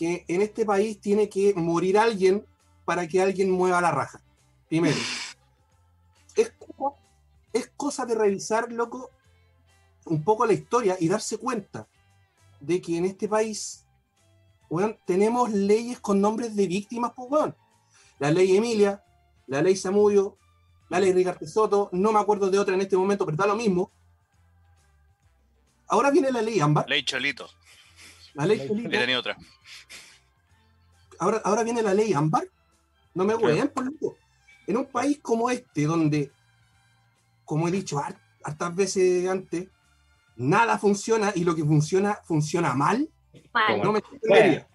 que 0.00 0.24
en 0.28 0.40
este 0.40 0.64
país 0.64 0.98
tiene 0.98 1.28
que 1.28 1.52
morir 1.52 1.98
alguien 1.98 2.46
para 2.86 3.06
que 3.06 3.20
alguien 3.20 3.50
mueva 3.50 3.82
la 3.82 3.90
raja. 3.90 4.18
Primero. 4.66 4.96
Es, 6.34 6.54
es 7.52 7.70
cosa 7.76 8.06
de 8.06 8.14
revisar, 8.14 8.72
loco, 8.72 9.10
un 10.06 10.24
poco 10.24 10.46
la 10.46 10.54
historia 10.54 10.96
y 10.98 11.06
darse 11.06 11.36
cuenta 11.36 11.86
de 12.60 12.80
que 12.80 12.96
en 12.96 13.04
este 13.04 13.28
país, 13.28 13.84
weón, 14.70 14.98
tenemos 15.04 15.50
leyes 15.50 16.00
con 16.00 16.18
nombres 16.18 16.56
de 16.56 16.66
víctimas, 16.66 17.12
pues, 17.14 17.30
weón. 17.30 17.54
La 18.18 18.30
ley 18.30 18.56
Emilia, 18.56 19.04
la 19.48 19.60
ley 19.60 19.76
Samudio, 19.76 20.38
la 20.88 20.98
ley 20.98 21.12
Ricardo 21.12 21.46
Soto, 21.46 21.90
no 21.92 22.10
me 22.10 22.20
acuerdo 22.20 22.50
de 22.50 22.58
otra 22.58 22.74
en 22.74 22.80
este 22.80 22.96
momento, 22.96 23.26
pero 23.26 23.36
da 23.36 23.46
lo 23.46 23.54
mismo. 23.54 23.92
Ahora 25.88 26.10
viene 26.10 26.32
la 26.32 26.40
ley 26.40 26.58
Ámbar, 26.58 26.88
Ley 26.88 27.02
Cholito. 27.02 27.50
La 28.34 28.46
ley 28.46 28.58
Felipe. 28.66 28.98
tenido 28.98 29.20
otra. 29.20 29.36
ahora, 31.18 31.40
ahora 31.44 31.62
viene 31.62 31.82
la 31.82 31.94
ley 31.94 32.12
ámbar. 32.12 32.44
No 33.14 33.24
me 33.24 33.34
hueen, 33.34 33.68
por 33.68 33.84
loco. 33.84 34.16
En 34.66 34.76
un 34.76 34.86
país 34.86 35.18
como 35.20 35.50
este, 35.50 35.84
donde, 35.84 36.30
como 37.44 37.66
he 37.66 37.70
dicho 37.70 37.98
har- 37.98 38.20
hartas 38.44 38.74
veces 38.74 39.28
antes, 39.28 39.68
nada 40.36 40.78
funciona 40.78 41.32
y 41.34 41.42
lo 41.44 41.54
que 41.56 41.64
funciona, 41.64 42.18
funciona 42.24 42.72
mal, 42.74 43.08
Mal. 43.52 43.82
no 43.82 43.92
me 43.92 43.98
entendería. 43.98 44.66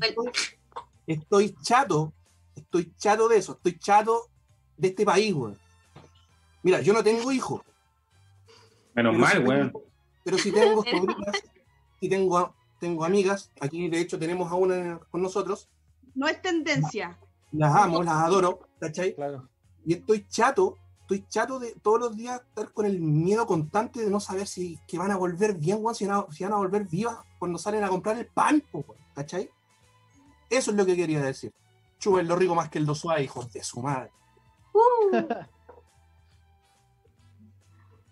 Estoy, 0.00 0.30
estoy 1.06 1.54
chato, 1.62 2.12
estoy 2.54 2.92
chato 2.96 3.28
de 3.28 3.36
eso, 3.38 3.52
estoy 3.52 3.78
chato 3.78 4.30
de 4.76 4.88
este 4.88 5.04
país, 5.04 5.34
weón. 5.34 5.58
Mira, 6.62 6.80
yo 6.80 6.92
no 6.92 7.02
tengo 7.02 7.30
hijos, 7.32 7.62
Menos 8.94 9.16
mal, 9.16 9.46
weón. 9.46 9.72
pero 10.24 10.38
si 10.38 10.52
tengo 10.52 10.82
sobrinas, 10.90 11.42
si 12.00 12.08
tengo, 12.08 12.54
tengo 12.80 13.04
amigas, 13.04 13.50
aquí 13.60 13.88
de 13.88 14.00
hecho 14.00 14.18
tenemos 14.18 14.50
a 14.50 14.54
una 14.54 14.98
con 15.10 15.22
nosotros, 15.22 15.68
No 16.14 16.26
es 16.26 16.40
tendencia. 16.42 17.18
las 17.52 17.74
amo, 17.74 18.02
las 18.02 18.14
adoro, 18.16 18.60
¿cachai? 18.80 19.14
claro. 19.14 19.48
Y 19.84 19.94
estoy 19.94 20.26
chato, 20.28 20.76
estoy 21.02 21.24
chato 21.28 21.58
de 21.58 21.72
todos 21.82 22.00
los 22.00 22.16
días 22.16 22.40
estar 22.40 22.72
con 22.72 22.86
el 22.86 23.00
miedo 23.00 23.46
constante 23.46 24.00
de 24.00 24.10
no 24.10 24.20
saber 24.20 24.46
si 24.46 24.78
que 24.86 24.98
van 24.98 25.10
a 25.10 25.16
volver 25.16 25.54
bien, 25.54 25.78
weón, 25.80 25.94
si, 25.94 26.06
van 26.06 26.18
a- 26.28 26.32
si 26.32 26.44
van 26.44 26.52
a 26.52 26.56
volver 26.56 26.84
vivas 26.86 27.18
cuando 27.38 27.58
salen 27.58 27.82
a 27.84 27.88
comprar 27.88 28.18
el 28.18 28.26
pan, 28.26 28.62
weón, 28.72 28.98
¿cachai? 29.14 29.50
Eso 30.48 30.70
es 30.70 30.76
lo 30.76 30.84
que 30.84 30.96
quería 30.96 31.20
decir. 31.22 31.52
Chuben 31.98 32.26
lo 32.28 32.34
rico 32.36 32.54
más 32.54 32.68
que 32.70 32.78
el 32.78 32.86
dosua, 32.86 33.20
hijos 33.20 33.52
de 33.52 33.62
su 33.62 33.80
madre. 33.82 34.10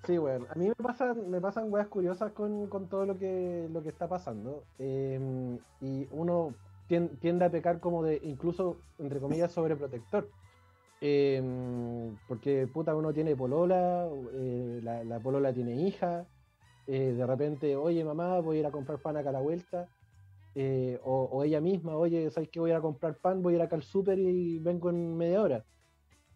Sí, 0.08 0.16
bueno, 0.16 0.46
a 0.48 0.54
mí 0.54 0.68
me 0.68 0.74
pasan, 0.74 1.28
me 1.28 1.38
pasan 1.38 1.70
weas 1.70 1.88
curiosas 1.88 2.32
con, 2.32 2.66
con 2.70 2.88
todo 2.88 3.04
lo 3.04 3.18
que, 3.18 3.68
lo 3.70 3.82
que 3.82 3.90
está 3.90 4.08
pasando. 4.08 4.66
eh, 4.78 5.20
y 5.80 6.08
uno 6.10 6.60
tien- 6.88 7.18
tiende 7.20 7.44
a 7.44 7.50
pecar 7.50 7.78
como 7.78 8.02
de, 8.02 8.18
incluso, 8.22 8.84
entre 8.96 9.20
comillas, 9.20 9.52
sobreprotector. 9.52 10.32
Eh, 11.00 11.42
porque, 12.26 12.68
puta, 12.68 12.96
uno 12.96 13.12
tiene 13.14 13.36
polola, 13.36 14.08
eh, 14.34 14.80
la, 14.82 15.04
la 15.04 15.20
polola 15.20 15.52
tiene 15.54 15.76
hija, 15.76 16.28
eh, 16.86 17.12
de 17.14 17.26
repente, 17.26 17.76
oye, 17.76 18.04
mamá, 18.04 18.40
voy 18.40 18.58
a 18.58 18.60
ir 18.60 18.66
a 18.66 18.72
comprar 18.72 19.00
pan 19.02 19.16
acá 19.18 19.30
a 19.30 19.32
la 19.34 19.40
vuelta. 19.40 19.90
eh, 20.54 20.98
o, 21.04 21.44
ella 21.44 21.60
misma, 21.62 21.96
oye, 21.96 22.30
¿sabes 22.30 22.50
que 22.50 22.60
voy 22.60 22.70
a 22.70 22.74
ir 22.74 22.78
a 22.78 22.82
comprar 22.82 23.18
pan? 23.20 23.42
Voy 23.42 23.54
a 23.54 23.56
ir 23.58 23.62
acá 23.62 23.76
al 23.76 23.82
súper 23.84 24.18
y 24.20 24.60
vengo 24.60 24.90
en 24.90 25.16
media 25.16 25.42
hora. 25.42 25.66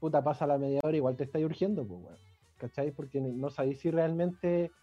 Puta, 0.01 0.25
pasa 0.25 0.47
la 0.47 0.59
media 0.59 0.81
hora, 0.85 0.97
igual 0.97 1.16
te 1.16 1.25
está 1.25 1.39
urgiendo, 1.41 1.87
pues, 1.89 2.01
weón. 2.03 2.32
¿Cachai? 2.63 2.93
Porque 2.93 3.21
no 3.21 3.51
sabéis 3.51 3.81
si 3.81 3.91
realmente 3.91 4.75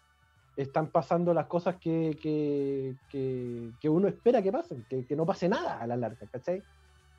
están 0.56 0.90
pasando 0.90 1.32
las 1.32 1.46
cosas 1.46 1.76
que, 1.80 2.18
que, 2.22 2.96
que- 3.08 3.72
que 3.80 3.88
uno 3.88 4.08
espera 4.08 4.42
que 4.42 4.52
pasen, 4.52 4.84
que, 4.88 5.06
que 5.06 5.16
no 5.16 5.24
pase 5.24 5.48
nada 5.48 5.80
a 5.80 5.86
la 5.86 5.96
larga, 5.96 6.26
¿cachai? 6.28 6.62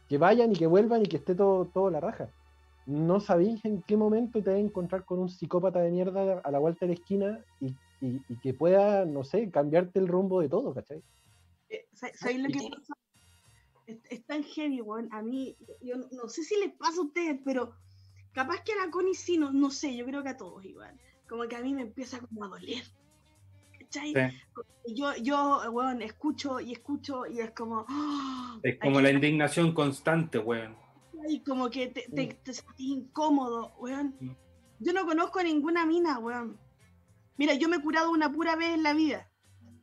Que 0.08 0.18
vayan 0.20 0.52
y 0.52 0.56
que 0.56 0.68
vuelvan 0.68 1.02
y 1.02 1.06
que 1.08 1.18
esté 1.18 1.34
todo, 1.36 1.68
todo 1.74 1.90
la 1.90 2.00
raja. 2.00 2.32
No 2.86 3.20
sabéis 3.20 3.66
en 3.66 3.82
qué 3.84 3.98
momento 3.98 4.44
te 4.44 4.52
vas 4.52 4.58
a 4.58 4.62
encontrar 4.62 5.06
con 5.06 5.20
un 5.20 5.30
psicópata 5.30 5.80
de 5.82 5.92
mierda 5.92 6.40
a 6.44 6.52
la 6.52 6.60
vuelta 6.60 6.86
de 6.86 6.90
la 6.90 7.00
esquina 7.00 7.44
y, 7.60 7.70
y- 8.00 8.22
y 8.28 8.40
que 8.40 8.54
pueda, 8.54 9.06
no 9.06 9.24
sé, 9.24 9.50
cambiarte 9.50 10.00
el 10.00 10.08
rumbo 10.08 10.42
de 10.42 10.50
todo, 10.50 10.74
¿cachai? 10.74 11.02
Eh, 11.70 11.86
sa- 11.94 12.14
¿Sabéis 12.14 12.42
lo 12.44 12.50
que 12.50 12.70
pasa? 12.70 12.94
Es, 13.88 14.00
es 14.10 14.26
tan 14.26 14.44
heavy, 14.44 14.82
weón. 14.82 15.08
A 15.12 15.22
mí, 15.24 15.58
yo 15.82 15.96
no, 15.98 16.08
no 16.12 16.30
sé 16.30 16.44
si 16.44 16.56
les 16.60 16.74
pasa 16.78 17.00
a 17.02 17.06
ustedes, 17.06 17.40
pero 17.44 17.74
capaz 18.34 18.64
que 18.64 18.74
a 18.74 18.86
la 18.86 18.92
Connie 18.92 19.16
sí, 19.16 19.38
no, 19.38 19.52
no 19.52 19.72
sé, 19.72 19.96
yo 19.96 20.06
creo 20.06 20.24
que 20.24 20.30
a 20.30 20.38
todos 20.38 20.64
igual. 20.66 20.98
Como 21.28 21.48
que 21.48 21.56
a 21.56 21.62
mí 21.62 21.74
me 21.74 21.84
empieza 21.84 22.20
como 22.20 22.44
a 22.44 22.48
doler. 22.48 22.84
¿Cachai? 23.80 24.14
Sí. 24.14 24.94
Yo, 24.96 25.16
yo, 25.18 25.62
weón, 25.72 26.02
escucho 26.02 26.60
y 26.60 26.74
escucho 26.74 27.26
y 27.26 27.40
es 27.40 27.52
como. 27.52 27.86
¡ah! 27.88 28.60
Es 28.64 28.80
como 28.80 28.98
Ay, 28.98 29.04
la 29.04 29.12
indignación 29.12 29.74
constante, 29.74 30.40
weón. 30.40 30.76
Y 31.28 31.42
como 31.42 31.70
que 31.70 31.88
te, 31.88 32.10
te, 32.10 32.28
te 32.44 32.54
sentís 32.54 32.88
incómodo, 32.88 33.74
weón. 33.78 34.16
Yo 34.80 34.94
no 34.94 35.06
conozco 35.06 35.40
a 35.40 35.44
ninguna 35.44 35.86
mina, 35.86 36.18
weón. 36.20 36.58
Mira, 37.38 37.54
yo 37.54 37.70
me 37.70 37.78
he 37.78 37.82
curado 37.82 38.12
una 38.12 38.32
pura 38.32 38.56
vez 38.56 38.74
en 38.74 38.84
la 38.84 38.94
vida. 38.94 39.30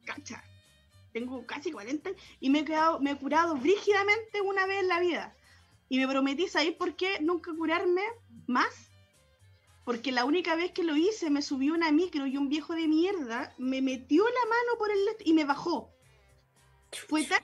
Cacha. 0.05 0.43
Tengo 1.13 1.47
casi 1.47 1.73
40 1.73 2.11
y 2.41 2.51
me 2.51 2.61
he, 2.61 2.65
quedado, 2.65 3.01
me 3.01 3.13
he 3.13 3.17
curado 3.17 3.57
brígidamente 3.57 4.41
una 4.41 4.67
vez 4.67 4.81
en 4.81 4.89
la 4.89 5.01
vida. 5.01 5.37
Y 5.89 5.99
me 5.99 6.07
prometí, 6.07 6.49
¿sabéis 6.49 6.75
por 6.75 6.97
qué 6.97 7.19
nunca 7.21 7.53
curarme 7.55 8.03
más? 8.49 8.91
Porque 9.85 10.13
la 10.13 10.25
única 10.25 10.55
vez 10.55 10.73
que 10.73 10.85
lo 10.85 10.97
hice 10.97 11.31
me 11.31 11.43
subió 11.43 11.75
una 11.75 11.93
micro 11.93 12.27
y 12.27 12.37
un 12.37 12.49
viejo 12.49 12.75
de 12.75 12.89
mierda 12.89 13.55
me 13.59 13.81
metió 13.81 14.25
la 14.25 14.49
mano 14.49 14.79
por 14.79 14.91
el 14.91 14.99
y 15.25 15.33
me 15.33 15.45
bajó. 15.45 15.91
Fue 17.09 17.25
tan 17.25 17.43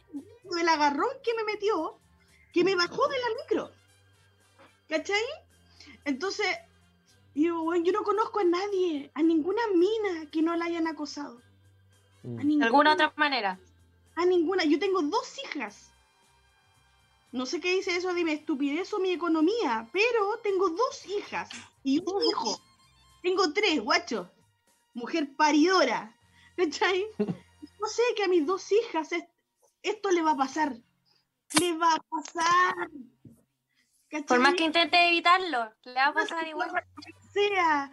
el 0.59 0.69
agarrón 0.69 1.09
que 1.23 1.35
me 1.35 1.45
metió 1.45 1.99
que 2.53 2.65
me 2.65 2.75
bajó 2.77 3.09
de 3.09 3.19
la 3.19 3.43
micro. 3.43 3.71
¿Cachai? 4.89 5.23
Entonces, 6.05 6.47
digo, 7.35 7.63
bueno, 7.63 7.85
yo 7.85 7.93
no 7.93 8.03
conozco 8.03 8.41
a 8.41 8.45
nadie, 8.45 9.11
a 9.15 9.23
ninguna 9.23 9.63
mina 9.75 10.31
que 10.31 10.43
no 10.43 10.55
la 10.55 10.67
hayan 10.67 10.87
acosado. 10.87 11.39
A 11.39 11.55
Mm. 12.25 12.37
De 12.37 12.45
ninguna, 12.45 12.67
alguna 12.67 12.93
otra 12.95 13.13
manera. 13.17 13.61
A 14.17 14.25
ninguna. 14.25 14.65
Yo 14.65 14.79
tengo 14.79 15.03
dos 15.03 15.39
hijas. 15.45 15.93
No 17.35 17.47
sé 17.47 17.61
qué 17.61 17.73
dice 17.75 17.97
eso 17.97 18.15
de 18.15 18.23
mi 18.23 18.31
estupidez 18.31 18.93
o 18.95 19.01
mi 19.01 19.11
economía, 19.11 19.89
pero 19.93 20.39
tengo 20.43 20.69
dos 20.71 21.05
hijas 21.07 21.49
y 21.83 21.99
un 21.99 22.23
hijo. 22.23 22.61
Tengo 23.23 23.53
tres, 23.53 23.81
guacho. 23.81 24.31
Mujer 24.95 25.35
paridora. 25.37 26.17
¿Cachai? 26.57 27.07
No 27.81 27.89
sé 27.91 28.03
que 28.17 28.25
a 28.25 28.29
mis 28.29 28.47
dos 28.47 28.71
hijas 28.73 29.13
es- 29.13 29.25
esto 29.83 30.11
le 30.11 30.23
va 30.23 30.31
a 30.31 30.37
pasar. 30.37 30.75
Le 31.61 31.77
va 31.77 31.93
a 31.95 31.99
pasar. 32.09 32.89
¿Cachai? 34.09 34.27
Por 34.27 34.39
más 34.41 34.55
que 34.55 34.65
intente 34.65 35.09
evitarlo, 35.09 35.71
le 35.85 35.95
va 35.95 36.07
a 36.07 36.15
pasar 36.15 36.47
igual. 36.47 36.71
sea, 37.33 37.91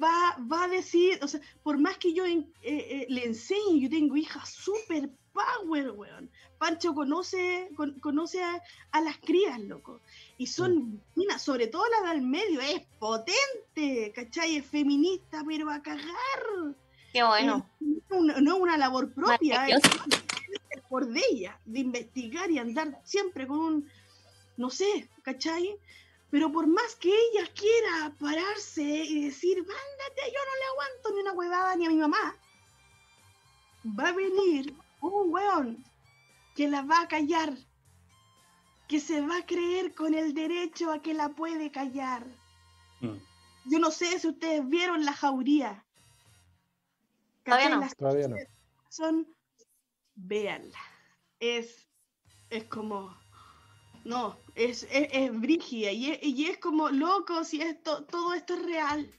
va, 0.00 0.36
va 0.50 0.64
a 0.64 0.68
decir, 0.68 1.18
o 1.22 1.28
sea, 1.28 1.40
por 1.62 1.78
más 1.78 1.98
que 1.98 2.14
yo 2.14 2.24
en- 2.24 2.50
eh, 2.62 2.86
eh, 2.90 3.06
le 3.10 3.24
enseñe, 3.26 3.80
yo 3.80 3.90
tengo 3.90 4.16
hijas 4.16 4.48
super 4.50 5.10
power, 5.32 5.90
weón. 5.92 6.30
Pancho 6.58 6.94
conoce, 6.94 7.70
con- 7.76 7.98
conoce 8.00 8.42
a, 8.42 8.62
a 8.92 9.00
las 9.00 9.18
crías, 9.18 9.60
loco. 9.60 10.00
Y 10.36 10.46
son, 10.46 11.00
mira, 11.14 11.38
sobre 11.38 11.66
todo 11.68 11.84
la 12.02 12.10
del 12.12 12.22
medio, 12.22 12.60
es 12.60 12.82
potente, 12.98 14.12
¿cachai? 14.14 14.56
Es 14.56 14.66
feminista, 14.66 15.42
pero 15.46 15.70
a 15.70 15.80
cagar. 15.82 16.74
Qué 17.12 17.22
bueno. 17.22 17.68
No, 18.10 18.20
no 18.40 18.56
es 18.56 18.60
una 18.62 18.76
labor 18.76 19.12
propia, 19.12 19.66
es 19.68 20.82
por 20.88 21.06
de 21.06 21.20
ella, 21.30 21.58
de 21.64 21.80
investigar 21.80 22.50
y 22.50 22.58
andar 22.58 23.00
siempre 23.04 23.46
con 23.46 23.58
un, 23.58 23.90
no 24.56 24.70
sé, 24.70 25.08
¿cachai? 25.22 25.76
Pero 26.30 26.50
por 26.52 26.66
más 26.66 26.94
que 26.96 27.08
ella 27.08 27.46
quiera 27.54 28.14
pararse 28.18 28.82
y 28.82 29.24
decir, 29.26 29.58
mándate, 29.58 30.22
yo 30.26 30.38
no 30.44 30.56
le 30.56 30.64
aguanto 30.72 31.10
ni 31.14 31.20
una 31.20 31.32
huevada 31.32 31.76
ni 31.76 31.86
a 31.86 31.90
mi 31.90 31.96
mamá, 31.96 32.36
va 33.98 34.08
a 34.08 34.12
venir 34.12 34.74
un 35.00 35.32
weón 35.32 35.84
que 36.54 36.68
la 36.68 36.82
va 36.82 37.02
a 37.02 37.08
callar, 37.08 37.56
que 38.88 39.00
se 39.00 39.20
va 39.20 39.38
a 39.38 39.46
creer 39.46 39.94
con 39.94 40.14
el 40.14 40.34
derecho 40.34 40.92
a 40.92 41.00
que 41.00 41.14
la 41.14 41.28
puede 41.30 41.70
callar. 41.70 42.26
Mm. 43.00 43.16
Yo 43.66 43.78
no 43.78 43.90
sé 43.90 44.18
si 44.18 44.28
ustedes 44.28 44.66
vieron 44.68 45.04
la 45.04 45.12
jauría. 45.12 45.84
Todavía 47.44 47.66
¿Cachai? 47.66 47.70
no. 47.70 47.80
Las 47.80 47.96
Todavía 47.96 48.28
no. 48.28 48.36
son, 48.88 49.26
véanla. 50.14 50.78
Es, 51.38 51.86
es 52.50 52.64
como, 52.64 53.16
no, 54.04 54.36
es, 54.54 54.84
es, 54.90 55.08
es 55.12 55.40
brígida 55.40 55.92
y 55.92 56.10
es, 56.10 56.18
y 56.22 56.46
es 56.46 56.58
como 56.58 56.88
loco 56.88 57.44
si 57.44 57.60
esto, 57.60 58.04
todo 58.04 58.34
esto 58.34 58.54
es 58.54 58.62
real. 58.64 59.10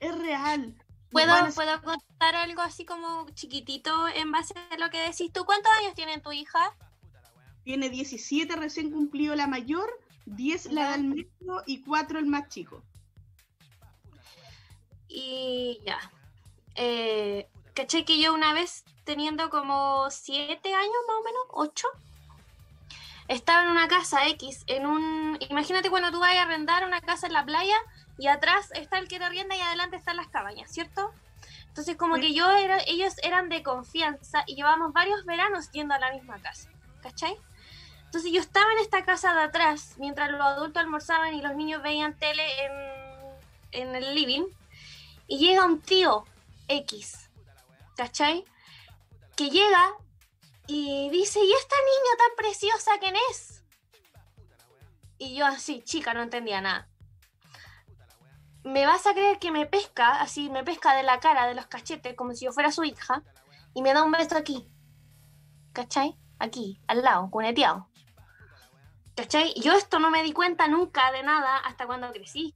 Es 0.00 0.18
real. 0.18 0.81
¿Puedo, 1.12 1.34
¿Puedo 1.54 1.82
contar 1.82 2.34
algo 2.36 2.62
así 2.62 2.86
como 2.86 3.28
chiquitito 3.34 4.08
en 4.08 4.32
base 4.32 4.54
a 4.70 4.78
lo 4.78 4.88
que 4.90 4.98
decís 4.98 5.30
tú? 5.32 5.44
¿Cuántos 5.44 5.70
años 5.78 5.94
tiene 5.94 6.18
tu 6.20 6.32
hija? 6.32 6.74
Tiene 7.64 7.90
17 7.90 8.56
recién 8.56 8.90
cumplido 8.90 9.36
la 9.36 9.46
mayor, 9.46 9.88
10 10.26 10.72
la 10.72 10.92
del 10.92 11.04
medio 11.04 11.62
y 11.66 11.82
4 11.82 12.18
el 12.18 12.26
más 12.26 12.48
chico. 12.48 12.82
Y 15.06 15.80
ya. 15.84 15.98
Eh, 16.74 17.46
caché 17.74 18.06
que 18.06 18.18
yo 18.18 18.32
una 18.32 18.54
vez, 18.54 18.84
teniendo 19.04 19.50
como 19.50 20.10
siete 20.10 20.74
años 20.74 20.96
más 21.06 21.16
o 21.20 21.24
menos, 21.24 21.42
ocho, 21.50 21.88
estaba 23.28 23.64
en 23.64 23.70
una 23.70 23.88
casa 23.88 24.26
X, 24.28 24.64
en 24.66 24.86
un... 24.86 25.36
Imagínate 25.50 25.90
cuando 25.90 26.10
tú 26.10 26.20
vas 26.20 26.34
a 26.34 26.42
arrendar 26.42 26.86
una 26.86 27.02
casa 27.02 27.26
en 27.26 27.34
la 27.34 27.44
playa 27.44 27.76
y 28.18 28.28
atrás 28.28 28.70
está 28.74 28.98
el 28.98 29.08
que 29.08 29.18
te 29.18 29.24
arrienda 29.24 29.56
y 29.56 29.60
adelante 29.60 29.96
están 29.96 30.16
las 30.16 30.28
cabañas, 30.28 30.70
¿cierto? 30.70 31.12
Entonces 31.68 31.96
como 31.96 32.16
que 32.16 32.34
yo 32.34 32.50
era, 32.50 32.78
ellos 32.86 33.14
eran 33.22 33.48
de 33.48 33.62
confianza 33.62 34.44
y 34.46 34.56
llevamos 34.56 34.92
varios 34.92 35.24
veranos 35.24 35.70
yendo 35.70 35.94
a 35.94 35.98
la 35.98 36.12
misma 36.12 36.40
casa, 36.40 36.70
¿cachai? 37.02 37.36
Entonces 38.04 38.30
yo 38.30 38.40
estaba 38.40 38.70
en 38.72 38.78
esta 38.78 39.04
casa 39.04 39.34
de 39.34 39.40
atrás 39.40 39.94
mientras 39.96 40.30
los 40.30 40.40
adultos 40.40 40.82
almorzaban 40.82 41.34
y 41.34 41.40
los 41.40 41.56
niños 41.56 41.82
veían 41.82 42.18
tele 42.18 42.44
en, 42.64 42.72
en 43.72 43.96
el 43.96 44.14
living 44.14 44.44
y 45.26 45.38
llega 45.38 45.64
un 45.64 45.80
tío 45.80 46.24
X, 46.68 47.30
¿cachai? 47.96 48.44
Que 49.34 49.48
llega 49.48 49.94
y 50.66 51.08
dice, 51.10 51.40
¿y 51.42 51.52
esta 51.52 51.76
niña 51.76 52.16
tan 52.18 52.36
preciosa 52.36 52.90
quién 53.00 53.14
es? 53.30 53.64
Y 55.16 55.34
yo 55.34 55.46
así, 55.46 55.82
chica, 55.82 56.12
no 56.12 56.22
entendía 56.22 56.60
nada. 56.60 56.91
¿Me 58.64 58.86
vas 58.86 59.06
a 59.06 59.12
creer 59.12 59.38
que 59.38 59.50
me 59.50 59.66
pesca, 59.66 60.20
así, 60.20 60.48
me 60.48 60.62
pesca 60.62 60.94
de 60.96 61.02
la 61.02 61.18
cara, 61.18 61.46
de 61.46 61.54
los 61.54 61.66
cachetes, 61.66 62.14
como 62.14 62.32
si 62.34 62.44
yo 62.44 62.52
fuera 62.52 62.70
su 62.70 62.84
hija, 62.84 63.22
y 63.74 63.82
me 63.82 63.92
da 63.92 64.04
un 64.04 64.12
beso 64.12 64.36
aquí? 64.36 64.68
¿Cachai? 65.72 66.16
Aquí, 66.38 66.80
al 66.86 67.02
lado, 67.02 67.28
cuneteado. 67.30 67.88
¿Cachai? 69.16 69.52
Yo 69.60 69.72
esto 69.72 69.98
no 69.98 70.10
me 70.10 70.22
di 70.22 70.32
cuenta 70.32 70.68
nunca 70.68 71.10
de 71.12 71.22
nada 71.22 71.58
hasta 71.58 71.86
cuando 71.86 72.12
crecí. 72.12 72.54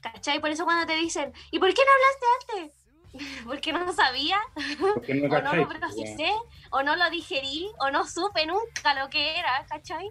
¿Cachai? 0.00 0.40
Por 0.40 0.50
eso 0.50 0.64
cuando 0.64 0.86
te 0.86 0.96
dicen, 0.96 1.32
¿y 1.50 1.58
por 1.58 1.72
qué 1.74 1.82
no 1.84 1.90
hablaste 1.92 2.62
antes? 2.62 2.84
Porque 3.44 3.72
no 3.72 3.92
sabía, 3.92 4.38
Porque 4.78 5.14
no 5.14 5.34
o 5.36 5.42
no 5.42 5.54
lo 5.54 5.68
procesé, 5.68 6.32
o 6.70 6.82
no 6.82 6.96
lo 6.96 7.10
digerí, 7.10 7.70
o 7.80 7.90
no 7.90 8.06
supe 8.06 8.46
nunca 8.46 8.94
lo 8.94 9.10
que 9.10 9.38
era, 9.38 9.64
¿cachai? 9.68 10.10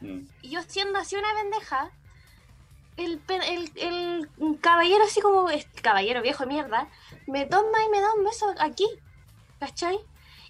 Mm. 0.00 0.26
Y 0.42 0.50
yo 0.50 0.62
siendo 0.62 0.98
así 0.98 1.16
una 1.16 1.32
pendeja, 1.34 1.90
el, 3.04 3.70
el, 3.76 4.58
caballero 4.60 5.04
así 5.04 5.20
como, 5.20 5.48
es- 5.50 5.66
caballero 5.82 6.22
viejo 6.22 6.44
de 6.44 6.48
mierda, 6.48 6.88
me 7.26 7.46
toma 7.46 7.84
y 7.84 7.88
me 7.90 8.00
da 8.00 8.12
un 8.14 8.24
beso 8.24 8.52
aquí, 8.58 8.86
¿cachai? 9.58 9.98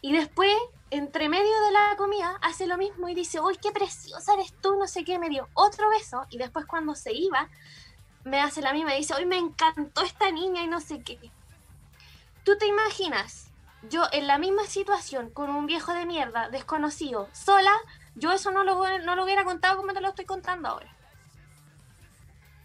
Y 0.02 0.12
después, 0.12 0.52
entre 0.90 1.28
medio 1.28 1.60
de 1.64 1.70
la 1.72 1.96
comida, 1.96 2.38
hace 2.42 2.66
lo 2.66 2.76
mismo 2.78 3.08
y 3.08 3.14
dice, 3.14 3.40
uy, 3.40 3.56
qué 3.58 3.70
preciosa 3.70 4.34
eres 4.34 4.52
tú, 4.60 4.76
no 4.76 4.86
sé 4.86 5.04
qué, 5.04 5.18
me 5.18 5.28
dio 5.28 5.48
otro 5.54 5.88
beso, 5.90 6.26
y 6.30 6.38
después 6.38 6.66
cuando 6.66 6.94
se 6.94 7.12
iba, 7.12 7.48
me 8.24 8.40
hace 8.40 8.60
la 8.62 8.72
misma 8.72 8.94
y 8.94 8.98
dice, 8.98 9.14
uy, 9.16 9.26
me 9.26 9.38
encantó 9.38 10.02
esta 10.02 10.30
niña 10.30 10.62
y 10.62 10.66
no 10.66 10.80
sé 10.80 11.02
qué. 11.02 11.18
¿Tú 12.44 12.56
te 12.58 12.66
imaginas? 12.66 13.50
Yo 13.88 14.04
en 14.12 14.26
la 14.26 14.38
misma 14.38 14.64
situación, 14.64 15.30
con 15.30 15.50
un 15.50 15.66
viejo 15.66 15.94
de 15.94 16.04
mierda, 16.04 16.50
desconocido, 16.50 17.28
sola, 17.32 17.72
yo 18.14 18.32
eso 18.32 18.50
no 18.50 18.64
lo, 18.64 18.98
no 19.00 19.16
lo 19.16 19.24
hubiera 19.24 19.44
contado 19.44 19.76
como 19.78 19.92
te 19.92 20.00
lo 20.00 20.08
estoy 20.08 20.26
contando 20.26 20.68
ahora. 20.68 20.94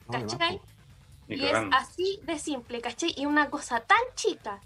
¿Cachai? 0.09 0.61
Y 1.27 1.45
es 1.45 1.57
así 1.71 2.19
de 2.23 2.37
simple, 2.37 2.81
¿cachai? 2.81 3.13
Y 3.17 3.25
una 3.25 3.49
cosa 3.49 3.79
tan 3.79 3.97
chica, 4.15 4.61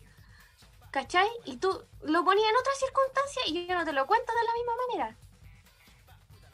¿cachai? 0.92 1.28
Y 1.46 1.58
tú 1.58 1.70
lo 2.04 2.26
ponías 2.26 2.50
en 2.50 2.58
otra 2.58 2.74
circunstancia 2.76 3.42
y 3.48 3.68
yo 3.68 3.78
no 3.78 3.86
te 3.86 3.94
lo 3.94 4.06
cuento 4.06 4.32
de 4.34 4.46
la 4.46 4.54
misma 4.54 4.74
manera. 4.88 5.18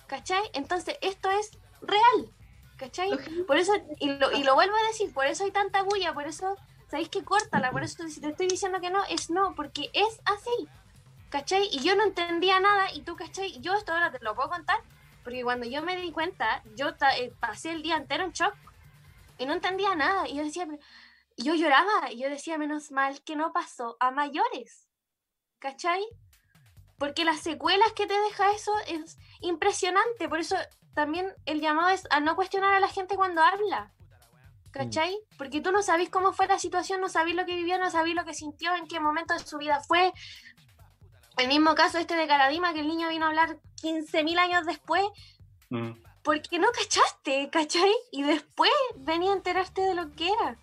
¿Cachai? 0.07 0.43
Entonces 0.53 0.97
esto 1.01 1.31
es 1.31 1.51
real, 1.81 2.29
¿cachai? 2.77 3.09
Por 3.47 3.57
eso, 3.57 3.73
y 3.99 4.09
lo, 4.09 4.31
y 4.31 4.43
lo 4.43 4.53
vuelvo 4.53 4.75
a 4.75 4.87
decir, 4.87 5.11
por 5.11 5.25
eso 5.25 5.43
hay 5.43 5.51
tanta 5.51 5.81
bulla, 5.81 6.13
por 6.13 6.27
eso, 6.27 6.55
¿sabéis 6.87 7.09
que 7.09 7.23
córtala? 7.23 7.71
Por 7.71 7.83
eso 7.83 8.07
si 8.07 8.21
te 8.21 8.29
estoy 8.29 8.47
diciendo 8.47 8.79
que 8.79 8.91
no, 8.91 9.03
es 9.05 9.31
no, 9.31 9.55
porque 9.55 9.89
es 9.93 10.21
así, 10.25 10.69
¿cachai? 11.29 11.67
Y 11.71 11.79
yo 11.79 11.95
no 11.95 12.03
entendía 12.03 12.59
nada 12.59 12.91
y 12.93 13.01
tú, 13.01 13.15
¿cachai? 13.15 13.59
Yo 13.61 13.73
esto 13.73 13.93
ahora 13.93 14.11
te 14.11 14.23
lo 14.23 14.35
puedo 14.35 14.49
contar, 14.49 14.77
porque 15.23 15.43
cuando 15.43 15.65
yo 15.65 15.81
me 15.81 15.95
di 15.97 16.11
cuenta, 16.11 16.61
yo 16.75 16.89
eh, 17.17 17.33
pasé 17.39 17.71
el 17.71 17.81
día 17.81 17.97
entero 17.97 18.23
en 18.23 18.31
shock 18.31 18.53
y 19.37 19.45
no 19.45 19.53
entendía 19.53 19.95
nada. 19.95 20.27
Y 20.27 20.35
yo 20.35 20.43
decía, 20.43 20.67
yo 21.37 21.55
lloraba 21.55 22.11
y 22.11 22.19
yo 22.19 22.29
decía, 22.29 22.57
menos 22.57 22.91
mal 22.91 23.21
que 23.23 23.35
no 23.35 23.51
pasó 23.53 23.97
a 23.99 24.11
mayores, 24.11 24.89
¿cachai? 25.59 26.05
Porque 26.97 27.25
las 27.25 27.41
secuelas 27.41 27.91
que 27.93 28.07
te 28.07 28.19
deja 28.19 28.51
eso 28.51 28.73
es 28.87 29.17
impresionante. 29.41 30.29
Por 30.29 30.39
eso 30.39 30.55
también 30.93 31.33
el 31.45 31.59
llamado 31.59 31.89
es 31.89 32.03
a 32.09 32.19
no 32.19 32.35
cuestionar 32.35 32.73
a 32.73 32.79
la 32.79 32.87
gente 32.87 33.15
cuando 33.15 33.41
habla. 33.41 33.91
¿Cachai? 34.71 35.17
Porque 35.37 35.61
tú 35.61 35.71
no 35.71 35.81
sabes 35.81 36.09
cómo 36.09 36.33
fue 36.33 36.47
la 36.47 36.59
situación, 36.59 36.99
no 36.99 37.07
sabes 37.07 37.33
lo 37.33 37.45
que 37.45 37.55
vivió, 37.55 37.79
no 37.79 37.89
sabes 37.89 38.13
lo 38.13 38.25
que 38.25 38.33
sintió, 38.33 38.75
en 38.75 38.87
qué 38.87 38.99
momento 38.99 39.33
de 39.33 39.39
su 39.39 39.57
vida 39.57 39.79
fue. 39.79 40.11
El 41.37 41.47
mismo 41.47 41.75
caso 41.75 41.97
este 41.97 42.17
de 42.17 42.27
Caradima, 42.27 42.73
que 42.73 42.81
el 42.81 42.87
niño 42.89 43.07
vino 43.07 43.25
a 43.25 43.29
hablar 43.29 43.57
15.000 43.81 44.37
años 44.37 44.65
después, 44.65 45.05
Mm. 45.69 45.91
Porque 46.25 46.59
no 46.59 46.67
cachaste, 46.73 47.49
¿cachai? 47.51 47.93
Y 48.11 48.23
después 48.23 48.71
venía 48.97 49.31
a 49.31 49.35
enterarte 49.35 49.81
de 49.81 49.95
lo 49.95 50.11
que 50.15 50.27
era. 50.27 50.57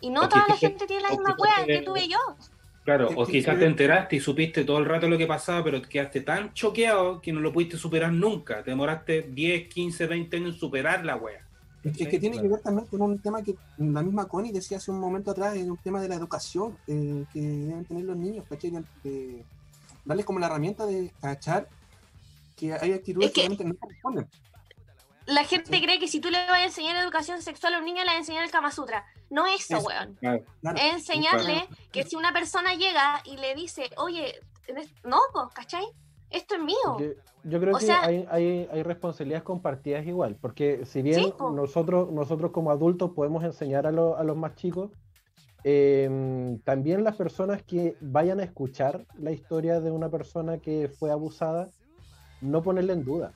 Y 0.00 0.08
no 0.08 0.22
O 0.22 0.28
toda 0.28 0.46
la 0.48 0.56
gente 0.56 0.86
tiene 0.86 1.02
la 1.02 1.10
misma 1.10 1.36
te- 1.66 1.66
que 1.66 1.82
tuve 1.82 2.08
yo. 2.08 2.18
Claro, 2.84 3.08
Sí, 3.08 3.14
o 3.18 3.26
sí, 3.26 3.32
quizás 3.32 3.54
sí. 3.54 3.60
te 3.60 3.66
enteraste 3.66 4.16
y 4.16 4.20
supiste 4.20 4.64
todo 4.64 4.78
el 4.78 4.84
rato 4.84 5.08
lo 5.08 5.16
que 5.18 5.26
pasaba, 5.26 5.64
pero 5.64 5.80
te 5.82 5.88
quedaste 5.88 6.20
tan 6.20 6.52
choqueado 6.54 7.20
que 7.20 7.32
no 7.32 7.40
lo 7.40 7.52
pudiste 7.52 7.76
superar 7.76 8.12
nunca. 8.12 8.62
Te 8.62 8.70
demoraste 8.70 9.22
10, 9.22 9.68
15, 9.68 10.06
20 10.06 10.36
años 10.36 10.54
en 10.54 10.60
superar 10.60 11.04
la 11.04 11.16
wea. 11.16 11.40
Es 11.82 11.96
que, 11.96 12.04
es 12.04 12.08
que 12.10 12.18
tiene 12.18 12.40
que 12.40 12.48
ver 12.48 12.60
también 12.60 12.86
con 12.86 13.02
un 13.02 13.18
tema 13.18 13.42
que 13.42 13.56
la 13.78 14.02
misma 14.02 14.26
Connie 14.26 14.52
decía 14.52 14.76
hace 14.78 14.90
un 14.90 15.00
momento 15.00 15.30
atrás, 15.32 15.54
es 15.56 15.66
un 15.68 15.76
tema 15.78 16.00
de 16.00 16.08
la 16.08 16.14
educación 16.14 16.78
eh, 16.86 17.24
que 17.32 17.40
deben 17.40 17.84
tener 17.84 18.04
los 18.04 18.16
niños, 18.16 18.44
¿cachai? 18.48 18.70
De, 18.70 18.84
de 19.02 19.44
darles 20.04 20.24
como 20.26 20.38
la 20.38 20.46
herramienta 20.46 20.86
de 20.86 21.10
cachar 21.20 21.68
que 22.56 22.72
hay 22.74 22.92
actitudes 22.92 23.28
Es 23.28 23.32
que- 23.34 23.40
que 23.42 23.48
realmente 23.48 23.64
no 23.64 23.74
corresponden. 23.80 24.28
La 25.26 25.44
gente 25.44 25.80
cree 25.80 25.98
que 25.98 26.06
si 26.08 26.20
tú 26.20 26.30
le 26.30 26.38
vas 26.46 26.58
a 26.58 26.64
enseñar 26.64 26.96
educación 26.96 27.40
sexual 27.40 27.74
a 27.74 27.78
un 27.78 27.84
niño, 27.84 28.00
le 28.02 28.06
vas 28.06 28.16
a 28.16 28.18
enseñar 28.18 28.44
el 28.44 28.50
Kama 28.50 28.70
Sutra. 28.70 29.04
No 29.30 29.46
eso, 29.46 29.78
Eso. 29.78 29.86
weón. 29.86 30.14
Claro. 30.16 30.44
Claro. 30.60 30.78
Es 30.78 30.94
enseñarle 30.94 31.66
que 31.92 32.02
si 32.04 32.14
una 32.16 32.32
persona 32.32 32.74
llega 32.74 33.22
y 33.24 33.36
le 33.38 33.54
dice, 33.54 33.90
oye, 33.96 34.34
no, 35.04 35.18
pues, 35.32 35.46
¿cachai? 35.54 35.84
Esto 36.30 36.56
es 36.56 36.62
mío. 36.62 36.98
Yo, 36.98 37.06
yo 37.44 37.60
creo 37.60 37.74
O 37.74 37.78
que 37.78 37.86
sea- 37.86 38.02
hay, 38.04 38.26
hay, 38.30 38.68
hay 38.70 38.82
responsabilidades 38.82 39.44
compartidas 39.44 40.04
igual, 40.06 40.36
porque 40.40 40.84
si 40.84 41.00
bien 41.00 41.22
Sí, 41.24 41.32
po. 41.38 41.50
nosotros, 41.50 42.10
nosotros 42.12 42.50
como 42.50 42.70
adultos 42.70 43.12
podemos 43.14 43.44
enseñar 43.44 43.86
a, 43.86 43.92
lo- 43.92 44.16
a 44.18 44.24
los 44.24 44.36
más 44.36 44.54
chicos, 44.56 44.90
eh, 45.62 46.58
también 46.64 47.04
las 47.04 47.16
personas 47.16 47.62
que 47.62 47.96
vayan 48.00 48.40
a 48.40 48.44
escuchar 48.44 49.06
la 49.18 49.30
historia 49.32 49.80
de 49.80 49.90
una 49.90 50.10
persona 50.10 50.58
que 50.58 50.88
fue 50.88 51.10
abusada, 51.10 51.70
no 52.40 52.62
ponerle 52.62 52.92
en 52.92 53.04
duda, 53.04 53.32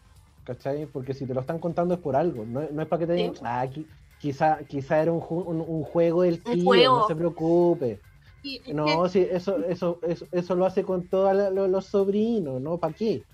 ¿cachai? 0.49 0.87
Porque 0.87 1.13
si 1.13 1.27
te 1.27 1.35
lo 1.35 1.41
están 1.43 1.59
contando 1.59 1.93
es 1.95 2.01
por 2.01 2.17
algo, 2.17 2.47
no, 2.47 2.67
no 2.71 2.83
es 2.83 2.89
para 2.89 3.01
que 3.01 3.07
te 3.07 3.13
digan, 3.13 3.35
Sí. 3.35 3.41
ah, 3.45 3.67
qui- 3.67 3.87
quizá, 4.17 4.65
quizá 4.67 5.03
era 5.03 5.13
un, 5.13 5.21
ju- 5.21 5.45
un- 5.45 5.61
un 5.61 5.83
juego 5.85 6.23
del 6.23 6.43
tío, 6.43 6.65
juego. 6.65 7.01
no 7.01 7.07
se 7.07 7.15
preocupe. 7.15 8.03
No, 8.73 9.07
sí, 9.09 9.27
eso, 9.31 9.59
eso, 9.65 9.99
eso, 10.03 10.27
eso 10.33 10.55
lo 10.55 10.65
hace 10.65 10.83
con 10.83 11.07
todos 11.07 11.35
lo- 11.53 11.69
los 11.69 11.87
sobrinos, 11.87 12.63
¿no? 12.63 12.79
¿Para 12.79 12.95
qué? 12.95 13.27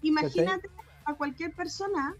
imagínate 0.00 0.68
a 1.04 1.14
cualquier 1.14 1.52
persona 1.52 2.14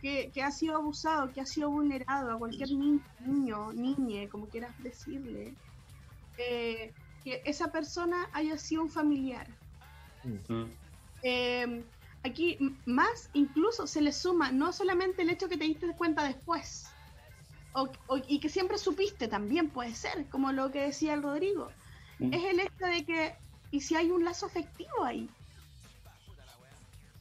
que, 0.00 0.30
que 0.32 0.42
ha 0.42 0.52
sido 0.52 0.76
abusado, 0.76 1.32
que 1.32 1.40
ha 1.40 1.46
sido 1.46 1.68
vulnerado, 1.70 2.30
a 2.30 2.38
cualquier 2.38 2.70
ni- 2.70 3.00
niño, 3.18 3.72
niñe, 3.72 4.28
como 4.28 4.48
quieras 4.48 4.74
decirle, 4.78 5.56
eh, 6.36 6.94
que 7.24 7.42
esa 7.44 7.72
persona 7.72 8.28
haya 8.32 8.56
sido 8.56 8.82
un 8.82 8.90
familiar. 8.90 9.48
Eh, 11.22 11.84
aquí 12.24 12.58
más 12.86 13.30
incluso 13.32 13.86
se 13.86 14.00
le 14.00 14.12
suma 14.12 14.52
no 14.52 14.72
solamente 14.72 15.22
el 15.22 15.30
hecho 15.30 15.48
que 15.48 15.56
te 15.56 15.64
diste 15.64 15.86
cuenta 15.96 16.24
después, 16.24 16.84
o, 17.74 17.90
o- 18.06 18.18
y 18.28 18.40
que 18.40 18.48
siempre 18.48 18.78
supiste 18.78 19.28
también 19.28 19.70
puede 19.70 19.94
ser, 19.94 20.28
como 20.30 20.52
lo 20.52 20.70
que 20.70 20.80
decía 20.82 21.14
el 21.14 21.22
Rodrigo, 21.22 21.70
Mm. 22.20 22.32
es 22.32 22.44
el 22.44 22.60
hecho 22.60 22.86
de 22.86 23.04
que, 23.04 23.34
y 23.70 23.80
si 23.80 23.96
hay 23.96 24.10
un 24.10 24.24
lazo 24.24 24.46
afectivo 24.46 25.04
ahí. 25.04 25.28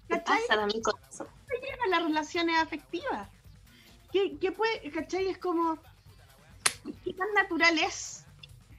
¿Qué 0.07 0.15
¿Cachai? 0.15 0.41
pasa 0.41 0.55
también 0.55 0.81
con 0.83 0.93
eso? 1.09 1.27
llegan 1.61 1.91
las 1.91 2.03
relaciones 2.03 2.57
afectivas. 2.57 3.29
¿Qué, 4.11 4.37
qué 4.39 4.51
puede, 4.51 4.91
cachai? 4.91 5.27
Es 5.27 5.37
como, 5.37 5.79
¿qué 7.03 7.13
tan 7.13 7.33
natural 7.35 7.77
es? 7.79 8.25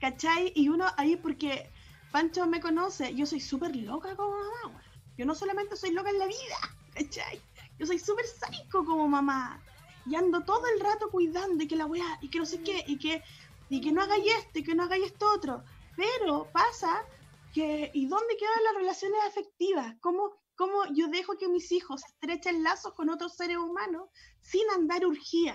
¿Cachai? 0.01 0.53
Y 0.55 0.69
uno 0.69 0.87
ahí, 0.97 1.17
porque 1.17 1.71
Pancho 2.11 2.47
me 2.47 2.61
conoce, 2.61 3.15
yo 3.15 3.27
soy 3.27 3.41
súper 3.41 3.75
loca 3.77 4.15
como 4.17 4.37
mamá. 4.65 4.83
Yo 5.23 5.27
no 5.27 5.37
solamente 5.37 5.77
soy 5.77 5.93
loca 5.93 6.11
en 6.11 6.19
la 6.19 6.27
vida, 6.27 6.57
¿cachai? 6.95 7.41
Yo 7.79 7.87
soy 7.87 8.01
súper 8.01 8.27
sádico 8.27 8.85
como 8.85 9.07
mamá. 9.07 9.63
Y 10.05 10.17
ando 10.17 10.43
todo 10.43 10.65
el 10.75 10.81
rato 10.81 11.13
cuidando 11.13 11.63
y 11.63 11.69
que 11.69 11.77
la 11.77 11.87
weá, 11.87 12.19
y 12.21 12.29
que 12.29 12.41
no 12.41 12.45
sé 12.45 12.61
qué, 12.65 12.83
y 12.89 12.99
que, 12.99 13.23
y 13.69 13.81
que 13.81 13.93
no 13.93 14.03
hagáis 14.03 14.25
esto, 14.41 14.59
y 14.59 14.65
que 14.65 14.75
no 14.75 14.83
hagáis 14.83 15.05
esto 15.05 15.33
otro. 15.33 15.63
Pero 15.95 16.51
pasa 16.51 17.07
que, 17.55 17.93
¿y 17.95 18.07
dónde 18.07 18.37
quedan 18.37 18.65
las 18.65 18.75
relaciones 18.75 19.21
afectivas? 19.29 19.95
¿Cómo, 20.01 20.41
cómo 20.57 20.87
yo 20.93 21.07
dejo 21.07 21.39
que 21.39 21.47
mis 21.47 21.71
hijos 21.71 22.05
estrechen 22.05 22.65
lazos 22.65 22.93
con 22.95 23.09
otros 23.09 23.37
seres 23.37 23.59
humanos 23.59 24.09
sin 24.41 24.69
andar 24.71 25.07
urgía? 25.07 25.55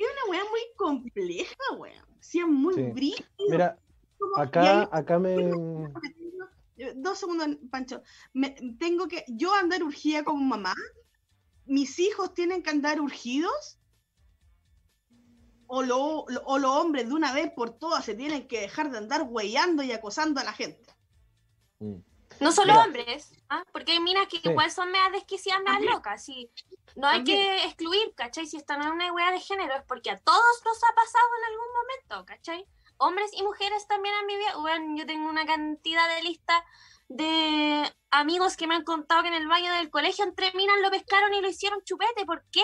Es 0.00 0.08
una 0.10 0.32
weá 0.32 0.50
muy 0.50 0.62
compleja, 0.76 1.54
weón. 1.78 2.06
Sí, 2.18 2.40
es 2.40 2.48
muy 2.48 2.74
Sí. 2.74 2.82
brígido. 2.92 3.24
Mira, 3.48 3.78
acá, 4.34 4.88
acá 4.90 5.16
me. 5.20 5.52
Dos 6.96 7.18
segundos, 7.18 7.48
Pancho. 7.70 8.02
Me- 8.32 8.56
tengo 8.78 9.06
que 9.08 9.24
yo 9.28 9.54
andar 9.54 9.82
urgida 9.82 10.24
como 10.24 10.42
mamá. 10.44 10.74
Mis 11.66 11.98
hijos 11.98 12.34
tienen 12.34 12.62
que 12.62 12.70
andar 12.70 13.00
urgidos. 13.00 13.78
O, 15.66 15.82
lo- 15.82 16.24
lo- 16.28 16.42
o 16.44 16.58
los 16.58 16.70
hombres 16.70 17.08
de 17.08 17.14
una 17.14 17.32
vez 17.32 17.50
por 17.54 17.78
todas 17.78 18.04
se 18.04 18.14
tienen 18.14 18.46
que 18.46 18.60
dejar 18.60 18.90
de 18.90 18.98
andar 18.98 19.22
hueando 19.28 19.82
y 19.82 19.92
acosando 19.92 20.40
a 20.40 20.44
la 20.44 20.52
gente. 20.52 20.94
Mm. 21.78 21.96
No 22.40 22.50
solo 22.52 22.72
Mira. 22.72 22.84
hombres, 22.84 23.32
¿ah? 23.48 23.62
porque 23.72 23.92
hay 23.92 24.00
minas 24.00 24.26
que 24.28 24.40
Sí. 24.40 24.48
igual 24.48 24.70
son 24.70 24.90
meas 24.90 25.12
desquiciadas, 25.12 25.62
meas 25.62 25.74
También. 25.76 25.92
locas. 25.94 26.28
Y 26.28 26.50
no 26.96 27.06
hay 27.06 27.18
También. 27.18 27.38
que 27.38 27.64
excluir, 27.66 28.12
¿cachai? 28.16 28.46
Si 28.46 28.56
esto 28.56 28.76
no 28.76 28.84
es 28.84 28.90
una 28.90 29.12
wea 29.12 29.30
de 29.30 29.40
género, 29.40 29.74
es 29.76 29.84
porque 29.86 30.10
a 30.10 30.18
todos 30.18 30.62
nos 30.64 30.76
ha 30.84 30.94
pasado 30.94 31.28
en 31.38 31.44
algún 31.52 31.66
momento, 31.72 32.26
¿cachai? 32.26 32.66
Hombres 33.06 33.30
y 33.34 33.42
mujeres 33.42 33.86
también 33.86 34.14
en 34.20 34.26
mi 34.26 34.36
vida. 34.36 34.56
Bueno, 34.56 34.96
yo 34.96 35.04
tengo 35.06 35.28
una 35.28 35.44
cantidad 35.44 36.08
de 36.16 36.22
lista 36.22 36.64
de 37.08 37.92
amigos 38.10 38.56
que 38.56 38.66
me 38.66 38.74
han 38.76 38.84
contado 38.84 39.22
que 39.22 39.28
en 39.28 39.34
el 39.34 39.46
baño 39.46 39.72
del 39.74 39.90
colegio 39.90 40.24
entre 40.24 40.52
minas 40.54 40.80
lo 40.80 40.90
pescaron 40.90 41.34
y 41.34 41.40
lo 41.42 41.48
hicieron 41.48 41.82
chupete. 41.84 42.24
¿Por 42.24 42.44
qué? 42.50 42.62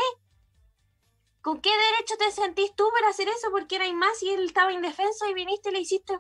¿Con 1.42 1.60
qué 1.60 1.70
derecho 1.70 2.16
te 2.18 2.30
sentís 2.30 2.74
tú 2.74 2.88
para 2.92 3.08
hacer 3.10 3.28
eso? 3.28 3.50
Porque 3.50 3.76
erais 3.76 3.94
más 3.94 4.22
y 4.22 4.30
él 4.30 4.44
estaba 4.44 4.72
indefenso 4.72 5.26
y 5.26 5.34
viniste 5.34 5.68
y 5.70 5.72
le 5.72 5.80
hiciste. 5.80 6.18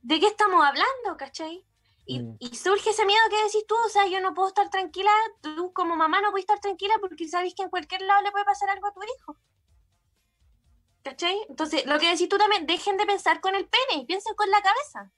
¿De 0.00 0.18
qué 0.18 0.26
estamos 0.26 0.64
hablando, 0.64 1.16
cachai? 1.16 1.64
Y, 2.06 2.18
Mm. 2.20 2.36
y 2.40 2.56
surge 2.56 2.90
ese 2.90 3.04
miedo 3.04 3.22
que 3.30 3.44
decís 3.44 3.64
tú, 3.68 3.76
o 3.86 3.88
sea, 3.88 4.06
yo 4.08 4.20
no 4.20 4.34
puedo 4.34 4.48
estar 4.48 4.68
tranquila, 4.70 5.12
tú 5.40 5.72
como 5.72 5.94
mamá 5.94 6.20
no 6.20 6.30
puedes 6.32 6.42
estar 6.42 6.58
tranquila 6.58 6.94
porque 7.00 7.28
sabes 7.28 7.54
que 7.54 7.62
en 7.62 7.70
cualquier 7.70 8.02
lado 8.02 8.22
le 8.22 8.32
puede 8.32 8.44
pasar 8.44 8.68
algo 8.70 8.88
a 8.88 8.92
tu 8.92 9.00
hijo. 9.02 9.36
¿Cachai? 11.02 11.36
Entonces, 11.48 11.84
lo 11.86 11.98
que 11.98 12.10
decís 12.10 12.28
tú 12.28 12.38
también, 12.38 12.66
dejen 12.66 12.96
de 12.96 13.06
pensar 13.06 13.40
con 13.40 13.54
el 13.54 13.66
pene 13.66 14.02
y 14.02 14.06
piensen 14.06 14.34
con 14.36 14.50
la 14.50 14.58
cabeza. 14.62 15.10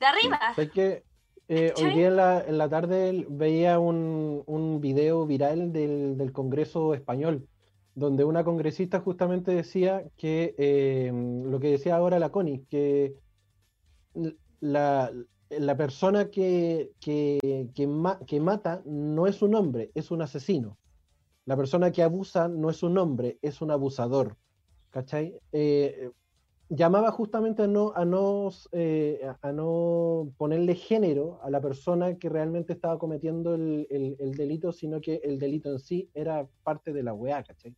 De 0.00 0.06
arriba. 0.06 0.40
Sé 0.56 0.70
que 0.70 1.04
eh, 1.48 1.72
hoy 1.76 1.94
día 1.94 2.08
en 2.08 2.16
la, 2.16 2.44
en 2.46 2.58
la 2.58 2.68
tarde 2.68 3.26
veía 3.28 3.78
un, 3.78 4.42
un 4.46 4.80
video 4.80 5.26
viral 5.26 5.72
del, 5.72 6.16
del 6.16 6.32
Congreso 6.32 6.94
español, 6.94 7.46
donde 7.94 8.24
una 8.24 8.44
congresista 8.44 9.00
justamente 9.00 9.52
decía 9.52 10.04
que 10.16 10.54
eh, 10.58 11.12
lo 11.12 11.60
que 11.60 11.72
decía 11.72 11.96
ahora 11.96 12.18
la 12.18 12.30
Connie, 12.30 12.64
que 12.70 13.14
la, 14.60 15.12
la 15.50 15.76
persona 15.76 16.30
que, 16.30 16.92
que, 17.00 17.68
que, 17.74 17.86
ma- 17.86 18.18
que 18.26 18.40
mata 18.40 18.82
no 18.84 19.26
es 19.26 19.42
un 19.42 19.54
hombre, 19.54 19.90
es 19.94 20.10
un 20.10 20.22
asesino. 20.22 20.78
La 21.44 21.56
persona 21.56 21.90
que 21.90 22.02
abusa 22.02 22.48
no 22.48 22.70
es 22.70 22.82
un 22.82 22.96
hombre, 22.98 23.38
es 23.42 23.60
un 23.60 23.70
abusador. 23.70 24.36
¿Cachai? 24.90 25.38
Eh, 25.52 26.10
llamaba 26.68 27.10
justamente 27.12 27.62
a 27.62 27.66
no, 27.66 27.92
a, 27.94 28.04
no, 28.04 28.50
eh, 28.72 29.20
a- 29.42 29.52
no 29.52 30.32
ponerle 30.36 30.74
género 30.74 31.40
a 31.42 31.50
la 31.50 31.60
persona 31.60 32.16
que 32.16 32.28
realmente 32.28 32.72
estaba 32.72 32.98
cometiendo 32.98 33.54
el, 33.54 33.86
el- 33.90 34.16
el 34.18 34.32
delito, 34.32 34.72
sino 34.72 35.00
que 35.00 35.20
el 35.24 35.38
delito 35.38 35.70
en 35.70 35.78
sí 35.78 36.10
era 36.14 36.46
parte 36.62 36.92
de 36.92 37.02
la 37.02 37.12
weá, 37.12 37.42
¿cachai? 37.42 37.74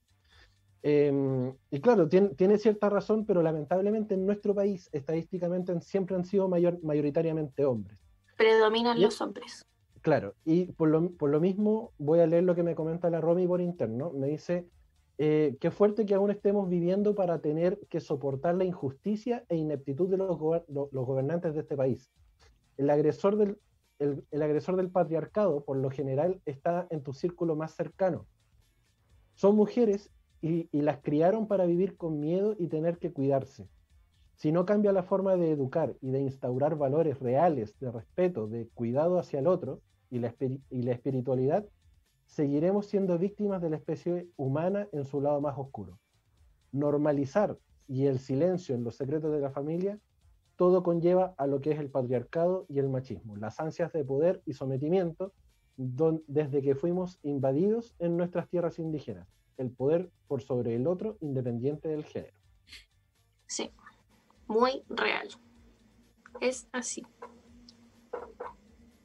Eh, 0.85 1.53
y 1.71 1.81
claro, 1.81 2.09
tiene, 2.09 2.31
tiene 2.31 2.59
cierta 2.59 2.89
razón, 2.91 3.25
pero 3.25 3.41
lamentablemente 3.43 4.15
en 4.15 4.27
nuestro 4.27 4.55
país 4.55 4.89
estadísticamente 4.93 5.81
siempre 5.81 6.17
han 6.17 6.25
sido 6.25 6.49
mayor, 6.49 6.83
mayoritariamente 6.83 7.65
hombres. 7.65 7.99
Predominan 8.37 8.99
Y- 8.99 9.03
los 9.03 9.21
hombres. 9.21 9.65
Claro, 10.01 10.35
y 10.45 10.73
por 10.73 10.89
lo, 10.89 11.13
por 11.13 11.31
lo 11.31 11.41
mismo 11.41 11.93
voy 11.99 12.19
a 12.19 12.27
leer 12.27 12.43
lo 12.43 12.57
que 12.57 12.65
me 12.65 12.75
comenta 12.75 13.09
la 13.09 13.21
Romy 13.21 13.47
por 13.47 13.61
interno. 13.61 14.11
Me 14.11 14.27
dice, 14.27 14.67
eh, 15.25 15.57
qué 15.61 15.71
fuerte 15.71 16.05
que 16.05 16.17
aún 16.17 16.33
estemos 16.33 16.69
viviendo 16.69 17.15
para 17.15 17.41
tener 17.41 17.79
que 17.89 18.01
soportar 18.01 18.57
la 18.57 18.65
injusticia 18.65 19.45
e 19.49 19.55
ineptitud 19.55 20.11
de 20.11 20.17
los, 20.17 20.37
gober- 20.37 20.65
lo- 20.67 20.89
los 20.91 21.07
gobernantes 21.07 21.55
de 21.55 21.61
este 21.61 21.77
país. 21.77 22.11
El 22.77 22.91
agresor, 22.91 23.37
del, 23.37 24.91
patriarcado, 24.91 25.65
por 25.65 25.77
lo 25.77 25.91
general, 25.91 26.41
está 26.45 26.89
en 26.91 27.05
tu 27.05 27.13
círculo 27.13 27.55
más 27.55 27.77
cercano. 27.77 28.27
Son 29.37 29.55
mujeres 29.55 30.11
y, 30.41 30.69
las 30.73 30.99
criaron 31.03 31.47
para 31.47 31.67
vivir 31.67 31.97
con 31.97 32.19
miedo 32.19 32.57
y 32.59 32.67
tener 32.67 32.99
que 32.99 33.13
cuidarse. 33.13 33.69
Si 34.35 34.51
no 34.51 34.67
cambia 34.67 34.91
la 34.91 35.05
forma 35.05 35.37
de 35.37 35.53
educar 35.53 35.95
y 36.01 36.11
de 36.11 36.21
instaurar 36.21 36.75
valores 36.77 37.21
reales 37.21 37.79
de 37.79 37.93
respeto, 37.93 38.49
de 38.49 38.67
cuidado 38.75 39.21
hacia 39.21 39.39
el 39.39 39.47
otro 39.47 39.83
y 40.11 40.19
la 40.19 40.93
espiritualidad, 40.93 41.65
seguiremos 42.33 42.87
siendo 42.87 43.19
víctimas 43.19 43.61
de 43.61 43.69
la 43.69 43.77
especie 43.77 44.27
humana 44.37 44.89
en 44.93 45.05
su 45.05 45.21
lado 45.21 45.43
más 45.43 45.59
oscuro. 45.59 45.99
Normalizar 46.73 47.59
y 47.87 48.07
el 48.07 48.19
silencio 48.19 48.75
en 48.75 48.85
los 48.85 48.97
secretos 48.97 49.31
de 49.33 49.41
la 49.41 49.51
familia, 49.51 49.99
todo 50.57 50.83
conlleva 50.83 51.35
a 51.37 51.47
lo 51.47 51.61
que 51.61 51.73
es 51.73 51.79
el 51.79 51.91
patriarcado 51.91 52.65
y 52.71 52.79
el 52.79 52.89
machismo, 52.89 53.37
las 53.37 53.61
ansias 53.61 53.93
de 53.93 54.03
poder 54.03 54.41
y 54.47 54.55
sometimiento 54.55 55.35
don- 55.77 56.23
desde 56.27 56.63
que 56.63 56.75
fuimos 56.75 57.19
invadidos 57.23 57.95
en 57.99 58.17
nuestras 58.17 58.49
tierras 58.49 58.79
indígenas, 58.79 59.29
el 59.59 59.71
poder 59.71 60.11
por 60.27 60.41
sobre 60.41 60.75
el 60.75 60.87
otro 60.87 61.19
independiente 61.21 61.89
del 61.89 62.05
género. 62.05 62.39
Sí. 63.47 63.71
Muy 64.47 64.85
real. 64.89 65.29
Es 66.41 66.67
así. 66.73 67.03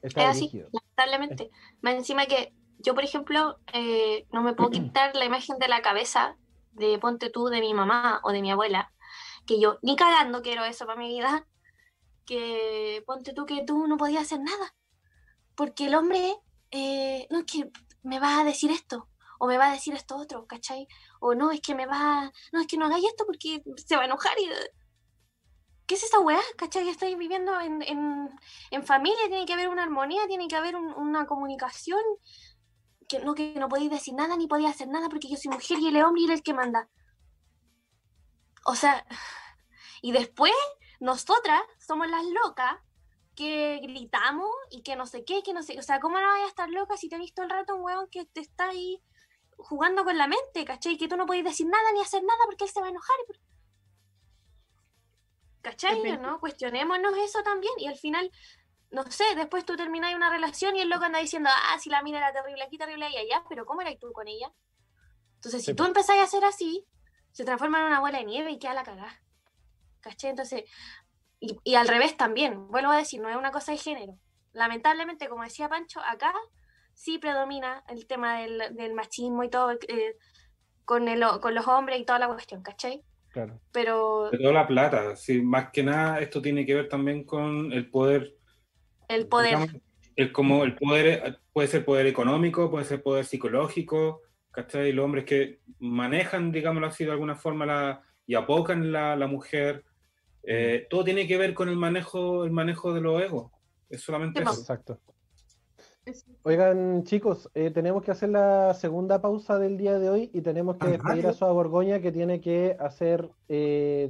Está 0.01 0.31
Es 0.31 0.37
así, 0.37 0.63
lamentablemente. 0.71 1.51
Más 1.81 1.95
encima 1.95 2.25
que 2.25 2.53
yo, 2.79 2.93
por 2.95 3.03
ejemplo, 3.03 3.59
eh, 3.73 4.27
no 4.31 4.41
me 4.41 4.53
puedo 4.53 4.69
quitar 4.71 5.15
la 5.15 5.25
imagen 5.25 5.57
de 5.59 5.67
la 5.67 5.81
cabeza 5.81 6.35
de 6.71 6.97
ponte 6.99 7.29
tú 7.29 7.47
de 7.47 7.59
mi 7.61 7.73
mamá 7.73 8.19
o 8.23 8.31
de 8.31 8.41
mi 8.41 8.51
abuela, 8.51 8.91
que 9.45 9.59
yo 9.59 9.79
ni 9.81 9.95
cagando 9.95 10.41
quiero 10.41 10.63
eso 10.65 10.85
para 10.85 10.99
mi 10.99 11.07
vida, 11.09 11.47
que 12.25 13.03
ponte 13.05 13.33
tú 13.33 13.45
que 13.45 13.63
tú 13.65 13.87
no 13.87 13.97
podías 13.97 14.23
hacer 14.23 14.39
nada, 14.41 14.75
porque 15.55 15.87
el 15.87 15.95
hombre, 15.95 16.35
eh, 16.71 17.27
no 17.29 17.39
es 17.39 17.45
que 17.45 17.71
me 18.03 18.19
va 18.19 18.39
a 18.39 18.43
decir 18.43 18.69
esto, 18.71 19.07
o 19.39 19.47
me 19.47 19.57
va 19.57 19.69
a 19.69 19.73
decir 19.73 19.93
esto 19.93 20.17
otro, 20.17 20.45
¿cachai? 20.45 20.87
O 21.19 21.33
no, 21.35 21.51
es 21.51 21.61
que 21.61 21.75
me 21.75 21.85
va, 21.85 22.31
no, 22.51 22.59
es 22.61 22.67
que 22.67 22.77
no 22.77 22.85
hagáis 22.85 23.05
esto 23.05 23.25
porque 23.25 23.63
se 23.77 23.95
va 23.95 24.03
a 24.03 24.05
enojar 24.05 24.33
y... 24.39 24.49
¿Qué 25.85 25.95
es 25.95 26.03
esa 26.03 26.19
weá? 26.19 26.41
¿Cachai? 26.57 26.89
Estoy 26.89 27.15
viviendo 27.15 27.57
en, 27.61 27.81
en, 27.81 28.29
en 28.71 28.83
familia, 28.83 29.29
tiene 29.29 29.45
que 29.45 29.53
haber 29.53 29.69
una 29.69 29.83
armonía, 29.83 30.27
tiene 30.27 30.49
que 30.49 30.55
haber 30.57 30.75
un- 30.75 30.93
una 30.93 31.25
comunicación, 31.25 32.01
que 33.07 33.19
no, 33.19 33.35
que 33.35 33.53
no 33.55 33.69
podéis 33.69 33.89
decir 33.89 34.13
nada 34.13 34.35
ni 34.35 34.47
podéis 34.47 34.69
hacer 34.69 34.87
nada 34.87 35.09
porque 35.09 35.29
yo 35.29 35.37
soy 35.37 35.51
mujer 35.51 35.79
y 35.79 35.87
él 35.87 35.95
es 35.95 36.03
hombre 36.03 36.21
y 36.21 36.25
él 36.25 36.31
es 36.31 36.39
el 36.39 36.43
que 36.43 36.53
manda. 36.53 36.89
O 38.65 38.75
sea, 38.75 39.05
y 40.01 40.11
después 40.11 40.53
nosotras 40.99 41.61
somos 41.79 42.07
las 42.09 42.25
locas 42.25 42.75
que 43.35 43.79
gritamos 43.81 44.49
y 44.71 44.81
que 44.81 44.95
no 44.95 45.05
sé 45.05 45.23
qué, 45.23 45.43
que 45.43 45.53
no 45.53 45.61
sé, 45.61 45.77
o 45.77 45.83
sea, 45.83 45.99
¿cómo 45.99 46.19
no 46.19 46.27
vayas 46.27 46.47
a 46.47 46.49
estar 46.49 46.69
loca 46.69 46.97
si 46.97 47.07
tenéis 47.07 47.33
todo 47.33 47.45
el 47.45 47.51
rato 47.51 47.75
un 47.75 47.83
weón 47.83 48.07
que 48.09 48.25
te 48.25 48.41
está 48.41 48.69
ahí 48.69 49.01
jugando 49.57 50.03
con 50.03 50.17
la 50.17 50.27
mente, 50.27 50.65
¿cachai? 50.65 50.97
Que 50.97 51.07
tú 51.07 51.17
no 51.17 51.25
podéis 51.25 51.45
decir 51.45 51.67
nada 51.67 51.91
ni 51.93 52.01
hacer 52.01 52.23
nada 52.23 52.39
porque 52.45 52.65
él 52.65 52.69
se 52.69 52.81
va 52.81 52.87
a 52.87 52.89
enojar. 52.89 53.15
y 53.29 53.33
¿Cachai? 55.61 56.17
¿No? 56.17 56.39
Cuestionémonos 56.39 57.17
eso 57.17 57.43
también 57.43 57.73
y 57.77 57.87
al 57.87 57.97
final 57.97 58.31
no 58.91 59.03
sé, 59.11 59.23
después 59.35 59.65
tú 59.65 59.75
terminas 59.75 60.15
una 60.15 60.29
relación 60.29 60.75
y 60.75 60.81
el 60.81 60.89
loco 60.89 61.05
anda 61.05 61.19
diciendo, 61.19 61.49
ah, 61.51 61.77
si 61.79 61.89
la 61.89 62.01
mina 62.03 62.19
era 62.19 62.31
terrible 62.33 62.63
aquí, 62.63 62.77
terrible 62.77 63.05
allá, 63.05 63.19
allá, 63.21 63.43
pero 63.49 63.65
¿cómo 63.65 63.81
eras 63.81 63.97
tú 63.99 64.11
con 64.13 64.27
ella? 64.27 64.51
Entonces, 65.35 65.63
si 65.65 65.73
Sí, 65.73 65.75
tú 65.75 65.85
empezás 65.85 66.17
a 66.17 66.23
hacer 66.23 66.43
así, 66.45 66.85
se 67.31 67.45
transforma 67.45 67.79
en 67.81 67.87
una 67.87 67.99
bola 67.99 68.19
de 68.19 68.25
nieve 68.25 68.51
y 68.51 68.59
queda 68.59 68.73
la 68.73 68.83
cagada. 68.83 69.21
¿Cachai? 70.01 70.31
Entonces, 70.31 70.63
y, 71.39 71.57
y 71.63 71.75
al 71.75 71.87
revés 71.87 72.17
también, 72.17 72.67
vuelvo 72.69 72.91
a 72.91 72.97
decir, 72.97 73.21
no 73.21 73.29
es 73.29 73.35
una 73.37 73.51
cosa 73.51 73.71
de 73.73 73.77
género. 73.77 74.17
lamentablemente, 74.53 75.29
como 75.29 75.43
decía 75.43 75.69
Pancho, 75.69 76.01
acá 76.01 76.33
sí 76.93 77.19
predomina 77.19 77.83
el 77.89 78.07
tema 78.07 78.39
del, 78.39 78.75
del 78.75 78.93
machismo 78.93 79.43
y 79.43 79.49
todo, 79.49 79.71
eh, 79.87 80.15
con, 80.85 81.07
el, 81.07 81.23
con 81.41 81.53
los 81.55 81.67
hombres 81.67 81.99
y 81.99 82.05
toda 82.05 82.19
la 82.19 82.27
cuestión, 82.27 82.63
¿cachai? 82.63 83.03
Claro. 83.29 83.61
Pero 83.71 84.31
De 84.31 84.39
toda 84.39 84.53
la 84.53 84.67
plata, 84.67 85.15
sí, 85.15 85.41
más 85.41 85.71
que 85.71 85.83
nada 85.83 86.19
esto 86.21 86.41
tiene 86.41 86.65
que 86.65 86.73
ver 86.75 86.89
también 86.89 87.23
con 87.25 87.71
el 87.73 87.89
poder 87.91 88.36
el 89.07 89.27
poder, 89.27 89.57
digamos, 89.57 89.81
el, 90.15 90.31
como 90.31 90.63
el 90.63 90.75
poder 90.75 91.39
puede 91.53 91.67
ser 91.67 91.85
poder 91.85 92.05
económico, 92.07 92.69
puede 92.71 92.85
ser 92.85 93.01
poder 93.03 93.25
psicológico, 93.25 94.21
¿cachai? 94.51 94.91
Los 94.91 95.05
hombres 95.05 95.25
que 95.25 95.59
manejan, 95.79 96.51
digámoslo 96.51 96.87
así, 96.87 97.05
de 97.05 97.11
alguna 97.11 97.35
forma 97.35 97.65
la, 97.65 98.01
y 98.25 98.35
apocan 98.35 98.91
la, 98.91 99.15
la 99.15 99.27
mujer. 99.27 99.83
eh, 100.43 100.87
todo 100.89 101.03
tiene 101.03 101.27
que 101.27 101.37
ver 101.37 101.53
con 101.53 101.69
el 101.69 101.75
manejo, 101.75 102.43
el 102.45 102.51
manejo 102.51 102.93
de 102.93 103.01
los 103.01 103.21
egos. 103.21 103.51
Es 103.89 104.01
solamente 104.01 104.41
eso. 104.43 104.59
Exacto. 104.59 104.99
Oigan, 106.43 107.03
chicos, 107.03 107.49
eh, 107.53 107.69
tenemos 107.71 108.01
que 108.01 108.11
hacer 108.11 108.29
la 108.29 108.73
segunda 108.73 109.21
pausa 109.21 109.59
del 109.59 109.77
día 109.77 109.99
de 109.99 110.09
hoy 110.09 110.31
y 110.33 110.41
tenemos 110.41 110.77
que 110.77 110.87
¿Tan 110.87 110.91
despedir 110.91 111.25
rápido? 111.25 111.29
a 111.29 111.33
Soa 111.33 111.51
Borgoña 111.51 111.99
que 111.99 112.13
tiene 112.13 112.39
que 112.39 112.77
hacer, 112.79 113.29
eh, 113.49 114.09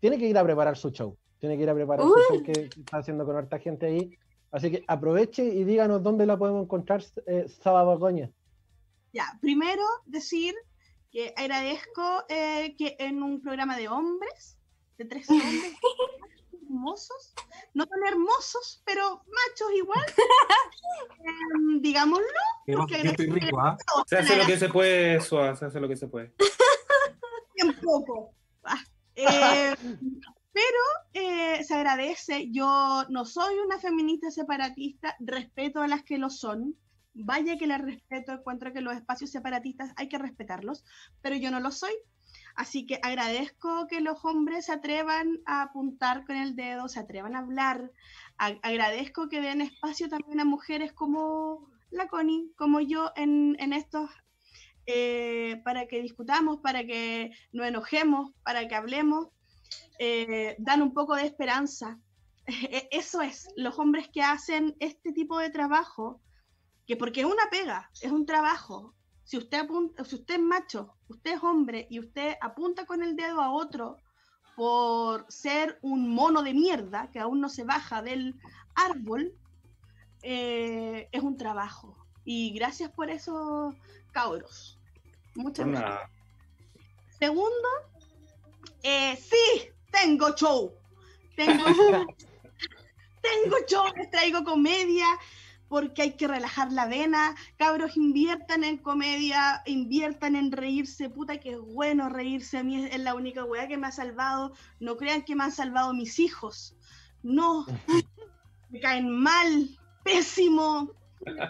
tiene 0.00 0.18
que 0.18 0.26
ir 0.28 0.36
a 0.36 0.44
preparar 0.44 0.76
su 0.76 0.90
show, 0.90 1.16
tiene 1.44 1.58
que 1.58 1.64
ir 1.64 1.68
a 1.68 1.74
preparar 1.74 2.06
show 2.06 2.42
que 2.42 2.70
está 2.74 2.96
haciendo 2.96 3.26
con 3.26 3.36
harta 3.36 3.58
gente 3.58 3.84
ahí. 3.84 4.18
Así 4.50 4.70
que 4.70 4.82
aproveche 4.88 5.44
y 5.44 5.64
díganos 5.64 6.02
dónde 6.02 6.24
la 6.24 6.38
podemos 6.38 6.62
encontrar, 6.62 7.04
eh, 7.26 7.46
Borgoña. 7.64 8.30
Ya, 9.12 9.26
primero 9.42 9.82
decir 10.06 10.54
que 11.12 11.34
agradezco 11.36 12.24
eh, 12.30 12.74
que 12.78 12.96
en 12.98 13.22
un 13.22 13.42
programa 13.42 13.76
de 13.76 13.88
hombres, 13.88 14.58
de 14.96 15.04
tres 15.04 15.28
hombres 15.30 15.74
hermosos, 16.62 17.34
no 17.74 17.84
tan 17.84 18.02
hermosos, 18.08 18.82
pero 18.86 19.02
machos 19.02 19.68
igual, 19.76 20.06
em, 21.58 21.82
digámoslo, 21.82 22.24
Porque 22.74 23.02
yo 23.02 23.10
estoy 23.10 23.26
rico, 23.26 23.60
¿ah? 23.60 23.76
Se 24.06 24.16
hace 24.16 24.34
lo 24.34 24.46
que 24.46 24.56
se 24.56 24.70
puede, 24.70 25.20
Suá, 25.20 25.54
se 25.56 25.66
hace 25.66 25.78
lo 25.78 25.88
que 25.88 25.96
se 25.96 26.08
puede. 26.08 26.32
bien 27.54 27.76
poco. 27.82 28.32
Ah, 28.64 28.82
eh, 29.16 29.74
pero 30.54 30.78
eh, 31.12 31.64
se 31.64 31.74
agradece. 31.74 32.50
Yo 32.50 33.04
no 33.10 33.24
soy 33.24 33.56
una 33.58 33.78
feminista 33.78 34.30
separatista, 34.30 35.16
respeto 35.20 35.82
a 35.82 35.88
las 35.88 36.04
que 36.04 36.16
lo 36.16 36.30
son. 36.30 36.76
Vaya 37.12 37.58
que 37.58 37.66
las 37.66 37.80
respeto, 37.80 38.32
encuentro 38.32 38.72
que 38.72 38.80
los 38.80 38.94
espacios 38.94 39.30
separatistas 39.30 39.92
hay 39.96 40.08
que 40.08 40.18
respetarlos, 40.18 40.84
pero 41.20 41.36
yo 41.36 41.50
no 41.50 41.60
lo 41.60 41.70
soy. 41.70 41.92
Así 42.56 42.86
que 42.86 42.98
agradezco 43.02 43.86
que 43.88 44.00
los 44.00 44.24
hombres 44.24 44.66
se 44.66 44.72
atrevan 44.72 45.40
a 45.44 45.62
apuntar 45.62 46.24
con 46.24 46.36
el 46.36 46.56
dedo, 46.56 46.88
se 46.88 47.00
atrevan 47.00 47.36
a 47.36 47.40
hablar. 47.40 47.90
Agradezco 48.38 49.28
que 49.28 49.40
den 49.40 49.60
espacio 49.60 50.08
también 50.08 50.40
a 50.40 50.44
mujeres 50.44 50.92
como 50.92 51.68
la 51.90 52.08
Connie, 52.08 52.52
como 52.56 52.80
yo, 52.80 53.12
en 53.16 53.72
estos 53.72 54.10
eh, 54.86 55.62
para 55.64 55.86
que 55.86 56.02
discutamos, 56.02 56.60
para 56.60 56.84
que 56.84 57.32
nos 57.52 57.66
enojemos, 57.66 58.32
para 58.42 58.68
que 58.68 58.74
hablemos, 58.74 59.28
eh, 59.98 60.56
dan 60.58 60.82
un 60.82 60.92
poco 60.92 61.14
de 61.14 61.24
esperanza. 61.26 61.98
E- 62.46 62.88
Eso 62.90 63.22
es, 63.22 63.48
los 63.56 63.78
hombres 63.78 64.08
que 64.12 64.22
hacen 64.22 64.76
este 64.80 65.12
tipo 65.12 65.38
de 65.38 65.50
trabajo, 65.50 66.20
que 66.86 66.96
porque 66.96 67.20
es 67.20 67.26
una 67.26 67.48
pega, 67.50 67.90
es 68.02 68.12
un 68.12 68.26
trabajo. 68.26 68.94
Si 69.24 69.38
usted 69.38 69.60
apunta, 69.60 70.04
si 70.04 70.16
usted 70.16 70.34
es 70.34 70.40
macho, 70.42 70.94
usted 71.08 71.32
es 71.36 71.42
hombre 71.42 71.86
y 71.88 71.98
usted 71.98 72.34
apunta 72.42 72.84
con 72.84 73.02
el 73.02 73.16
dedo 73.16 73.40
a 73.40 73.50
otro 73.50 73.96
por 74.54 75.24
ser 75.30 75.78
un 75.80 76.10
mono 76.10 76.42
de 76.42 76.52
mierda 76.52 77.10
que 77.10 77.18
aún 77.20 77.40
no 77.40 77.48
se 77.48 77.64
baja 77.64 78.02
del 78.02 78.34
árbol, 78.74 79.32
eh, 80.22 81.08
es 81.10 81.22
un 81.22 81.36
trabajo. 81.36 81.96
Y 82.24 82.52
gracias 82.54 82.90
por 82.92 83.10
eso, 83.10 83.74
cabros. 84.12 84.78
Muchas 85.34 85.66
gracias. 85.66 86.10
Segundo, 87.18 87.68
eh, 88.82 89.16
sí, 89.16 89.68
tengo 89.94 90.34
show. 90.34 90.72
Tengo 91.36 91.64
show. 91.72 92.06
tengo 93.22 93.56
show, 93.66 93.84
les 93.96 94.10
traigo 94.10 94.44
comedia 94.44 95.06
porque 95.68 96.02
hay 96.02 96.12
que 96.12 96.28
relajar 96.28 96.72
la 96.72 96.86
vena. 96.86 97.34
Cabros, 97.56 97.96
inviertan 97.96 98.64
en 98.64 98.78
comedia, 98.78 99.62
inviertan 99.66 100.36
en 100.36 100.52
reírse. 100.52 101.10
Puta 101.10 101.38
que 101.38 101.52
es 101.52 101.58
bueno 101.58 102.08
reírse. 102.08 102.58
A 102.58 102.62
mí 102.62 102.84
es, 102.84 102.98
la 103.00 103.14
única 103.14 103.44
weá 103.44 103.66
que 103.66 103.76
me 103.76 103.86
ha 103.86 103.92
salvado. 103.92 104.52
No 104.78 104.96
crean 104.96 105.22
que 105.22 105.34
me 105.34 105.44
han 105.44 105.52
salvado 105.52 105.92
mis 105.94 106.18
hijos. 106.18 106.76
No, 107.22 107.66
me 108.70 108.80
caen 108.80 109.10
mal, 109.10 109.78
pésimo, 110.04 110.92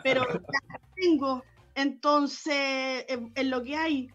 pero 0.03 0.27
ya 0.33 0.81
tengo. 0.95 1.43
Entonces, 1.75 3.05
es, 3.09 3.19
es 3.35 3.47
lo 3.47 3.63
que 3.63 3.77
hay 3.77 4.11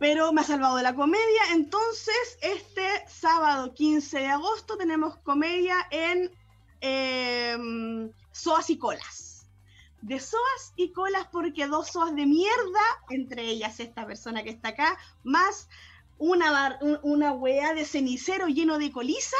pero 0.00 0.32
me 0.32 0.40
ha 0.40 0.44
salvado 0.44 0.76
de 0.76 0.82
la 0.82 0.94
comedia. 0.94 1.42
Entonces, 1.52 2.38
este 2.40 2.82
sábado 3.06 3.72
15 3.74 4.18
de 4.18 4.26
agosto 4.26 4.76
tenemos 4.76 5.16
comedia 5.18 5.76
en 5.90 6.32
em, 6.80 8.10
Soas 8.32 8.70
y 8.70 8.78
Colas. 8.78 9.46
De 10.02 10.18
Soas 10.18 10.72
y 10.76 10.90
Colas 10.92 11.28
porque 11.30 11.66
dos 11.66 11.88
Soas 11.88 12.16
de 12.16 12.24
mierda, 12.24 12.80
entre 13.10 13.42
ellas 13.42 13.78
esta 13.78 14.06
persona 14.06 14.42
que 14.42 14.50
está 14.50 14.68
acá, 14.70 14.96
más 15.22 15.68
una, 16.16 16.50
bar- 16.50 16.78
un- 16.80 16.98
una 17.02 17.32
weá 17.32 17.74
de 17.74 17.84
cenicero 17.84 18.46
lleno 18.48 18.78
de 18.78 18.90
coliza, 18.92 19.36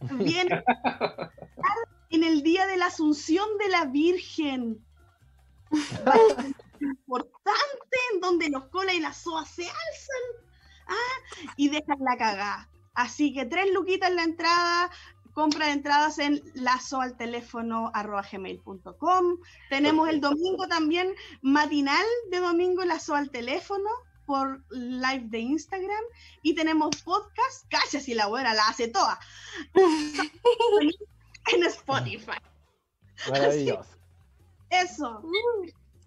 viene 0.00 0.62
en 2.10 2.24
el 2.24 2.42
día 2.42 2.66
de 2.66 2.76
la 2.76 2.86
Asunción 2.86 3.46
de 3.58 3.68
la 3.68 3.84
Virgen. 3.86 4.84
importante 6.84 7.96
en 8.12 8.20
donde 8.20 8.48
los 8.50 8.66
colas 8.66 8.94
y 8.94 9.00
las 9.00 9.16
soas 9.16 9.48
se 9.48 9.62
alzan 9.62 10.24
ah, 10.88 11.46
y 11.56 11.68
dejan 11.68 11.98
la 12.00 12.16
cagada. 12.16 12.68
Así 12.94 13.34
que 13.34 13.44
tres 13.44 13.72
luquitas 13.72 14.10
en 14.10 14.16
la 14.16 14.22
entrada, 14.22 14.90
compra 15.32 15.66
de 15.66 15.72
entradas 15.72 16.18
en 16.18 16.42
lazo 16.54 17.00
al 17.00 17.16
teléfono 17.16 17.90
arroba 17.92 18.24
gmail.com. 18.30 19.38
Tenemos 19.68 20.08
el 20.08 20.20
domingo 20.20 20.66
también 20.68 21.12
matinal 21.42 22.04
de 22.30 22.38
domingo 22.38 22.84
lazo 22.84 23.14
al 23.14 23.30
teléfono 23.30 23.88
por 24.26 24.64
live 24.70 25.24
de 25.26 25.40
Instagram 25.40 26.04
y 26.42 26.54
tenemos 26.54 26.96
podcast, 27.02 27.68
calla 27.68 28.00
si 28.00 28.14
la 28.14 28.26
buena 28.26 28.54
la 28.54 28.68
hace 28.68 28.88
toda, 28.88 29.18
en 31.52 31.62
Spotify. 31.64 32.38
Maravilloso. 33.28 33.90
Eso. 34.70 35.22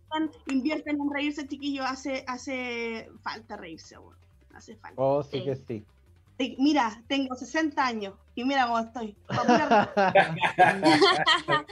Inviertan- 0.09 0.31
Invierten 0.47 1.01
en 1.01 1.09
reírse, 1.13 1.47
chiquillos. 1.47 1.85
Hace, 1.85 2.23
hace 2.27 3.09
falta 3.21 3.57
reírse. 3.57 3.95
Hace 4.53 4.75
falta. 4.75 5.01
Oh, 5.01 5.23
sí 5.23 5.39
Sí. 5.39 5.45
que 5.45 5.55
sí. 5.55 5.85
Mira, 6.59 7.01
tengo 7.07 7.33
60 7.35 7.83
años 7.85 8.13
y 8.35 8.43
mira 8.45 8.67
cómo 8.67 8.79
estoy. 8.79 9.15
Pa'. 9.27 9.89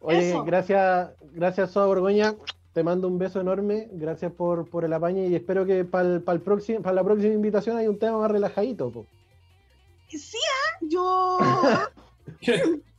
Oye, 0.00 0.30
Eso. 0.30 0.44
gracias, 0.44 1.10
gracias 1.34 1.70
Soa 1.70 1.86
Borgoña. 1.86 2.34
Te 2.72 2.82
mando 2.82 3.08
un 3.08 3.18
beso 3.18 3.40
enorme. 3.40 3.88
Gracias 3.92 4.32
por, 4.32 4.68
por 4.68 4.84
el 4.84 4.92
apaño 4.92 5.24
y 5.26 5.34
espero 5.34 5.66
que 5.66 5.84
para 5.84 6.08
el 6.08 6.40
próximo, 6.40 6.80
para 6.80 6.94
la 6.94 7.04
próxima 7.04 7.34
invitación 7.34 7.76
hay 7.76 7.88
un 7.88 7.98
tema 7.98 8.18
más 8.18 8.30
relajadito. 8.30 8.90
po. 8.90 9.06
Sí, 10.08 10.38
ah, 10.38 10.78
yo. 10.88 11.38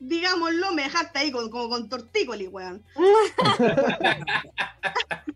Digámoslo, 0.00 0.72
me 0.72 0.82
dejaste 0.84 1.18
ahí 1.18 1.30
con, 1.30 1.50
como 1.50 1.68
con 1.68 1.88
tortícoli, 1.88 2.48
weón. 2.48 2.82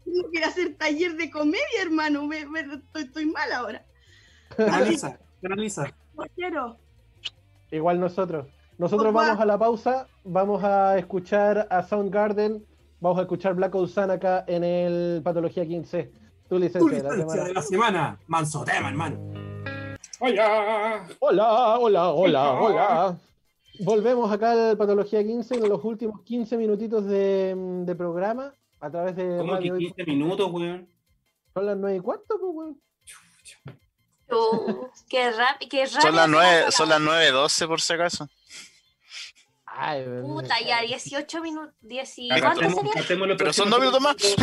No 0.07 0.23
quiero 0.31 0.47
hacer 0.47 0.75
taller 0.77 1.17
de 1.17 1.29
comedia, 1.31 1.83
hermano. 1.83 2.27
me- 2.27 2.47
me- 2.47 2.61
estoy, 2.61 3.03
estoy 3.03 3.27
mal 3.27 3.51
ahora. 3.53 3.85
Canaliza, 4.57 5.19
canaliza. 5.43 5.87
No 6.15 6.25
quiero. 6.37 6.77
Igual 7.73 7.99
nosotros. 7.99 8.47
Nosotros 8.79 9.11
Opa. 9.11 9.23
vamos 9.27 9.41
a 9.41 9.45
la 9.45 9.59
pausa, 9.59 10.07
vamos 10.25 10.63
a 10.63 10.97
escuchar 10.99 11.67
a 11.71 11.83
Soundgarden, 11.83 12.65
vamos 13.01 13.19
a 13.19 13.23
escuchar 13.23 13.55
Black 13.55 13.75
Hole 13.75 13.89
Sun 13.89 14.11
acá 14.13 14.45
en 14.47 14.63
el 14.63 15.21
Patología 15.25 15.67
15. 15.67 16.05
Tu 16.05 16.49
Tu 16.49 16.59
licencia 16.59 16.91
de 17.01 17.03
la 17.03 17.11
licencia 17.11 17.27
semana. 17.33 17.45
de 17.49 17.55
la 17.55 17.63
semana. 17.63 18.19
Manso 18.29 18.65
tema, 18.65 18.89
hermano. 18.91 19.19
Hola. 20.21 21.07
Hola, 21.19 21.79
hola, 21.79 22.09
hola, 22.11 22.51
hola. 22.53 23.17
Volvemos 23.81 24.31
acá 24.33 24.71
al 24.71 24.77
Patología 24.79 25.23
15 25.25 25.55
en 25.57 25.69
los 25.69 25.83
últimos 25.85 26.23
15 26.23 26.57
minutitos 26.57 27.05
de, 27.07 27.55
de 27.57 27.95
programa 27.97 28.53
a 28.81 28.91
través 28.91 29.17
de 29.17 29.25
¿Cómo 29.39 29.53
que 29.55 29.69
Radio 29.71 29.79
15 29.79 30.05
minutos, 30.05 30.51
weón? 30.53 30.89
Son 31.53 31.67
las 31.67 31.77
9 31.77 31.97
y 31.97 32.01
cuarto, 32.01 32.39
pues, 32.41 32.53
weón. 32.55 32.81
Uh, 34.31 34.87
qué 35.09 35.31
rápido, 35.33 35.69
qué 35.71 35.85
rápido. 35.87 36.01
Son 36.03 36.17
las 36.17 36.25
se 36.25 36.31
nueve, 36.31 36.63
pasa 36.67 36.77
son 36.79 36.89
la- 36.89 36.99
las 36.99 37.09
9.12 37.33 37.67
por 37.69 37.81
si 37.81 37.93
acaso. 37.93 38.29
Ay, 39.67 40.05
Puta, 40.23 40.55
ya 40.61 40.81
18 40.83 41.43
minutos. 41.43 41.75
10 41.83 42.19
y- 42.19 42.31
Acá 42.31 42.41
¿Cuánto 42.55 42.61
hacemos- 42.67 42.85
sería? 42.87 43.03
hacemos 43.03 43.29
los 43.29 43.37
Pero 43.37 43.53
son 43.53 43.69
próximos 43.71 43.93
dos 43.93 44.01
minutos 44.01 44.39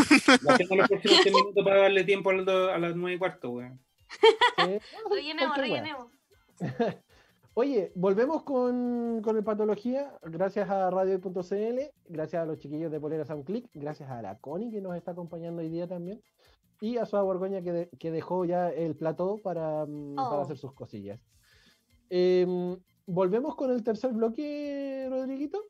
más. 0.46 0.54
Hacemos 0.54 0.78
los 0.78 0.88
próximos 0.90 1.24
10 1.24 1.36
minutos 1.36 1.64
para 1.64 1.82
darle 1.82 2.04
tiempo 2.04 2.30
a 2.30 2.34
las, 2.34 2.46
do- 2.46 2.72
a 2.72 2.78
las 2.78 2.96
9 2.96 3.16
y 3.16 3.18
cuarto, 3.20 3.50
weón. 3.50 3.80
Rellenemos, 5.10 5.58
rellenemos. 5.58 6.08
Oye, 7.54 7.92
volvemos 7.96 8.44
con, 8.44 9.22
con 9.22 9.36
el 9.36 9.44
patología, 9.44 10.14
gracias 10.24 10.70
a 10.70 10.90
radio.cl, 10.90 11.80
gracias 12.08 12.42
a 12.42 12.46
los 12.46 12.60
chiquillos 12.60 12.92
de 12.92 13.00
Poleras 13.00 13.30
a 13.30 13.36
un 13.36 13.44
clic, 13.44 13.68
gracias 13.74 14.10
a 14.10 14.22
la 14.22 14.38
Connie 14.40 14.72
que 14.72 14.80
nos 14.82 14.96
está 14.96 15.12
acompañando 15.12 15.62
hoy 15.62 15.68
día 15.70 15.86
también, 15.86 16.22
y 16.80 16.96
a 16.98 17.06
Suá 17.06 17.22
Borgoña 17.24 17.62
que, 17.62 17.72
de- 17.74 17.90
que 18.00 18.10
dejó 18.10 18.46
ya 18.46 18.70
el 18.70 18.96
plató 18.96 19.38
para, 19.44 19.86
mm, 19.86 20.16
para 20.16 20.30
Oh. 20.30 20.42
hacer 20.44 20.58
sus 20.58 20.74
cosillas. 20.74 21.20
Em, 22.10 22.78
volvemos 23.06 23.56
con 23.56 23.70
el 23.72 23.84
tercer 23.84 24.12
bloque, 24.14 25.08
Rodriguito. 25.10 25.62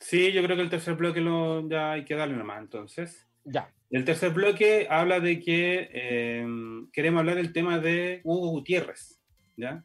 Sí, 0.00 0.32
yo 0.32 0.42
creo 0.42 0.56
que 0.56 0.62
el 0.62 0.70
tercer 0.70 0.94
bloque 0.96 1.20
lo, 1.20 1.66
ya 1.68 1.92
hay 1.92 2.04
que 2.04 2.16
darle 2.16 2.36
nomás, 2.36 2.60
entonces. 2.60 3.28
Ya. 3.44 3.72
El 3.90 4.04
tercer 4.04 4.30
bloque 4.32 4.88
habla 4.90 5.20
de 5.20 5.38
que 5.38 5.88
eh, 5.92 6.46
queremos 6.92 7.20
hablar 7.20 7.36
del 7.36 7.52
tema 7.52 7.78
de 7.78 8.20
Hugo 8.24 8.48
Gutiérrez, 8.50 9.20
¿ya? 9.56 9.84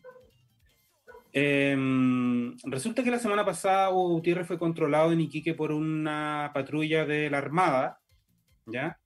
Eh, 1.42 2.54
resulta 2.66 3.02
que 3.02 3.12
la 3.12 3.20
semana 3.20 3.46
pasada 3.46 3.92
Hugo 3.92 4.10
Gutiérrez 4.10 4.46
fue 4.46 4.60
controlado 4.60 5.14
en 5.14 5.22
Iquique 5.22 5.54
por 5.54 5.72
una 5.72 6.52
patrulla 6.54 7.06
de 7.06 7.30
la 7.30 7.38
Armada, 7.38 8.02
¿ya? 8.66 9.00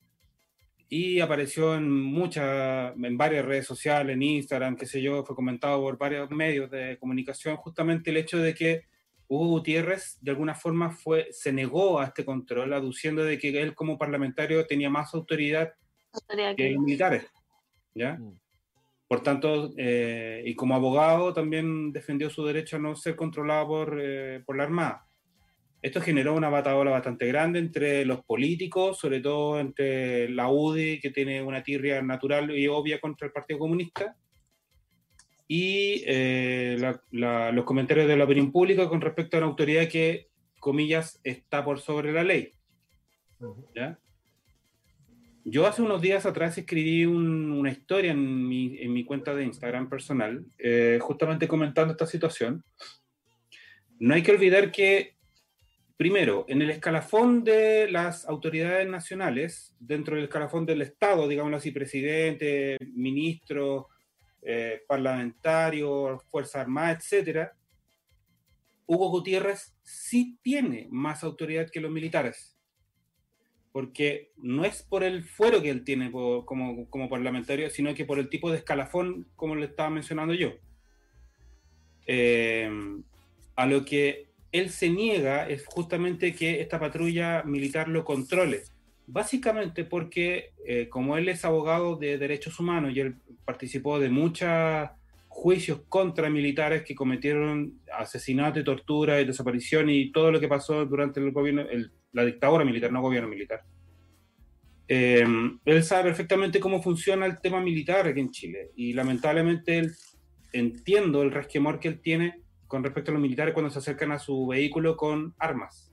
Y 0.89 1.19
apareció 1.19 1.75
en 1.75 1.91
muchas, 1.91 2.93
en 2.97 3.17
varias 3.17 3.45
redes 3.45 3.67
sociales, 3.67 4.15
en 4.15 4.23
Instagram, 4.23 4.75
qué 4.75 4.87
sé 4.87 4.99
yo, 4.99 5.23
fue 5.23 5.35
comentado 5.35 5.79
por 5.81 5.97
varios 5.99 6.29
medios 6.31 6.71
de 6.71 6.97
comunicación, 6.99 7.55
justamente 7.57 8.09
el 8.09 8.17
hecho 8.17 8.39
de 8.39 8.55
que 8.55 8.81
Hugo 9.27 9.47
Gutiérrez 9.49 10.17
de 10.21 10.31
alguna 10.31 10.55
forma 10.55 10.89
fue, 10.89 11.27
se 11.31 11.53
negó 11.53 11.99
a 11.99 12.05
este 12.05 12.25
control, 12.25 12.73
aduciendo 12.73 13.23
de 13.23 13.37
que 13.37 13.61
él 13.61 13.75
como 13.75 13.97
parlamentario 13.99 14.65
tenía 14.65 14.89
más 14.89 15.13
autoridad 15.13 15.73
Autoridad 16.11 16.55
que 16.55 16.63
que- 16.63 16.71
los 16.71 16.83
militares. 16.83 17.25
¿ya? 17.95 18.13
Mm. 18.15 18.39
Por 19.13 19.21
tanto, 19.21 19.71
eh, 19.77 20.41
y 20.43 20.55
como 20.55 20.73
abogado 20.73 21.33
también 21.33 21.91
defendió 21.91 22.31
su 22.31 22.43
derecho 22.47 22.77
a 22.77 22.79
no 22.79 22.95
ser 22.95 23.15
controlado 23.15 23.67
por, 23.67 23.99
eh, 24.01 24.41
por 24.43 24.57
la 24.57 24.63
Armada. 24.63 25.05
Esto 25.83 26.01
generó 26.01 26.33
una 26.33 26.49
bataola 26.49 26.89
bastante 26.89 27.27
grande 27.27 27.59
entre 27.59 28.05
los 28.05 28.25
políticos, 28.25 28.97
sobre 28.97 29.19
todo 29.21 29.59
entre 29.59 30.29
la 30.29 30.49
UDI, 30.49 30.99
que 30.99 31.11
tiene 31.11 31.43
una 31.43 31.61
tirria 31.61 32.01
natural 32.01 32.57
y 32.57 32.67
obvia 32.67 32.99
contra 32.99 33.27
el 33.27 33.33
Partido 33.33 33.59
Comunista, 33.59 34.15
y 35.47 36.03
eh, 36.07 36.77
la- 36.79 36.99
la- 37.11 37.51
los 37.51 37.65
comentarios 37.65 38.07
de 38.07 38.17
la 38.17 38.23
opinión 38.23 38.51
pública 38.51 38.89
con 38.89 38.99
respecto 38.99 39.37
a 39.37 39.41
una 39.41 39.47
autoridad 39.49 39.87
que, 39.89 40.29
comillas, 40.59 41.19
está 41.23 41.63
por 41.63 41.79
sobre 41.79 42.11
la 42.13 42.23
ley. 42.23 42.51
¿ya? 43.75 43.99
Yo 45.45 45.67
hace 45.67 45.81
unos 45.81 46.01
días 46.01 46.25
atrás 46.25 46.57
escribí 46.57 47.05
un- 47.05 47.51
una 47.51 47.69
historia 47.71 48.11
en 48.11 48.47
mi, 48.47 48.77
en 48.79 48.93
mi 48.93 49.03
cuenta 49.03 49.35
de 49.35 49.43
Instagram 49.43 49.89
personal, 49.89 50.45
eh, 50.57 50.99
justamente 51.01 51.47
comentando 51.47 51.91
esta 51.91 52.07
situación. 52.07 52.63
No 53.99 54.13
hay 54.13 54.23
que 54.23 54.31
olvidar 54.31 54.71
que, 54.71 55.15
primero, 55.97 56.45
en 56.47 56.61
el 56.61 56.69
escalafón 56.69 57.43
de 57.43 57.89
las 57.91 58.25
autoridades 58.25 58.87
nacionales, 58.87 59.75
dentro 59.79 60.15
del 60.15 60.25
escalafón 60.25 60.65
del 60.65 60.81
Estado, 60.81 61.27
digámoslo 61.27 61.57
así, 61.57 61.71
presidente, 61.71 62.77
ministro, 62.93 63.89
eh, 64.41 64.81
parlamentario, 64.87 66.21
Fuerza 66.29 66.61
Armada, 66.61 66.91
etcétera, 66.91 67.53
Hugo 68.85 69.09
Gutiérrez 69.09 69.75
sí 69.83 70.37
tiene 70.41 70.87
más 70.89 71.23
autoridad 71.23 71.69
que 71.69 71.79
los 71.81 71.91
militares 71.91 72.52
porque 73.73 74.31
no 74.37 74.63
es 74.63 74.83
por 74.83 75.03
el 75.03 75.23
fuero 75.23 75.61
que 75.61 75.69
él 75.71 75.83
tiene 75.83 76.09
po- 76.09 76.45
como, 76.45 76.87
como 76.89 77.09
parlamentario, 77.09 77.69
sino 77.69 77.93
que 77.93 78.05
por 78.05 78.19
el 78.19 78.29
tipo 78.29 78.49
de 78.51 78.57
escalafón, 78.59 79.27
como 79.35 79.55
le 79.55 79.65
estaba 79.65 79.89
mencionando 79.89 80.33
yo. 80.33 80.53
Eh, 82.05 82.69
a 83.55 83.65
lo 83.65 83.83
que 83.83 84.27
él 84.51 84.69
se 84.69 84.89
niega 84.89 85.49
es 85.49 85.65
justamente 85.65 86.33
que 86.35 86.61
esta 86.61 86.79
patrulla 86.79 87.43
militar 87.43 87.87
lo 87.87 88.05
controle. 88.05 88.61
Básicamente 89.07 89.83
porque, 89.83 90.51
eh, 90.65 90.87
como 90.89 91.17
él 91.17 91.27
es 91.27 91.43
abogado 91.43 91.95
de 91.95 92.17
derechos 92.17 92.59
humanos 92.59 92.93
y 92.95 92.99
él 92.99 93.15
participó 93.43 93.99
de 93.99 94.09
muchos 94.09 94.89
juicios 95.27 95.81
contra 95.89 96.29
militares 96.29 96.83
que 96.83 96.93
cometieron 96.93 97.79
asesinato 97.91 98.63
tortura 98.63 99.19
y 99.19 99.25
desaparición 99.25 99.89
y 99.89 100.11
todo 100.11 100.31
lo 100.31 100.39
que 100.39 100.47
pasó 100.47 100.85
durante 100.85 101.19
el 101.19 101.31
gobierno, 101.31 101.61
el- 101.61 101.91
la 102.13 102.25
dictadura 102.25 102.63
militar, 102.63 102.91
no 102.91 103.01
gobierno 103.01 103.29
militar. 103.29 103.63
Eh, 104.87 105.25
él 105.65 105.83
sabe 105.83 106.03
perfectamente 106.03 106.59
cómo 106.59 106.81
funciona 106.81 107.25
el 107.25 107.39
tema 107.39 107.61
militar 107.61 108.07
aquí 108.07 108.19
en 108.19 108.31
Chile 108.31 108.71
y 108.75 108.93
lamentablemente 108.93 109.79
él, 109.79 109.93
entiendo 110.51 111.23
el 111.23 111.31
resquemor 111.31 111.79
que 111.79 111.87
él 111.87 112.01
tiene 112.01 112.41
con 112.67 112.83
respecto 112.83 113.11
a 113.11 113.13
los 113.13 113.21
militares 113.21 113.53
cuando 113.53 113.69
se 113.69 113.79
acercan 113.79 114.11
a 114.11 114.19
su 114.19 114.47
vehículo 114.47 114.95
con 114.95 115.33
armas 115.37 115.91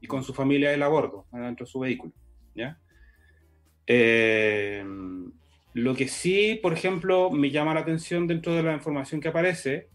y 0.00 0.06
con 0.06 0.22
su 0.22 0.32
familia 0.32 0.72
él 0.72 0.82
a 0.82 0.88
bordo, 0.88 1.26
dentro 1.32 1.66
de 1.66 1.70
su 1.70 1.80
vehículo. 1.80 2.12
Eh, 3.88 4.84
lo 5.74 5.94
que 5.94 6.08
sí, 6.08 6.58
por 6.62 6.72
ejemplo, 6.72 7.30
me 7.30 7.50
llama 7.50 7.74
la 7.74 7.80
atención 7.80 8.26
dentro 8.26 8.54
de 8.54 8.62
la 8.62 8.74
información 8.74 9.20
que 9.20 9.28
aparece, 9.28 9.88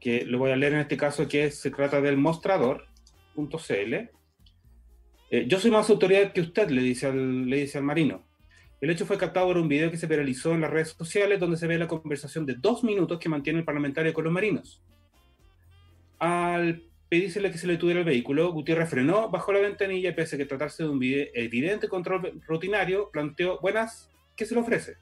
que 0.00 0.24
lo 0.24 0.38
voy 0.38 0.50
a 0.50 0.56
leer 0.56 0.74
en 0.74 0.80
este 0.80 0.96
caso, 0.96 1.28
que 1.28 1.50
se 1.50 1.70
trata 1.70 2.00
del 2.00 2.16
Eh, 5.30 5.46
yo 5.48 5.58
soy 5.58 5.70
más 5.70 5.88
autoridad 5.90 6.32
que 6.32 6.40
usted, 6.40 6.68
le 6.70 6.82
dice, 6.82 7.06
al, 7.06 7.48
le 7.48 7.60
dice 7.60 7.78
al 7.78 7.84
marino. 7.84 8.24
El 8.80 8.90
hecho 8.90 9.06
fue 9.06 9.16
captado 9.16 9.46
por 9.46 9.58
un 9.58 9.68
video 9.68 9.90
que 9.90 9.96
se 9.96 10.06
viralizó 10.06 10.52
en 10.52 10.60
las 10.60 10.70
redes 10.70 10.90
sociales 10.90 11.40
donde 11.40 11.56
se 11.56 11.66
ve 11.66 11.78
la 11.78 11.88
conversación 11.88 12.44
de 12.44 12.54
dos 12.54 12.84
minutos 12.84 13.18
que 13.18 13.28
mantiene 13.28 13.60
el 13.60 13.64
parlamentario 13.64 14.12
con 14.12 14.24
los 14.24 14.32
marinos. 14.32 14.82
Al 16.18 16.82
pedírsele 17.08 17.50
que 17.50 17.58
se 17.58 17.66
le 17.66 17.76
tuviera 17.76 18.00
el 18.00 18.06
vehículo, 18.06 18.52
Gutiérrez 18.52 18.88
frenó, 18.90 19.30
bajó 19.30 19.52
la 19.52 19.60
ventanilla 19.60 20.10
y 20.10 20.14
pese 20.14 20.36
a 20.36 20.38
que 20.38 20.44
tratarse 20.46 20.82
de 20.82 20.88
un 20.88 20.98
vide- 20.98 21.30
evidente 21.34 21.88
control 21.88 22.40
rutinario, 22.46 23.10
planteó, 23.10 23.58
buenas, 23.60 24.10
¿qué 24.36 24.44
se 24.44 24.54
le 24.54 24.60
ofrece? 24.60 24.96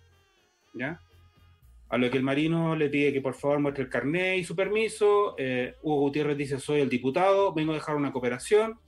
¿Ya? 0.75 1.01
A 1.93 1.99
lo 1.99 2.11
que 2.11 2.17
el 2.17 2.23
marino 2.25 2.75
le 2.75 2.89
pide 2.89 3.13
que 3.13 3.21
por 3.21 3.35
favor 3.35 3.61
muestre 3.61 3.85
el 3.85 3.91
carnet 3.91 4.39
y 4.39 4.45
su 4.45 4.57
permiso. 4.57 5.35
eh, 5.39 5.75
Hugo 5.83 6.01
Gutiérrez 6.01 6.39
dice, 6.39 6.59
soy 6.59 6.81
el 6.81 6.89
diputado, 6.89 7.53
vengo 7.53 7.73
a 7.73 7.75
dejar 7.75 7.97
una 7.97 8.13
cooperación. 8.13 8.79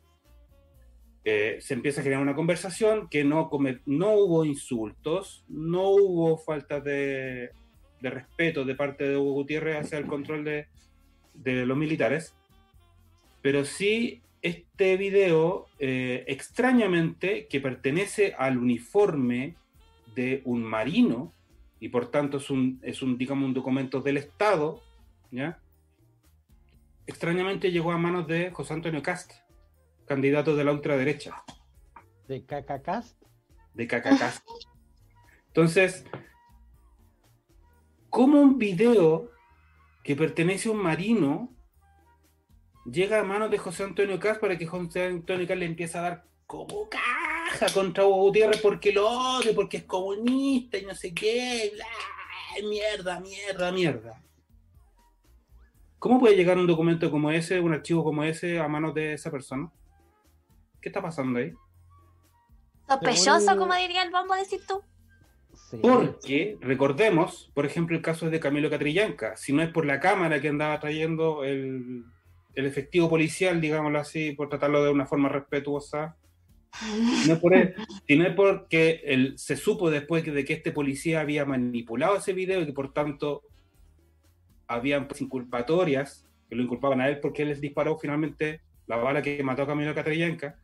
Eh, 1.23 1.59
se 1.61 1.75
empieza 1.75 2.01
a 2.01 2.05
generar 2.05 2.23
una 2.23 2.35
conversación 2.35 3.09
que 3.11 3.23
no, 3.23 3.51
come- 3.51 3.81
no 3.87 4.13
hubo 4.15 4.45
insultos, 4.47 5.45
no 5.49 5.91
hubo 5.91 6.39
falta 6.39 6.81
de, 6.81 7.51
de 8.01 8.11
respeto 8.11 8.65
de 8.65 8.75
parte 8.75 9.05
de 9.09 9.17
Hugo 9.19 9.33
Gutiérrez 9.35 9.77
hacia 9.77 9.99
el 9.99 10.07
control 10.07 10.43
de, 10.45 10.67
de 11.35 11.67
los 11.67 11.77
militares, 11.77 12.35
pero 13.43 13.65
sí 13.67 14.23
este 14.41 14.97
video, 14.97 15.67
eh, 15.79 16.25
extrañamente, 16.27 17.47
que 17.49 17.61
pertenece 17.61 18.35
al 18.37 18.57
uniforme 18.59 19.57
de 20.15 20.41
un 20.45 20.63
marino, 20.63 21.33
y 21.85 21.91
por 21.91 22.11
tanto 22.11 22.39
es 22.39 22.49
un, 22.49 22.81
es 22.83 23.03
un 23.03 23.19
digamos, 23.19 23.47
un 23.47 23.53
documento 23.53 24.01
del 24.01 24.17
Estado, 24.17 24.83
¿ya? 25.31 25.61
Extrañamente 27.07 27.71
llegó 27.71 27.93
a 27.93 27.99
manos 27.99 28.27
de 28.27 28.51
José 28.53 28.73
Antonio 28.73 29.03
Cast, 29.03 29.31
candidato 30.07 30.57
de 30.57 30.65
la 30.65 30.73
ultraderecha, 30.73 31.45
De 32.27 32.43
Cacacast. 32.43 33.23
de 33.75 33.87
Cacacast. 33.87 34.43
Entonces, 35.49 36.07
¿cómo 38.09 38.41
un 38.41 38.57
video 38.57 39.31
que 40.05 40.17
pertenece 40.17 40.71
a 40.71 40.73
un 40.73 40.79
marino 40.83 41.55
llega 42.87 43.21
a 43.21 43.25
manos 43.25 43.51
de 43.51 43.59
José 43.59 43.83
Antonio 43.83 44.19
Cast 44.19 44.41
para 44.41 44.57
que 44.57 44.67
José 44.67 45.05
Antonio 45.05 45.47
Cast 45.47 45.61
le 45.61 45.67
empiece 45.67 45.99
a 45.99 46.01
dar 46.01 46.25
como 46.47 46.89
contra 47.73 48.05
Hugo 48.05 48.23
Gutiérrez 48.23 48.61
porque 48.61 48.93
lo 48.93 49.09
odia, 49.09 49.55
porque 49.55 49.79
es 49.79 49.85
comunista 49.85 50.79
y 50.79 50.85
no 50.85 50.95
sé 50.95 51.15
qué, 51.15 51.73
bla, 51.75 52.69
mierda, 52.69 53.21
mierda, 53.21 53.73
mierda. 53.73 54.23
¿Cómo 55.99 56.21
puede 56.21 56.37
llegar 56.37 56.59
un 56.59 56.67
documento 56.67 57.11
como 57.11 57.31
ese, 57.31 57.61
un 57.61 57.73
archivo 57.73 58.05
como 58.05 58.25
ese, 58.25 58.59
a 58.59 58.69
manos 58.69 58.95
de 58.95 59.15
esa 59.15 59.31
persona? 59.31 59.71
¿Qué 60.81 60.91
está 60.91 61.01
pasando 61.01 61.39
ahí? 61.39 61.53
Sospechoso, 62.87 63.57
como 63.57 63.75
diría 63.75 64.03
el 64.03 64.11
bombo, 64.11 64.35
decir 64.35 64.61
tú. 64.69 64.83
Sí. 65.71 65.79
Porque, 65.81 66.59
recordemos, 66.61 67.51
por 67.55 67.65
ejemplo, 67.65 67.97
el 67.97 68.03
caso 68.03 68.29
de 68.29 68.39
Camilo 68.39 68.69
Catrillanca, 68.69 69.37
si 69.37 69.53
no 69.53 69.63
es 69.63 69.71
por 69.71 69.87
la 69.87 70.01
cámara 70.01 70.41
que 70.41 70.49
andaba 70.49 70.79
trayendo 70.79 71.43
el, 71.45 72.05
el 72.55 72.67
efectivo 72.67 73.09
policial, 73.09 73.61
digámoslo 73.61 73.99
así, 73.99 74.33
por 74.33 74.49
tratarlo 74.49 74.85
de 74.85 74.91
una 74.91 75.07
forma 75.07 75.31
respetuosa, 75.31 76.17
no 77.27 77.35
es 77.35 77.39
por 77.39 77.55
él, 77.55 77.75
sino 78.07 78.27
es 78.27 78.35
porque 78.35 79.03
él, 79.05 79.35
se 79.37 79.57
supo 79.57 79.91
después 79.91 80.25
de 80.25 80.45
que 80.45 80.53
este 80.53 80.73
policía 80.73 81.21
había 81.21 81.45
manipulado 81.45 82.17
ese 82.17 82.33
video 82.33 82.61
y 82.61 82.67
que 82.67 82.73
por 82.73 82.93
tanto 82.93 83.43
habían 84.67 85.07
pues, 85.07 85.21
inculpatorias 85.21 86.27
que 86.49 86.57
lo 86.57 86.63
inculpaban 86.63 87.01
a 87.01 87.09
él 87.09 87.21
porque 87.21 87.43
él 87.43 87.49
les 87.49 87.61
disparó 87.61 87.99
finalmente 87.99 88.61
la 88.87 88.97
bala 88.97 89.23
que 89.23 89.43
mató 89.43 89.63
a 89.63 89.67
Camilo 89.67 89.95
Catrillanca. 89.95 90.59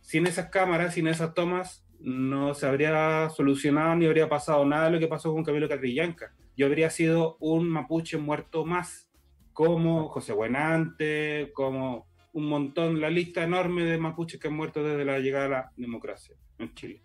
Sin 0.00 0.26
esas 0.26 0.50
cámaras, 0.50 0.94
sin 0.94 1.06
esas 1.06 1.34
tomas, 1.34 1.84
no 1.98 2.54
se 2.54 2.66
habría 2.66 3.30
solucionado 3.30 3.96
ni 3.96 4.06
habría 4.06 4.28
pasado 4.28 4.64
nada 4.66 4.86
de 4.86 4.90
lo 4.90 4.98
que 4.98 5.08
pasó 5.08 5.32
con 5.32 5.44
Camilo 5.44 5.68
Catrillanca. 5.68 6.34
Yo 6.56 6.66
habría 6.66 6.90
sido 6.90 7.36
un 7.40 7.68
mapuche 7.68 8.18
muerto 8.18 8.64
más 8.64 9.08
como 9.52 10.08
José 10.08 10.32
Buenante, 10.32 11.50
como 11.54 12.06
un 12.34 12.46
montón, 12.46 13.00
la 13.00 13.10
lista 13.10 13.42
enorme 13.42 13.84
de 13.84 13.96
mapuches 13.96 14.38
que 14.38 14.48
han 14.48 14.54
muerto 14.54 14.82
desde 14.82 15.04
la 15.04 15.20
llegada 15.20 15.46
a 15.46 15.48
la 15.48 15.72
democracia 15.76 16.36
en 16.58 16.74
Chile. 16.74 17.02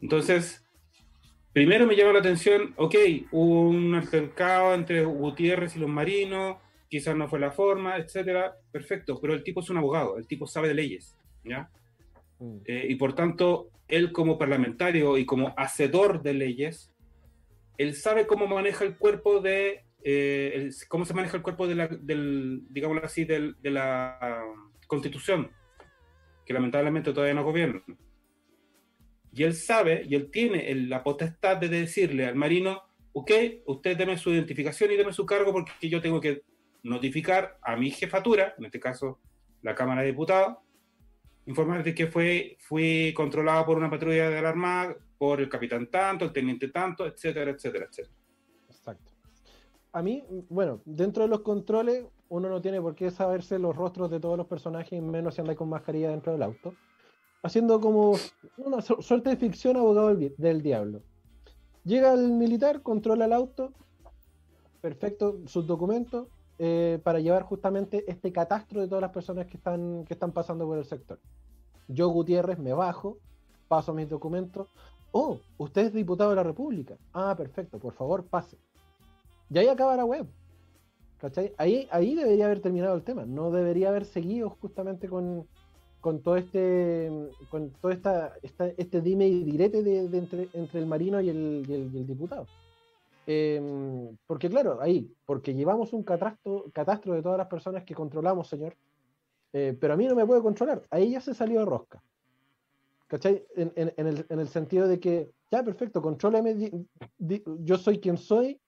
Entonces, 0.00 0.64
primero 1.52 1.86
me 1.86 1.96
llama 1.96 2.12
la 2.12 2.18
atención, 2.18 2.74
ok, 2.76 2.94
hubo 3.30 3.68
un 3.68 3.94
altercado 3.94 4.74
entre 4.74 5.04
Gutiérrez 5.04 5.76
y 5.76 5.78
los 5.78 5.88
marinos, 5.88 6.56
quizás 6.88 7.16
no 7.16 7.28
fue 7.28 7.38
la 7.38 7.52
forma, 7.52 7.96
etcétera, 7.96 8.56
perfecto, 8.70 9.18
pero 9.20 9.32
el 9.32 9.44
tipo 9.44 9.60
es 9.60 9.70
un 9.70 9.78
abogado, 9.78 10.18
el 10.18 10.26
tipo 10.26 10.46
sabe 10.46 10.68
de 10.68 10.74
leyes, 10.74 11.16
¿ya? 11.44 11.70
Mm. 12.40 12.58
Eh, 12.66 12.86
y 12.90 12.96
por 12.96 13.14
tanto, 13.14 13.70
él 13.86 14.12
como 14.12 14.38
parlamentario 14.38 15.18
y 15.18 15.24
como 15.24 15.54
hacedor 15.56 16.22
de 16.22 16.34
leyes, 16.34 16.92
él 17.78 17.94
sabe 17.94 18.26
cómo 18.26 18.46
maneja 18.48 18.84
el 18.84 18.96
cuerpo 18.96 19.40
de, 19.40 19.84
eh, 20.04 20.52
el- 20.54 20.74
cómo 20.88 21.04
se 21.06 21.14
maneja 21.14 21.36
el 21.38 21.42
cuerpo 21.42 21.66
de 21.66 21.74
la, 21.74 21.88
del, 21.88 22.62
digámoslo 22.68 23.04
así, 23.04 23.24
del- 23.24 23.56
de 23.60 23.70
la 23.70 24.44
constitución, 24.86 25.50
que 26.44 26.52
lamentablemente 26.52 27.12
todavía 27.12 27.34
no 27.34 27.42
gobierna. 27.42 27.82
Y 29.32 29.42
él 29.42 29.54
sabe, 29.54 30.04
y 30.08 30.14
él 30.14 30.30
tiene 30.30 30.72
la 30.74 31.02
potestad 31.02 31.56
de 31.56 31.68
decirle 31.68 32.26
al 32.26 32.36
marino, 32.36 32.82
ok, 33.14 33.30
usted 33.66 33.96
deme 33.96 34.16
su 34.18 34.30
identificación 34.30 34.92
y 34.92 34.96
deme 34.96 35.12
su 35.12 35.24
cargo 35.26 35.52
porque 35.52 35.88
yo 35.88 36.00
tengo 36.00 36.20
que 36.20 36.42
notificar 36.82 37.58
a 37.62 37.74
mi 37.76 37.90
jefatura, 37.90 38.54
en 38.58 38.66
este 38.66 38.78
caso 38.78 39.18
la 39.62 39.74
Cámara 39.74 40.02
de 40.02 40.08
Diputados, 40.08 40.58
informar 41.46 41.82
de 41.82 41.94
que 41.94 42.06
fue, 42.06 42.56
fui 42.60 43.12
controlado 43.16 43.64
por 43.64 43.76
una 43.78 43.90
patrulla 43.90 44.28
de 44.30 44.42
la 44.42 44.50
Armada, 44.50 44.96
por 45.16 45.40
el 45.40 45.48
capitán 45.48 45.90
tanto, 45.90 46.26
el 46.26 46.32
teniente 46.32 46.68
tanto, 46.68 47.06
etcétera, 47.06 47.50
etcétera, 47.52 47.86
etcétera. 47.90 48.14
A 49.94 50.02
mí, 50.02 50.24
bueno, 50.48 50.80
dentro 50.84 51.22
de 51.22 51.28
los 51.28 51.42
controles, 51.42 52.04
uno 52.28 52.48
no 52.48 52.60
tiene 52.60 52.80
por 52.80 52.96
qué 52.96 53.12
saberse 53.12 53.60
los 53.60 53.76
rostros 53.76 54.10
de 54.10 54.18
todos 54.18 54.36
los 54.36 54.48
personajes, 54.48 55.00
menos 55.00 55.36
si 55.36 55.40
anda 55.40 55.54
con 55.54 55.68
mascarilla 55.68 56.10
dentro 56.10 56.32
del 56.32 56.42
auto. 56.42 56.74
Haciendo 57.44 57.80
como 57.80 58.14
una 58.56 58.82
su- 58.82 59.00
suerte 59.00 59.30
de 59.30 59.36
ficción 59.36 59.76
abogado 59.76 60.16
del 60.16 60.62
diablo. 60.62 61.02
Llega 61.84 62.12
el 62.12 62.32
militar, 62.32 62.82
controla 62.82 63.26
el 63.26 63.32
auto, 63.32 63.72
perfecto, 64.80 65.38
sus 65.46 65.64
documentos, 65.64 66.26
eh, 66.58 66.98
para 67.04 67.20
llevar 67.20 67.44
justamente 67.44 68.04
este 68.10 68.32
catastro 68.32 68.80
de 68.80 68.88
todas 68.88 69.02
las 69.02 69.12
personas 69.12 69.46
que 69.46 69.58
están, 69.58 70.04
que 70.06 70.14
están 70.14 70.32
pasando 70.32 70.66
por 70.66 70.76
el 70.76 70.86
sector. 70.86 71.20
Yo, 71.86 72.08
Gutiérrez, 72.08 72.58
me 72.58 72.72
bajo, 72.72 73.18
paso 73.68 73.94
mis 73.94 74.08
documentos. 74.08 74.66
Oh, 75.12 75.38
usted 75.56 75.86
es 75.86 75.92
diputado 75.92 76.30
de 76.30 76.36
la 76.36 76.42
República. 76.42 76.96
Ah, 77.12 77.34
perfecto, 77.36 77.78
por 77.78 77.92
favor, 77.94 78.26
pase. 78.26 78.58
Y 79.50 79.58
ahí 79.58 79.68
acaba 79.68 79.96
la 79.96 80.04
web. 80.04 80.26
¿Cachai? 81.18 81.54
Ahí, 81.58 81.88
ahí 81.90 82.14
debería 82.14 82.46
haber 82.46 82.60
terminado 82.60 82.94
el 82.96 83.02
tema. 83.02 83.24
No 83.24 83.50
debería 83.50 83.88
haber 83.88 84.04
seguido 84.04 84.50
justamente 84.50 85.08
con, 85.08 85.46
con 86.00 86.20
todo 86.22 86.36
este 86.36 87.10
con 87.50 87.70
todo 87.70 87.92
esta, 87.92 88.34
esta- 88.42 88.68
este 88.76 89.00
dime 89.00 89.26
y 89.28 89.42
direte 89.44 89.82
de, 89.82 90.08
de 90.08 90.18
entre, 90.18 90.48
entre 90.52 90.80
el 90.80 90.86
marino 90.86 91.20
y 91.20 91.30
el, 91.30 91.64
y 91.68 91.72
el- 91.72 91.90
y 91.94 91.98
el 91.98 92.06
diputado. 92.06 92.46
Em, 93.26 94.14
porque 94.26 94.50
claro, 94.50 94.80
ahí, 94.82 95.10
porque 95.24 95.54
llevamos 95.54 95.94
un 95.94 96.02
catastro, 96.02 96.66
catastro 96.74 97.14
de 97.14 97.22
todas 97.22 97.38
las 97.38 97.46
personas 97.46 97.84
que 97.84 97.94
controlamos, 97.94 98.48
señor, 98.48 98.76
eh, 99.54 99.74
pero 99.80 99.94
a 99.94 99.96
mí 99.96 100.06
no 100.06 100.14
me 100.14 100.26
puede 100.26 100.42
controlar. 100.42 100.82
Ahí 100.90 101.12
ya 101.12 101.20
se 101.22 101.32
salió 101.32 101.60
de 101.60 101.64
rosca. 101.66 102.02
¿Cachai? 103.06 103.42
En, 103.56 103.72
en- 103.76 103.94
en 103.96 104.06
el, 104.08 104.26
en 104.28 104.40
el 104.40 104.48
sentido 104.48 104.86
de 104.88 105.00
que, 105.00 105.30
ya, 105.50 105.62
perfecto, 105.62 106.02
contróleme, 106.02 106.54
di- 106.54 106.86
di- 107.16 107.42
yo 107.60 107.78
soy 107.78 107.98
quien 107.98 108.18
soy, 108.18 108.60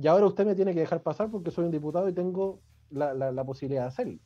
y 0.00 0.06
ahora 0.08 0.26
usted 0.26 0.46
me 0.46 0.54
tiene 0.54 0.74
que 0.74 0.80
dejar 0.80 1.02
pasar 1.02 1.30
porque 1.30 1.50
soy 1.50 1.64
un 1.66 1.70
diputado 1.72 2.08
y 2.08 2.14
tengo 2.14 2.62
la, 2.90 3.14
la- 3.14 3.32
la 3.32 3.44
posibilidad 3.44 3.82
de 3.82 3.88
hacerlo. 3.88 4.18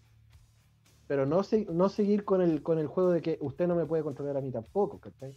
Pero 1.07 1.27
no, 1.27 1.43
no 1.73 1.89
seguir 1.89 2.25
con 2.25 2.41
el, 2.43 2.63
con 2.63 2.79
el 2.79 2.87
juego 2.89 3.11
de 3.13 3.23
que 3.23 3.39
usted 3.41 3.67
no 3.69 3.75
me 3.77 3.87
puede 3.87 4.03
controlar 4.03 4.37
a 4.37 4.41
mí 4.41 4.51
tampoco, 4.53 4.99
¿cachai? 5.01 5.37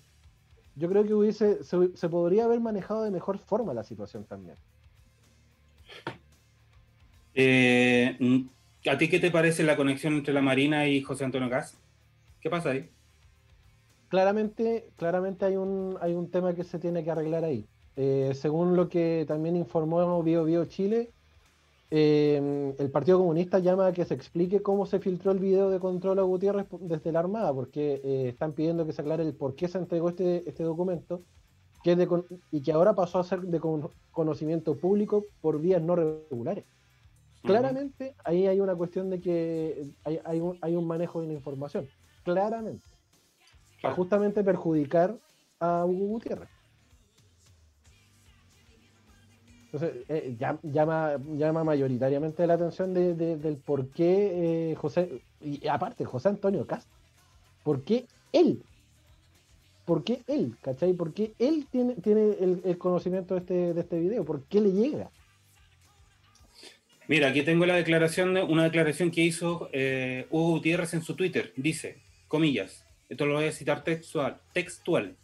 Yo 0.75 0.89
creo 0.89 1.05
que 1.05 1.13
hubiese, 1.15 1.63
se, 1.63 1.95
se 1.97 2.09
podría 2.09 2.45
haber 2.45 2.61
manejado 2.61 3.03
de 3.03 3.11
mejor 3.11 3.39
forma 3.39 3.73
la 3.73 3.83
situación 3.83 4.25
también. 4.25 4.57
Eh, 7.35 8.17
mm, 8.19 8.49
¿A 8.89 8.97
ti 8.97 9.09
qué 9.09 9.19
te 9.19 9.31
parece 9.31 9.63
la 9.63 9.75
conexión 9.77 10.13
entre 10.15 10.33
la 10.33 10.41
Marina 10.41 10.87
y 10.87 11.01
José 11.01 11.25
Antonio 11.25 11.49
Gas? 11.49 11.77
¿Qué 12.41 12.49
pasa 12.49 12.71
ahí? 12.71 12.89
Claramente, 14.07 14.93
claramente 14.97 15.45
hay 15.45 15.57
un, 15.57 15.97
hay 16.01 16.13
un 16.13 16.31
tema 16.31 16.55
que 16.55 16.63
se 16.63 16.79
tiene 16.79 17.03
que 17.03 17.11
arreglar 17.11 17.43
ahí. 17.43 17.69
Eh, 17.97 18.33
según 18.33 18.75
lo 18.75 18.89
que 18.89 19.25
también 19.27 19.55
informó 19.55 20.21
Bio 20.21 20.43
Bio 20.43 20.65
Chile, 20.65 21.11
eh, 21.91 22.73
el 22.77 22.91
Partido 22.91 23.19
Comunista 23.19 23.59
llama 23.59 23.87
a 23.87 23.93
que 23.93 24.05
se 24.05 24.13
explique 24.13 24.61
cómo 24.61 24.85
se 24.85 24.99
filtró 24.99 25.31
el 25.31 25.39
video 25.39 25.69
de 25.69 25.79
control 25.79 26.19
a 26.19 26.23
Gutiérrez 26.23 26.67
desde 26.79 27.11
la 27.11 27.19
Armada, 27.19 27.53
porque 27.53 28.01
eh, 28.03 28.29
están 28.29 28.53
pidiendo 28.53 28.85
que 28.85 28.91
se 28.91 29.01
aclare 29.01 29.23
el 29.23 29.33
por 29.33 29.55
qué 29.55 29.67
se 29.67 29.77
entregó 29.77 30.09
este, 30.09 30.47
este 30.49 30.63
documento 30.63 31.21
que 31.83 31.91
es 31.91 31.97
de 31.97 32.09
y 32.51 32.61
que 32.61 32.71
ahora 32.71 32.95
pasó 32.95 33.19
a 33.19 33.23
ser 33.23 33.41
de 33.41 33.59
con- 33.59 33.89
conocimiento 34.11 34.75
público 34.75 35.23
por 35.39 35.61
vías 35.61 35.81
no 35.81 35.95
regulares. 35.95 36.65
Claramente 37.43 38.15
ahí 38.23 38.47
hay 38.47 38.59
una 38.59 38.75
cuestión 38.75 39.11
de 39.11 39.21
que 39.21 39.91
hay, 40.03 40.19
hay 40.25 40.41
un, 40.41 40.57
hay 40.61 40.75
un 40.75 40.87
manejo 40.87 41.21
de 41.21 41.27
la 41.27 41.33
información. 41.33 41.87
Claramente. 42.23 42.83
Para 43.83 43.93
justamente 43.93 44.43
perjudicar 44.43 45.15
a 45.59 45.85
Hugo 45.85 46.07
Gutiérrez. 46.07 46.49
Entonces, 49.75 50.05
eh, 50.07 50.37
llam- 50.39 50.59
llama, 50.63 51.17
llama 51.35 51.65
mayoritariamente 51.65 52.47
la 52.47 52.53
atención 52.53 52.93
de- 52.93 53.13
de- 53.13 53.35
del 53.35 53.57
por 53.57 53.89
qué 53.89 54.71
eh, 54.71 54.75
José, 54.75 55.21
y 55.41 55.67
aparte 55.67 56.05
José 56.05 56.29
Antonio 56.29 56.65
Castro, 56.65 56.95
¿por 57.61 57.83
qué 57.83 58.05
él? 58.31 58.63
¿Por 59.83 60.05
qué 60.05 60.21
él? 60.27 60.55
¿Cachai? 60.61 60.93
¿Por 60.93 61.13
qué 61.13 61.33
él 61.39 61.67
tiene, 61.69 61.95
tiene 61.95 62.37
el, 62.39 62.61
el 62.63 62.77
conocimiento 62.77 63.33
de 63.33 63.41
este, 63.41 63.73
de 63.73 63.81
este 63.81 63.99
video? 63.99 64.23
¿Por 64.23 64.45
qué 64.45 64.61
le 64.61 64.71
llega? 64.71 65.11
Mira, 67.09 67.27
aquí 67.27 67.43
tengo 67.43 67.65
la 67.65 67.75
declaración, 67.75 68.33
de, 68.33 68.43
una 68.43 68.63
declaración 68.63 69.11
que 69.11 69.21
hizo 69.21 69.69
eh, 69.73 70.25
Hugo 70.31 70.51
Gutiérrez 70.51 70.93
en 70.93 71.01
su 71.01 71.17
Twitter. 71.17 71.51
Dice, 71.57 71.97
comillas, 72.29 72.85
esto 73.09 73.25
lo 73.25 73.33
voy 73.35 73.45
a 73.47 73.51
citar 73.51 73.83
textual, 73.83 74.39
textual. 74.53 75.17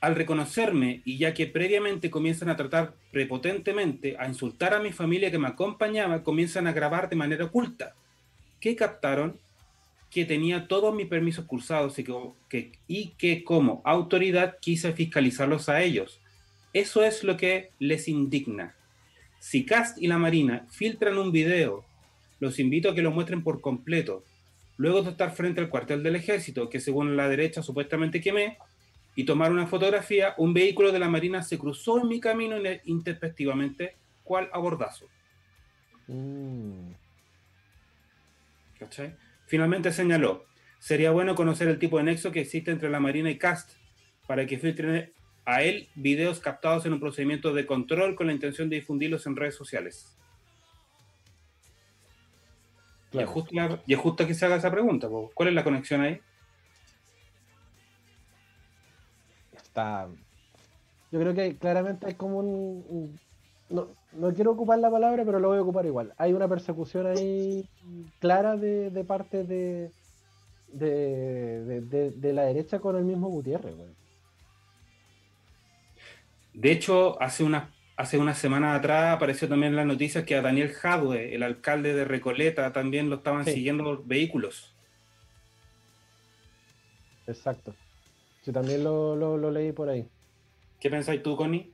Al 0.00 0.14
reconocerme 0.14 1.02
y 1.04 1.18
ya 1.18 1.34
que 1.34 1.46
previamente 1.46 2.08
comienzan 2.10 2.48
a 2.50 2.56
tratar 2.56 2.94
prepotentemente, 3.10 4.16
a 4.18 4.28
insultar 4.28 4.72
a 4.74 4.80
mi 4.80 4.92
familia 4.92 5.30
que 5.30 5.38
me 5.38 5.48
acompañaba, 5.48 6.22
comienzan 6.22 6.66
a 6.68 6.72
grabar 6.72 7.08
de 7.08 7.16
manera 7.16 7.46
oculta. 7.46 7.94
¿Qué 8.60 8.76
captaron? 8.76 9.38
Que 10.10 10.24
tenía 10.24 10.68
todos 10.68 10.94
mis 10.94 11.06
permisos 11.06 11.46
cursados 11.46 11.98
y 11.98 12.04
que, 12.04 12.14
que- 12.48 12.72
y 12.86 13.08
que 13.18 13.42
como 13.44 13.82
autoridad 13.84 14.56
quise 14.60 14.92
fiscalizarlos 14.92 15.68
a 15.68 15.82
ellos. 15.82 16.20
Eso 16.72 17.02
es 17.02 17.24
lo 17.24 17.36
que 17.36 17.70
les 17.80 18.06
indigna. 18.08 18.74
Si 19.40 19.64
Cast 19.64 19.98
y 20.00 20.06
la 20.06 20.18
Marina 20.18 20.66
filtran 20.70 21.18
un 21.18 21.32
video, 21.32 21.84
los 22.40 22.58
invito 22.60 22.90
a 22.90 22.94
que 22.94 23.02
lo 23.02 23.10
muestren 23.10 23.42
por 23.42 23.60
completo. 23.60 24.24
Luego 24.76 25.02
de 25.02 25.10
estar 25.10 25.32
frente 25.34 25.60
al 25.60 25.68
cuartel 25.70 26.04
del 26.04 26.14
ejército, 26.14 26.68
que 26.70 26.78
según 26.78 27.16
la 27.16 27.28
derecha 27.28 27.62
supuestamente 27.62 28.20
quemé, 28.20 28.58
y 29.18 29.24
tomar 29.24 29.50
una 29.50 29.66
fotografía, 29.66 30.34
un 30.36 30.54
vehículo 30.54 30.92
de 30.92 31.00
la 31.00 31.08
Marina 31.08 31.42
se 31.42 31.58
cruzó 31.58 32.00
en 32.00 32.06
mi 32.06 32.20
camino 32.20 32.54
intempestivamente, 32.84 33.96
cual 34.22 34.48
abordazo. 34.52 35.08
Mm, 36.06 36.92
¿Cachai? 38.78 39.16
Finalmente 39.46 39.90
señaló, 39.90 40.46
sería 40.78 41.10
bueno 41.10 41.34
conocer 41.34 41.66
el 41.66 41.80
tipo 41.80 41.98
de 41.98 42.04
nexo 42.04 42.30
que 42.30 42.42
existe 42.42 42.70
entre 42.70 42.90
la 42.90 43.00
Marina 43.00 43.28
y 43.28 43.38
Cast 43.38 43.72
para 44.28 44.46
que 44.46 44.56
filtren 44.56 45.12
a 45.44 45.62
él 45.64 45.88
videos 45.96 46.38
captados 46.38 46.86
en 46.86 46.92
un 46.92 47.00
procedimiento 47.00 47.52
de 47.52 47.66
control 47.66 48.14
con 48.14 48.28
la 48.28 48.32
intención 48.32 48.70
de 48.70 48.76
difundirlos 48.76 49.26
en 49.26 49.34
redes 49.34 49.56
sociales. 49.56 50.16
Y, 53.10 53.18
es 53.18 53.28
justo, 53.28 53.52
y 53.84 53.94
es 53.94 53.98
justo 53.98 54.24
que 54.28 54.34
se 54.34 54.46
haga 54.46 54.54
esa 54.54 54.70
pregunta. 54.70 55.08
¿Cuál 55.34 55.48
es 55.48 55.56
la 55.56 55.64
conexión 55.64 56.02
ahí? 56.02 56.20
Está. 59.78 60.08
Yo 61.12 61.20
creo 61.20 61.34
que 61.34 61.56
claramente 61.56 62.06
hay 62.06 62.14
como 62.14 62.38
un. 62.38 62.84
un- 62.88 63.20
no, 63.70 63.88
no 64.12 64.32
quiero 64.34 64.52
ocupar 64.52 64.78
la 64.78 64.90
palabra, 64.90 65.24
pero 65.24 65.38
lo 65.38 65.48
voy 65.48 65.58
a 65.58 65.62
ocupar 65.62 65.84
igual. 65.86 66.12
Hay 66.16 66.32
una 66.32 66.48
persecución 66.48 67.06
ahí 67.06 67.68
clara 68.18 68.56
de, 68.56 68.90
de 68.90 69.04
parte 69.04 69.44
de, 69.44 69.90
de, 70.72 71.64
de- 71.64 71.80
de- 71.82 72.10
de 72.12 72.32
la 72.32 72.42
derecha 72.44 72.78
con 72.80 72.96
el 72.96 73.04
mismo 73.04 73.28
Gutiérrez, 73.28 73.76
güey. 73.76 73.90
De 76.54 76.72
hecho, 76.72 77.20
hace 77.22 77.44
una, 77.44 77.70
hace 77.96 78.18
unas 78.18 78.38
semanas 78.38 78.78
atrás 78.78 79.14
apareció 79.14 79.48
también 79.48 79.72
en 79.72 79.76
las 79.76 79.86
noticias 79.86 80.24
que 80.24 80.34
a 80.34 80.42
Daniel 80.42 80.72
Jadwe, 80.72 81.34
el 81.34 81.42
alcalde 81.42 81.94
de 81.94 82.04
Recoleta, 82.06 82.72
también 82.72 83.10
lo 83.10 83.16
estaban 83.16 83.44
Sí. 83.44 83.52
siguiendo 83.52 83.84
los 83.84 84.08
vehículos. 84.08 84.74
Exacto. 87.26 87.74
Yo 88.48 88.54
también 88.54 88.82
lo, 88.82 89.14
lo- 89.14 89.36
lo 89.36 89.50
leí 89.50 89.72
por 89.72 89.90
ahí. 89.90 90.08
¿Qué 90.80 90.88
pensáis 90.88 91.22
tú, 91.22 91.36
Connie? 91.36 91.70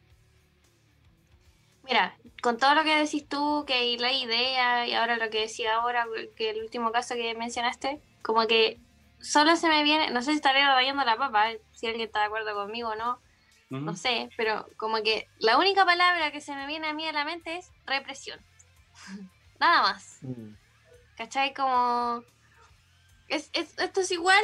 Mira, 1.85 2.19
con 2.43 2.59
todo 2.59 2.75
lo 2.75 2.83
que 2.83 2.97
decís 2.97 3.29
tú, 3.29 3.63
que 3.65 3.97
la 4.01 4.11
idea 4.13 4.85
y 4.85 4.93
ahora 4.95 5.17
lo 5.17 5.31
que 5.31 5.43
decía 5.43 5.77
ahora, 5.77 6.05
que 6.35 6.51
el 6.51 6.61
último 6.61 6.91
caso 6.91 7.15
que 7.15 7.33
mencionaste, 7.37 8.01
como 8.23 8.49
que 8.49 8.81
solo 9.21 9.55
se 9.55 9.69
me 9.69 9.85
viene, 9.85 10.11
no 10.11 10.21
sé 10.21 10.33
si 10.33 10.37
estaré 10.39 10.65
rayando 10.67 11.05
la 11.05 11.17
papa, 11.17 11.53
eh, 11.53 11.61
si 11.71 11.87
alguien 11.87 12.07
está 12.09 12.19
de 12.19 12.27
acuerdo 12.27 12.53
conmigo 12.57 12.89
o 12.89 12.97
no, 12.97 13.21
no 13.71 13.95
sé, 13.95 14.29
pero 14.37 14.67
como 14.77 14.97
que 15.05 15.29
la 15.39 15.57
única 15.59 15.85
palabra 15.85 16.33
que 16.33 16.41
se 16.41 16.57
me 16.57 16.67
viene 16.67 16.89
a 16.89 16.93
mí 16.93 17.07
a 17.07 17.13
la 17.13 17.25
mente 17.25 17.57
es 17.57 17.71
represión. 17.87 18.41
Nada 19.61 19.83
más. 19.83 20.19
Mm. 20.23 20.55
¿Cachai? 21.19 21.55
Como... 21.55 22.25
Es, 23.29 23.49
es- 23.53 23.79
esto 23.79 24.01
es 24.01 24.11
igual, 24.11 24.43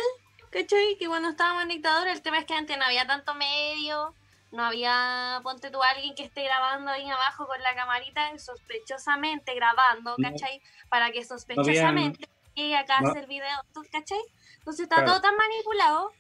¿cachai? 0.51 0.97
Que 0.99 1.07
cuando 1.07 1.29
estábamos 1.31 1.63
en 1.63 1.69
dictadura, 1.71 2.13
el 2.13 2.23
tema 2.23 2.39
es 2.39 2.45
que 2.45 2.55
antes 2.55 2.77
no 2.79 2.85
había 2.85 3.07
tanto 3.07 3.35
medio, 3.35 4.15
no 4.53 4.65
había, 4.65 5.41
ponte 5.43 5.71
tú, 5.71 5.83
alguien 5.83 6.15
que 6.15 6.25
esté 6.25 6.45
grabando 6.45 6.91
ahí 6.91 7.09
abajo 7.09 7.47
con 7.47 7.61
la 7.63 7.75
camarita 7.75 8.37
sospechosamente 8.39 9.55
grabando, 9.55 10.15
No. 10.19 10.29
¿cachai? 10.31 10.61
Para 10.89 11.11
que 11.13 11.25
sospechosamente 11.25 12.29
llegue 12.55 12.77
acá 12.77 12.99
a 12.99 13.01
no. 13.03 13.11
hacer 13.11 13.27
video, 13.27 13.57
¿tú, 13.73 13.83
¿cachai? 13.93 14.19
Entonces 14.59 14.83
está 14.85 14.97
Claro. 14.97 15.13
todo 15.13 15.21
tan 15.23 15.37
manipulado 15.37 16.13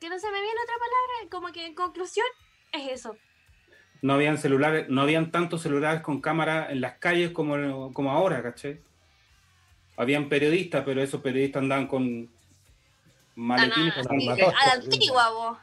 que 0.00 0.08
no 0.08 0.18
se 0.18 0.30
me 0.30 0.40
viene 0.40 0.56
otra 0.62 0.74
palabra, 0.78 1.30
como 1.30 1.52
que 1.52 1.66
en 1.66 1.74
conclusión 1.74 2.26
es 2.72 2.92
eso. 2.92 3.16
No 4.02 4.14
habían 4.14 4.38
celulares, 4.38 4.88
no 4.88 5.02
habían 5.02 5.30
tantos 5.30 5.60
celulares 5.62 6.00
con 6.00 6.20
cámara 6.22 6.70
en 6.70 6.80
las 6.80 6.98
calles 6.98 7.32
como, 7.32 7.92
como 7.92 8.10
ahora, 8.10 8.42
¿cachai? 8.42 8.80
Habían 9.96 10.28
periodistas, 10.30 10.84
pero 10.86 11.02
esos 11.02 11.20
periodistas 11.20 11.62
andaban 11.62 11.86
con 11.86 12.30
maletines. 13.36 13.94
Ah, 13.96 14.02
con 14.08 14.20
sí, 14.20 14.28
armas. 14.28 14.54
a 14.62 14.66
la 14.66 14.72
antigua, 14.82 15.30
vos. 15.30 15.58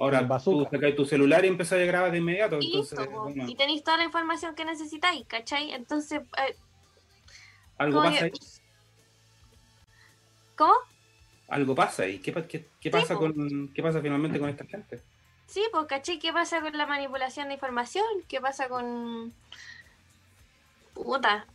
Ahora 0.00 0.28
tú 0.44 0.66
sacas 0.70 0.94
tu 0.94 1.04
celular 1.04 1.44
y 1.44 1.48
empezás 1.48 1.80
a 1.80 1.84
grabar 1.84 2.12
de 2.12 2.18
inmediato. 2.18 2.58
Y 2.60 2.66
Entonces, 2.66 2.98
listo, 2.98 3.12
po. 3.12 3.22
bueno, 3.24 3.48
y 3.48 3.54
tenéis 3.56 3.82
toda 3.82 3.96
la 3.96 4.04
información 4.04 4.54
que 4.54 4.64
necesitáis, 4.64 5.26
¿cachai? 5.26 5.72
Entonces, 5.72 6.20
eh, 6.38 6.56
algo 7.78 8.02
pasa 8.02 8.18
que- 8.18 8.24
ahí. 8.26 8.32
¿cómo? 10.56 10.74
Algo 11.48 11.74
pasa 11.74 12.02
ahí. 12.04 12.18
¿Qué, 12.20 12.32
pa- 12.32 12.46
qué, 12.46 12.66
qué 12.80 12.90
pasa 12.90 13.16
con, 13.16 13.72
¿Qué 13.74 13.82
pasa 13.82 14.00
finalmente 14.00 14.38
con 14.38 14.48
esta 14.48 14.64
gente? 14.66 15.00
Sí, 15.46 15.62
pues, 15.72 15.86
¿cachai? 15.86 16.18
¿Qué 16.18 16.32
pasa 16.32 16.60
con 16.60 16.76
la 16.76 16.86
manipulación 16.86 17.48
de 17.48 17.54
información? 17.54 18.04
¿Qué 18.28 18.40
pasa 18.40 18.68
con... 18.68 19.32
Puta. 20.94 21.46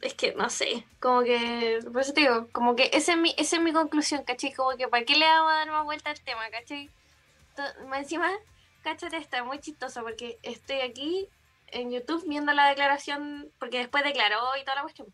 Es 0.00 0.14
que, 0.14 0.34
no 0.34 0.48
sé, 0.48 0.86
como 0.98 1.22
que... 1.22 1.80
Por 1.92 2.00
eso 2.00 2.12
te 2.14 2.22
digo, 2.22 2.48
como 2.52 2.74
que 2.74 2.90
esa 2.92 3.12
es 3.12 3.18
mi, 3.18 3.34
esa 3.36 3.56
es 3.56 3.62
mi 3.62 3.72
conclusión, 3.72 4.24
¿cachai? 4.24 4.52
Como 4.52 4.76
que, 4.76 4.88
¿para 4.88 5.04
qué 5.04 5.14
le 5.16 5.26
vamos 5.26 5.52
a 5.52 5.56
dar 5.56 5.70
más 5.70 5.84
vuelta 5.84 6.10
al 6.10 6.20
tema, 6.22 6.48
¿cachai? 6.50 6.90
Más 7.88 8.00
encima, 8.00 8.30
cáchate, 8.82 9.18
está 9.18 9.44
muy 9.44 9.58
chistoso 9.60 10.02
porque 10.02 10.38
estoy 10.42 10.80
aquí 10.80 11.28
en 11.68 11.90
YouTube 11.92 12.24
viendo 12.26 12.52
la 12.54 12.68
declaración, 12.68 13.52
porque 13.58 13.78
después 13.78 14.02
declaró 14.04 14.56
y 14.58 14.62
toda 14.64 14.76
la 14.76 14.82
cuestión. 14.82 15.08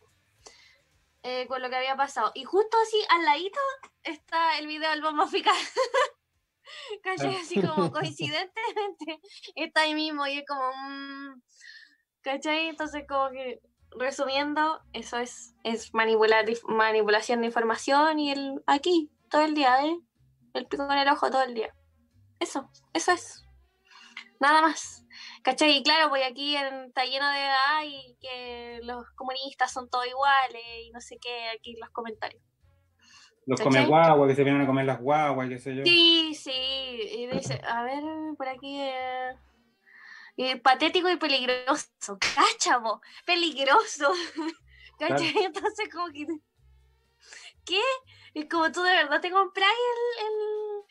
eh, 1.23 1.47
con 1.49 1.61
lo 1.63 1.69
que 1.69 1.77
había 1.77 1.97
pasado. 1.97 2.31
Y 2.35 2.45
justo 2.45 2.77
así, 2.83 2.99
al 3.11 3.25
ladito, 3.25 3.59
está 4.05 4.59
el 4.59 4.67
video 4.69 4.91
del 4.91 5.03
bombo 5.03 5.25
eficaz. 5.25 5.57
¿Cachai? 7.03 7.37
Ah. 7.37 7.41
Así 7.43 7.61
como 7.61 7.91
coincidentemente 7.93 9.21
está 9.55 9.83
ahí 9.83 9.95
mismo 9.95 10.27
y 10.27 10.39
es 10.39 10.45
como... 10.47 10.71
mm, 10.75 11.43
¿Cachai? 12.23 12.69
Entonces 12.69 13.05
como 13.09 13.31
que 13.31 13.61
resumiendo, 13.99 14.81
eso 14.93 15.19
es, 15.19 15.55
es 15.65 15.93
manipular, 15.95 16.45
manipulación 16.69 17.41
de 17.41 17.47
información 17.47 18.19
y 18.19 18.31
el 18.33 18.63
aquí, 18.67 19.11
todo 19.31 19.43
el 19.43 19.55
día, 19.55 19.85
¿eh? 19.85 19.97
El 20.55 20.67
pico 20.67 20.85
en 20.91 20.99
el 20.99 21.09
ojo 21.09 21.31
todo 21.31 21.43
el 21.43 21.55
día. 21.55 21.75
Eso, 22.41 22.71
eso 22.93 23.13
es. 23.13 23.43
Nada 24.41 24.61
más. 24.63 25.05
¿Cachai? 25.43 25.77
Y 25.79 25.83
claro, 25.83 26.09
pues 26.11 26.23
aquí 26.31 26.57
en- 26.57 26.85
está 26.87 27.05
lleno 27.05 27.27
de 27.31 27.39
ay, 27.69 28.17
que 28.21 28.81
los 28.83 29.09
comunistas 29.17 29.73
son 29.73 29.89
todos 29.89 30.07
iguales 30.07 30.63
y 30.85 30.91
no 30.91 31.01
sé 31.01 31.19
qué, 31.21 31.49
aquí 31.49 31.75
los 31.81 31.91
comentarios. 31.91 32.43
Los 33.47 33.61
¿Cachai? 33.61 33.73
come 33.85 33.87
guagua, 33.87 34.27
que 34.29 34.35
se 34.35 34.43
vienen 34.45 34.63
a 34.63 34.67
comer 34.67 34.85
las 34.87 35.01
guaguas, 35.01 35.49
qué 35.49 35.59
sé 35.59 35.75
yo. 35.77 35.85
Sí, 35.85 36.35
sí. 36.35 36.51
Y 36.53 37.27
dice, 37.29 37.61
a 37.67 37.83
ver, 37.85 38.03
por 38.37 38.49
aquí. 38.49 38.79
eh, 38.81 39.33
eh, 40.37 40.59
patético 40.59 41.09
y 41.09 41.17
peligroso. 41.17 41.89
Cacha, 42.35 42.81
po, 42.81 43.01
Peligroso. 43.25 44.13
¿Cachai? 44.99 45.45
Entonces, 45.45 45.89
como 45.93 46.13
que. 46.13 46.27
¿Qué? 47.65 47.83
Es 48.35 48.47
como 48.49 48.71
tú 48.71 48.83
de 48.83 48.91
verdad 48.91 49.21
te 49.21 49.31
compras 49.31 49.69
el. 49.69 50.27
el... 50.27 50.85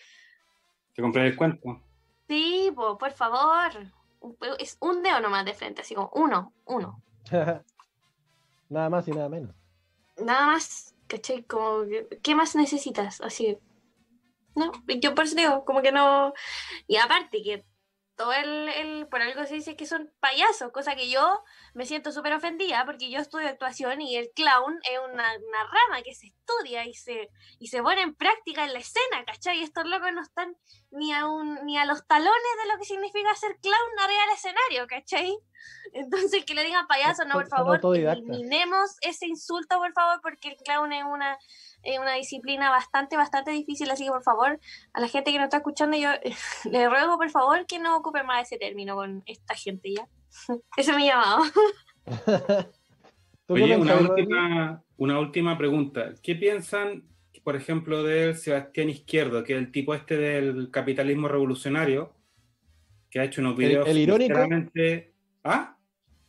Te 0.94 1.02
compré 1.02 1.28
el 1.28 1.36
cuento. 1.36 1.82
Sí, 2.28 2.72
po, 2.76 2.98
por 2.98 3.12
favor. 3.12 3.72
Es 4.58 4.78
un 4.80 5.04
dedo 5.04 5.20
nomás 5.20 5.46
de 5.46 5.54
frente, 5.54 5.82
así 5.82 5.94
como 5.94 6.10
uno, 6.16 6.54
uno. 6.66 7.04
nada 8.70 8.90
más 8.90 9.08
y 9.08 9.12
nada 9.12 9.30
menos. 9.30 9.56
Nada 10.18 10.48
más, 10.48 10.96
¿cachai? 11.08 11.44
Como, 11.44 11.84
¿qué 12.24 12.34
más 12.34 12.56
necesitas? 12.56 13.22
Así. 13.22 13.58
No, 14.56 14.72
yo 15.00 15.14
por 15.14 15.26
eso 15.26 15.36
digo, 15.36 15.64
como 15.66 15.82
que 15.82 15.92
no. 15.92 16.34
Y 16.88 16.96
aparte 16.98 17.44
que 17.44 17.66
todo 18.16 18.32
el, 18.34 18.70
el- 18.70 19.08
por 19.08 19.22
algo 19.22 19.46
se 19.46 19.56
dice 19.56 19.76
que 19.76 19.86
son 19.86 20.12
payasos, 20.20 20.72
cosa 20.72 20.96
que 20.96 21.10
yo 21.10 21.44
me 21.74 21.86
siento 21.86 22.12
súper 22.12 22.34
ofendida 22.34 22.86
porque 22.86 23.10
yo 23.10 23.20
estudio 23.20 23.48
actuación 23.50 24.02
y 24.02 24.16
el 24.16 24.32
clown 24.36 24.80
es 24.90 25.00
una, 25.00 25.24
una 25.38 25.64
rama 25.64 26.02
que 26.04 26.14
se 26.16 26.28
estudia 26.28 26.86
y 26.86 26.94
se, 26.94 27.30
y 27.60 27.68
se 27.68 27.82
pone 27.82 28.02
en 28.02 28.16
práctica 28.16 28.64
en 28.66 28.74
la 28.74 28.80
escena, 28.80 29.26
¿cachai? 29.26 29.60
Y 29.60 29.64
estos 29.64 29.86
locos 29.86 30.12
no 30.14 30.22
están 30.22 30.56
ni 30.92 31.12
a, 31.14 31.28
un, 31.28 31.66
ni 31.66 31.78
a 31.78 31.86
los 31.86 32.08
talones 32.08 32.32
de 32.64 32.72
lo 32.72 32.78
que 32.80 32.86
significa 32.86 33.36
ser 33.36 33.58
clown 33.60 34.00
arriba 34.00 34.22
del 34.22 34.36
escenario, 34.36 34.88
¿cachai? 34.88 35.38
Entonces 35.94 36.46
que 36.46 36.54
le 36.54 36.64
digan 36.64 36.88
payaso, 36.88 37.26
no, 37.26 37.34
por 37.34 37.44
favor, 37.50 37.80
eliminemos 38.14 38.96
ese 39.02 39.26
insulto, 39.28 39.78
por 39.78 39.92
favor, 39.94 40.20
porque 40.22 40.50
el 40.50 40.58
clown 40.58 40.94
es 40.94 41.04
una, 41.04 41.38
es 41.86 42.00
una 42.00 42.14
disciplina 42.16 42.70
bastante, 42.70 43.16
bastante 43.16 43.52
difícil, 43.52 43.90
así 43.92 44.06
que 44.06 44.12
por 44.12 44.24
favor, 44.24 44.60
a 44.94 45.00
la 45.00 45.08
gente 45.08 45.32
que 45.32 45.38
nos 45.38 45.46
está 45.46 45.58
escuchando, 45.58 45.96
yo 45.98 46.10
le 46.72 46.90
ruego, 46.90 47.18
por 47.18 47.30
favor, 47.30 47.66
que 47.66 47.80
no 47.80 47.98
ocupe 47.98 48.24
más 48.24 48.48
ese 48.48 48.58
término 48.58 48.96
con 48.96 49.24
esta 49.26 49.56
gente 49.56 49.94
ya. 49.94 50.08
Ese 50.78 50.92
es 50.92 50.98
mi 50.98 51.06
llamado. 51.06 51.44
¿Tú 53.48 53.54
qué 53.54 53.64
Oye, 53.64 53.78
una 53.78 53.96
última, 53.98 54.84
una 54.98 55.20
última 55.20 55.58
pregunta. 55.58 56.14
¿Qué 56.22 56.36
piensan, 56.36 57.04
por 57.44 57.56
ejemplo, 57.56 58.04
de 58.04 58.34
Sebastián 58.34 58.90
Izquierdo, 58.90 59.44
que 59.44 59.54
es 59.54 59.60
el 59.60 59.72
tipo 59.72 59.94
este 59.94 60.18
del 60.18 60.72
capitalismo 60.72 61.28
revolucionario, 61.28 62.16
que 63.10 63.20
ha 63.20 63.24
hecho 63.24 63.42
unos 63.42 63.56
videos 63.56 63.88
el 63.88 64.00
irónico? 64.00 64.34
sinceramente- 64.34 65.14
¿Ah? 65.44 65.78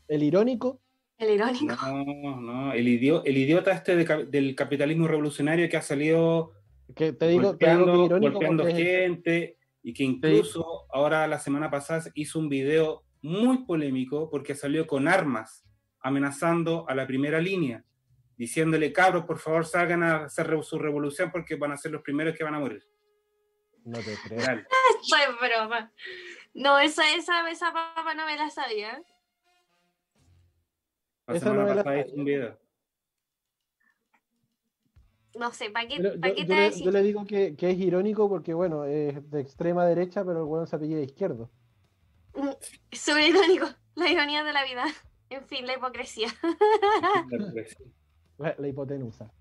El 0.08 0.22
irónico, 0.22 0.80
El 1.18 1.30
irónico. 1.30 1.74
No, 1.74 2.40
no, 2.40 2.72
el, 2.72 2.86
idio- 2.88 3.22
el 3.24 3.36
idiota 3.38 3.72
este 3.72 3.96
de 3.96 4.26
del 4.26 4.54
capitalismo 4.54 5.08
revolucionario 5.08 5.68
que 5.68 5.76
ha 5.76 5.82
salido 5.82 6.52
que 6.94 7.12
te 7.12 7.28
digo, 7.28 7.56
te 7.56 7.70
digo 7.70 7.86
golpeando, 7.86 8.20
que 8.20 8.28
golpeando 8.30 8.64
gente 8.66 9.58
y 9.82 9.94
que 9.94 10.04
incluso 10.04 10.84
ahora 10.92 11.26
la 11.26 11.38
semana 11.38 11.70
pasada 11.70 12.04
hizo 12.14 12.38
un 12.38 12.48
video 12.48 13.04
muy 13.22 13.64
polémico 13.64 14.28
porque 14.30 14.54
salió 14.54 14.86
con 14.86 15.08
armas 15.08 15.64
amenazando 16.00 16.84
a 16.88 16.94
la 16.94 17.06
primera 17.06 17.40
línea, 17.40 17.82
diciéndole, 18.36 18.92
cabros, 18.92 19.24
por 19.24 19.38
favor 19.38 19.64
salgan 19.66 20.02
a 20.02 20.24
hacer 20.26 20.48
su 20.62 20.78
revolución 20.78 21.30
porque 21.32 21.56
van 21.56 21.72
a 21.72 21.76
ser 21.76 21.90
los 21.92 22.02
primeros 22.02 22.36
que 22.36 22.44
van 22.44 22.54
a 22.54 22.60
morir. 22.60 22.86
No 23.84 23.98
te 23.98 24.14
creo. 24.24 24.38
Real. 24.40 24.66
Soy 25.02 25.20
broma. 25.40 25.92
No, 26.54 26.78
esa, 26.78 27.14
esa, 27.16 27.48
esa 27.50 27.72
papa 27.72 28.14
no 28.14 28.26
me 28.26 28.36
la 28.36 28.50
sabía. 28.50 29.02
La 31.26 31.34
Esa 31.34 31.46
semana 31.46 31.62
no 31.62 31.68
me 31.68 31.74
la 31.74 31.84
pasada 31.84 32.06
hizo 32.06 32.16
un 32.16 32.24
video. 32.24 32.58
No 35.38 35.52
sé, 35.52 35.70
¿para 35.70 35.86
qué, 35.86 35.96
Pero 35.96 36.14
yo, 36.14 36.20
qué 36.20 36.40
yo 36.40 36.46
te 36.46 36.54
a 36.54 36.70
le, 36.70 36.80
yo 36.80 36.90
le 36.90 37.02
digo 37.02 37.24
que, 37.26 37.56
que 37.56 37.70
es 37.70 37.78
irónico 37.78 38.28
porque, 38.28 38.54
bueno, 38.54 38.84
es 38.84 39.30
de 39.30 39.40
extrema 39.40 39.84
derecha, 39.84 40.24
pero 40.24 40.40
el 40.40 40.44
bueno 40.46 40.66
se 40.66 40.76
apellida 40.76 41.00
izquierdo. 41.00 41.50
Es 42.90 43.00
Sobre 43.00 43.28
irónico. 43.28 43.66
La 43.96 44.10
ironía 44.10 44.44
de 44.44 44.52
la 44.52 44.64
vida. 44.64 44.84
En 45.28 45.44
fin, 45.48 45.66
la 45.66 45.74
hipocresía. 45.74 46.28
La, 48.38 48.54
la 48.56 48.68
hipotenusa. 48.68 49.32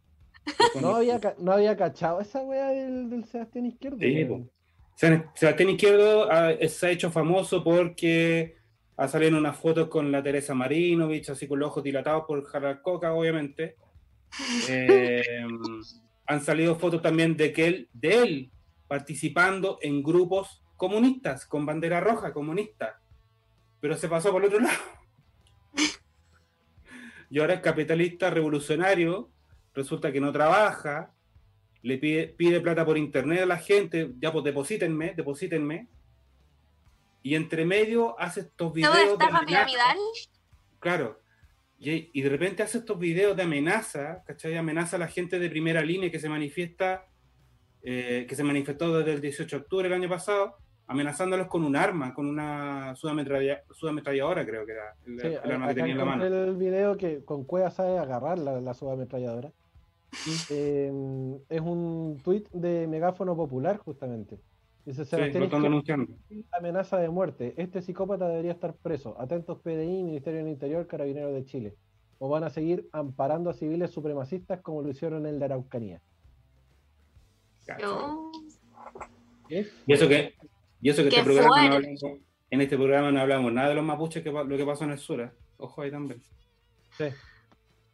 No 0.81 0.95
había, 0.95 1.21
no 1.37 1.51
había 1.51 1.77
cachado 1.77 2.21
esa 2.21 2.41
weá 2.41 2.69
del, 2.69 3.07
del 3.07 3.23
Sebastián 3.25 3.67
Izquierdo. 3.67 3.99
Sí, 3.99 4.23
weón. 4.23 4.51
Sebastián 4.95 5.69
Izquierdo 5.69 6.27
ah, 6.31 6.53
se 6.67 6.87
ha 6.87 6.89
hecho 6.89 7.11
famoso 7.11 7.63
porque 7.63 8.57
ha 8.97 9.07
salido 9.07 9.29
en 9.29 9.35
unas 9.37 9.57
fotos 9.57 9.89
con 9.89 10.11
la 10.11 10.23
Teresa 10.23 10.53
Marinovich, 10.53 11.29
así 11.29 11.47
con 11.47 11.59
los 11.59 11.67
ojos 11.67 11.83
dilatados 11.83 12.23
por 12.25 12.43
jalar 12.45 12.81
coca, 12.81 13.13
obviamente. 13.13 13.75
Eh, 14.67 15.45
han 16.25 16.41
salido 16.41 16.75
fotos 16.75 17.01
también 17.01 17.37
de 17.37 17.53
que 17.53 17.67
él, 17.67 17.89
de 17.93 18.17
él 18.17 18.51
participando 18.87 19.77
en 19.81 20.03
grupos 20.03 20.61
comunistas, 20.75 21.45
con 21.45 21.65
bandera 21.65 22.01
roja 22.01 22.33
comunista. 22.33 22.99
Pero 23.79 23.95
se 23.95 24.09
pasó 24.09 24.31
por 24.31 24.41
el 24.41 24.47
otro 24.47 24.59
lado. 24.59 24.79
Y 27.29 27.39
ahora 27.39 27.55
es 27.55 27.61
capitalista 27.61 28.29
revolucionario, 28.29 29.31
resulta 29.73 30.11
que 30.11 30.21
no 30.21 30.31
trabaja, 30.31 31.11
le 31.81 31.97
pide, 31.97 32.27
pide 32.27 32.61
plata 32.61 32.85
por 32.85 32.97
internet 32.97 33.41
a 33.41 33.45
la 33.45 33.57
gente, 33.57 34.13
ya 34.19 34.31
pues 34.31 34.43
deposítenme, 34.45 35.13
deposítenme. 35.15 35.87
Y 37.25 37.33
entre 37.33 37.65
medio 37.65 38.19
hace 38.19 38.41
estos 38.41 38.55
¿Todo 38.67 38.73
videos 38.73 38.93
de 38.95 39.03
estafa 39.13 39.37
amenaza. 39.39 39.45
piramidal? 39.65 39.97
Claro. 40.79 41.19
Y, 41.79 42.11
y 42.13 42.21
de 42.21 42.29
repente 42.29 42.61
hace 42.61 42.77
estos 42.77 42.99
videos 42.99 43.35
de 43.35 43.41
amenaza, 43.43 44.23
¿cachai? 44.27 44.55
Amenaza 44.55 44.97
a 44.97 44.99
la 44.99 45.07
gente 45.07 45.39
de 45.39 45.49
primera 45.49 45.81
línea 45.81 46.11
que 46.11 46.19
se 46.19 46.29
manifiesta, 46.29 47.07
eh, 47.81 48.27
que 48.29 48.35
se 48.35 48.43
manifestó 48.43 48.95
desde 48.99 49.13
el 49.13 49.21
18 49.21 49.55
de 49.57 49.61
octubre 49.63 49.89
del 49.89 49.99
año 49.99 50.07
pasado, 50.07 50.55
amenazándolos 50.85 51.47
con 51.47 51.63
un 51.63 51.75
arma, 51.75 52.13
con 52.13 52.27
una 52.27 52.93
subametralla- 52.95 53.63
subametralladora, 53.71 54.45
creo 54.45 54.63
que 54.65 54.71
era 54.73 54.95
el, 55.07 55.19
Sí, 55.19 55.27
el 55.43 55.51
arma 55.51 55.67
que 55.69 55.73
tenía 55.73 55.91
en 55.93 55.97
la 55.97 56.05
mano. 56.05 56.25
el 56.25 56.55
video 56.57 56.95
que 56.95 57.25
con 57.25 57.43
Cueva 57.43 57.71
sabe 57.71 57.97
agarrar 57.97 58.37
la, 58.37 58.61
la 58.61 58.73
subametralladora. 58.75 59.51
Eh, 60.51 60.91
es 61.49 61.61
un 61.61 62.19
tuit 62.23 62.47
de 62.51 62.85
Megáfono 62.87 63.35
Popular, 63.35 63.77
justamente. 63.77 64.39
Dice 64.85 65.03
Sebastián 65.03 66.07
amenaza 66.51 66.97
de 66.97 67.09
muerte. 67.09 67.55
Este 67.57 67.81
psicópata 67.81 68.27
debería 68.27 68.51
estar 68.51 68.75
preso. 68.75 69.19
Atentos 69.19 69.59
PDI, 69.59 70.03
Ministerio 70.03 70.39
del 70.39 70.49
Interior, 70.49 70.85
Carabineros 70.85 71.33
de 71.33 71.43
Chile. 71.43 71.75
O 72.19 72.29
van 72.29 72.43
a 72.43 72.51
seguir 72.51 72.87
amparando 72.91 73.49
a 73.49 73.53
civiles 73.53 73.89
supremacistas 73.89 74.61
como 74.61 74.83
lo 74.83 74.89
hicieron 74.89 75.25
en 75.25 75.33
el 75.33 75.39
de 75.39 75.45
Araucanía. 75.45 76.01
¿Qué? 79.49 79.67
Y 79.87 79.93
eso 79.93 80.07
que, 80.07 80.35
y 80.81 80.89
eso 80.89 81.03
que 81.03 81.09
Qué 81.09 81.17
este 81.17 81.23
programa 81.23 81.67
no 81.67 81.75
hablamos, 81.75 82.03
en 82.51 82.61
este 82.61 82.77
programa 82.77 83.11
no 83.11 83.19
hablamos 83.19 83.53
nada 83.53 83.69
de 83.69 83.75
los 83.75 83.83
mapuches, 83.83 84.23
que 84.23 84.31
lo 84.31 84.57
que 84.57 84.65
pasó 84.65 84.83
en 84.83 84.91
el 84.91 84.99
sur. 84.99 85.19
¿eh? 85.19 85.31
Ojo 85.57 85.81
ahí 85.81 85.89
también. 85.89 86.21
Sí. 86.95 87.05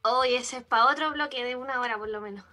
Oye, 0.04 0.38
ese 0.38 0.58
es 0.58 0.64
para 0.64 0.88
otro 0.88 1.12
bloque 1.14 1.44
de 1.44 1.56
una 1.56 1.80
hora 1.80 1.98
por 1.98 2.10
lo 2.10 2.20
menos. 2.20 2.44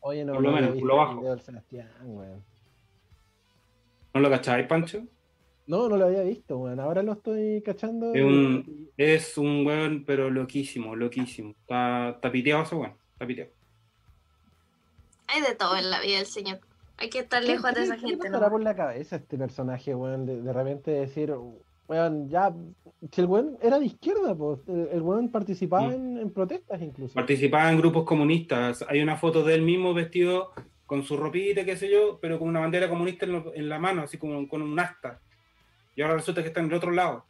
Oye, 0.00 0.24
no, 0.24 0.34
Por 0.34 0.42
lo 0.42 0.50
no 0.50 0.56
había 0.56 0.68
menos, 0.68 0.68
por 0.68 0.74
visto 0.82 0.86
lo 0.88 0.94
el 0.94 1.06
bajo. 1.06 1.20
video 1.20 1.30
del 1.34 1.40
Sebastián, 1.44 1.88
weón. 2.04 2.44
¿No 4.14 4.20
lo 4.20 4.30
cacháis, 4.30 4.66
Pancho? 4.66 5.02
No, 5.66 5.88
no 5.88 5.96
lo 5.96 6.06
había 6.06 6.22
visto, 6.22 6.56
weón. 6.58 6.80
Ahora 6.80 7.02
lo 7.02 7.12
estoy 7.12 7.62
cachando. 7.62 8.14
Es 8.14 8.22
un, 8.24 8.90
es 8.96 9.36
un 9.38 9.66
weón, 9.66 10.04
pero 10.06 10.30
loquísimo, 10.30 10.96
loquísimo. 10.96 11.50
Está, 11.60 12.10
está 12.10 12.30
piteado 12.32 12.62
ese 12.62 12.74
weón, 12.76 12.94
está 13.12 13.26
piteado. 13.26 13.50
Hay 15.26 15.42
de 15.42 15.54
todo 15.54 15.76
en 15.76 15.90
la 15.90 16.00
vida 16.00 16.16
del 16.18 16.26
señor. 16.26 16.60
Hay 16.96 17.10
que 17.10 17.18
estar 17.20 17.44
lejos 17.44 17.72
de 17.74 17.82
esa 17.84 17.96
¿Qué 17.96 18.02
le 18.02 18.08
gente. 18.08 18.24
pasará 18.26 18.46
¿no? 18.46 18.52
por 18.52 18.62
la 18.62 18.74
cabeza 18.74 19.16
este 19.16 19.36
personaje, 19.36 19.94
weón? 19.94 20.24
De, 20.26 20.40
de 20.42 20.52
repente 20.52 20.90
decir, 20.90 21.32
weón, 21.88 22.28
ya. 22.28 22.54
Si 23.12 23.20
el 23.20 23.26
weón 23.26 23.56
era 23.62 23.78
de 23.78 23.86
izquierda, 23.86 24.34
pues. 24.34 24.60
El, 24.68 25.02
weón 25.02 25.30
participaba 25.30 25.88
Mm. 25.88 25.92
en, 25.92 26.18
en 26.18 26.30
protestas 26.30 26.80
incluso. 26.82 27.14
Participaba 27.14 27.70
en 27.70 27.78
grupos 27.78 28.04
comunistas. 28.04 28.84
Hay 28.88 29.00
una 29.00 29.16
foto 29.16 29.42
de 29.42 29.54
él 29.54 29.62
mismo 29.62 29.94
vestido 29.94 30.50
con 30.86 31.02
su 31.02 31.16
ropita, 31.16 31.64
qué 31.64 31.76
sé 31.76 31.90
yo, 31.90 32.18
pero 32.20 32.38
con 32.38 32.48
una 32.48 32.60
bandera 32.60 32.88
comunista 32.88 33.26
en, 33.26 33.32
lo- 33.32 33.54
en 33.54 33.68
la 33.68 33.78
mano, 33.78 34.02
así 34.02 34.16
como 34.18 34.46
con 34.48 34.62
un 34.62 34.78
asta. 34.78 35.20
Y 35.96 36.02
ahora 36.02 36.14
resulta 36.14 36.42
que 36.42 36.48
está 36.48 36.60
en 36.60 36.66
el 36.66 36.74
otro 36.74 36.90
lado. 36.92 37.24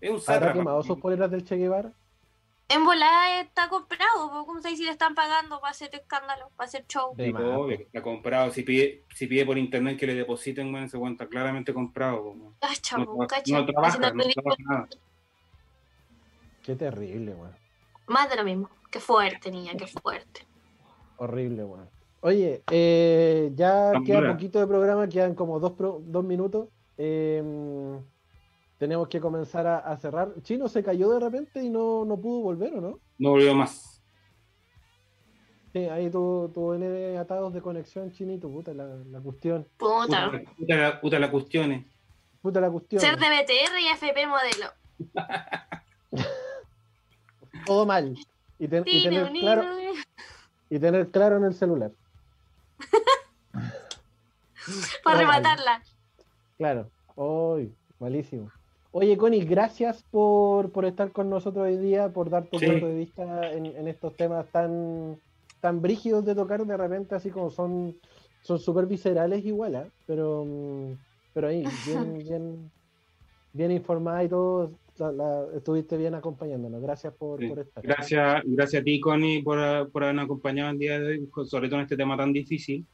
Es 0.00 0.10
un 0.10 0.16
¿Habrá 0.16 0.24
sátrapa. 0.34 0.58
quemado 0.58 0.82
sus 0.82 0.98
poleras 1.00 1.30
del 1.30 1.44
Che 1.44 1.56
Guevara? 1.56 1.92
En 2.68 2.84
volada 2.84 3.40
está 3.40 3.68
comprado. 3.68 4.44
¿cómo 4.46 4.60
sabéis 4.60 4.78
si 4.78 4.84
le 4.86 4.90
están 4.92 5.14
pagando 5.14 5.60
para 5.60 5.70
hacer 5.72 5.90
escándalo, 5.94 6.50
para 6.56 6.66
hacer 6.66 6.86
show? 6.86 7.14
De 7.14 7.26
Sí, 7.26 7.32
obvio, 7.32 7.76
está 7.78 8.02
comprado. 8.02 8.50
Si 8.50 8.62
pide, 8.62 9.04
si 9.14 9.26
pide 9.26 9.44
por 9.44 9.58
internet 9.58 9.98
que 9.98 10.06
le 10.06 10.14
depositen, 10.14 10.70
bueno, 10.72 10.86
ese 10.86 10.96
weón 10.96 11.12
está 11.12 11.26
claramente 11.28 11.74
comprado. 11.74 12.34
Cacha, 12.60 12.98
No, 12.98 13.18
cacha. 13.26 13.52
no 13.58 13.66
trabaja, 13.66 13.98
no 13.98 14.10
ridículo. 14.10 14.32
trabaja 14.56 14.62
nada. 14.66 14.88
Qué 16.62 16.74
terrible, 16.74 17.34
weón. 17.34 17.54
Más 18.06 18.30
de 18.30 18.36
lo 18.36 18.44
mismo. 18.44 18.70
Qué 18.90 18.98
fuerte, 19.00 19.50
niña, 19.50 19.72
qué 19.76 19.86
fuerte. 19.86 20.46
Horrible, 21.18 21.64
weón. 21.64 21.90
Oye, 22.20 22.62
eh, 22.70 23.50
ya 23.54 23.92
Tan 23.92 24.04
queda 24.04 24.20
dura. 24.20 24.32
poquito 24.32 24.58
de 24.58 24.66
programa, 24.66 25.06
quedan 25.08 25.34
como 25.34 25.60
dos, 25.60 25.72
pro- 25.72 26.00
dos 26.02 26.24
minutos. 26.24 26.68
Eh, 26.96 27.42
tenemos 28.78 29.08
que 29.08 29.20
comenzar 29.20 29.66
a, 29.66 29.78
a 29.78 29.96
cerrar. 29.96 30.32
Chino 30.42 30.68
se 30.68 30.82
cayó 30.82 31.10
de 31.10 31.20
repente 31.20 31.62
y 31.62 31.68
no, 31.70 32.04
no 32.04 32.16
pudo 32.20 32.40
volver, 32.40 32.74
¿o 32.74 32.80
no? 32.80 32.98
No 33.18 33.30
volvió 33.30 33.54
más. 33.54 34.02
Sí, 35.72 35.80
ahí 35.86 36.08
tuvo, 36.10 36.48
tuvo 36.50 36.74
N 36.76 37.18
atados 37.18 37.52
de 37.52 37.60
conexión, 37.60 38.12
Chinito, 38.12 38.48
puta 38.48 38.72
la, 38.72 38.86
la 39.10 39.20
cuestión. 39.20 39.66
Puta. 39.76 40.30
Puta, 40.30 40.44
puta 40.56 40.76
la, 40.76 41.00
puta 41.00 41.18
la 41.18 41.30
cuestión. 41.30 41.84
Puta 42.42 42.60
la 42.60 42.70
cuestión. 42.70 43.00
Ser 43.00 43.18
de 43.18 43.26
BTR 43.26 43.80
y 43.80 43.88
FP 43.88 44.26
modelo. 44.26 44.66
Todo 47.66 47.86
mal. 47.86 48.14
Y, 48.58 48.68
ten- 48.68 48.84
y 48.86 49.02
Tino, 49.08 49.24
tener 49.26 49.40
claro, 49.40 49.64
y 50.70 50.78
tener 50.78 51.10
claro 51.10 51.36
en 51.38 51.44
el 51.44 51.54
celular. 51.54 51.90
Para 55.02 55.18
rematarla. 55.18 55.82
Claro. 56.56 56.88
Uy, 57.16 57.74
malísimo. 57.98 58.50
Oye, 58.96 59.16
Connie, 59.16 59.44
gracias 59.44 60.04
por, 60.04 60.70
por 60.70 60.84
estar 60.84 61.10
con 61.10 61.28
nosotros 61.28 61.66
hoy 61.66 61.76
día, 61.78 62.12
por 62.12 62.30
dar 62.30 62.46
tu 62.48 62.60
Sí. 62.60 62.66
punto 62.66 62.86
de 62.86 62.94
vista 62.94 63.52
en, 63.52 63.66
en 63.66 63.88
estos 63.88 64.16
temas 64.16 64.48
tan, 64.52 65.20
tan 65.60 65.82
brígidos 65.82 66.24
de 66.24 66.36
tocar 66.36 66.64
de 66.64 66.76
repente, 66.76 67.16
así 67.16 67.28
como 67.30 67.50
son 67.50 67.96
son 68.40 68.58
súper 68.60 68.86
viscerales 68.86 69.44
igual, 69.44 69.74
¿ah? 69.74 69.88
pero, 70.06 70.44
mm, 70.44 70.92
pero 71.32 71.48
ahí, 71.48 71.64
bien, 71.64 71.74
bien, 72.28 72.72
bien 73.52 73.72
informada 73.72 74.22
y 74.22 74.28
todo, 74.28 74.78
la- 74.98 75.10
la- 75.10 75.46
estuviste 75.56 75.96
bien 75.96 76.14
acompañándonos. 76.14 76.80
Gracias 76.80 77.14
por, 77.14 77.40
Sí. 77.40 77.48
por 77.48 77.58
estar. 77.58 77.82
Gracias, 77.82 78.42
gracias 78.44 78.80
a 78.80 78.84
ti, 78.84 79.00
Connie, 79.00 79.42
por, 79.42 79.90
por 79.90 80.04
habernos 80.04 80.26
acompañado 80.26 80.70
el 80.70 80.78
día 80.78 81.00
de 81.00 81.06
hoy, 81.08 81.30
sobre 81.46 81.68
todo 81.68 81.80
en 81.80 81.82
este 81.84 81.96
tema 81.96 82.16
tan 82.16 82.32
difícil. 82.32 82.86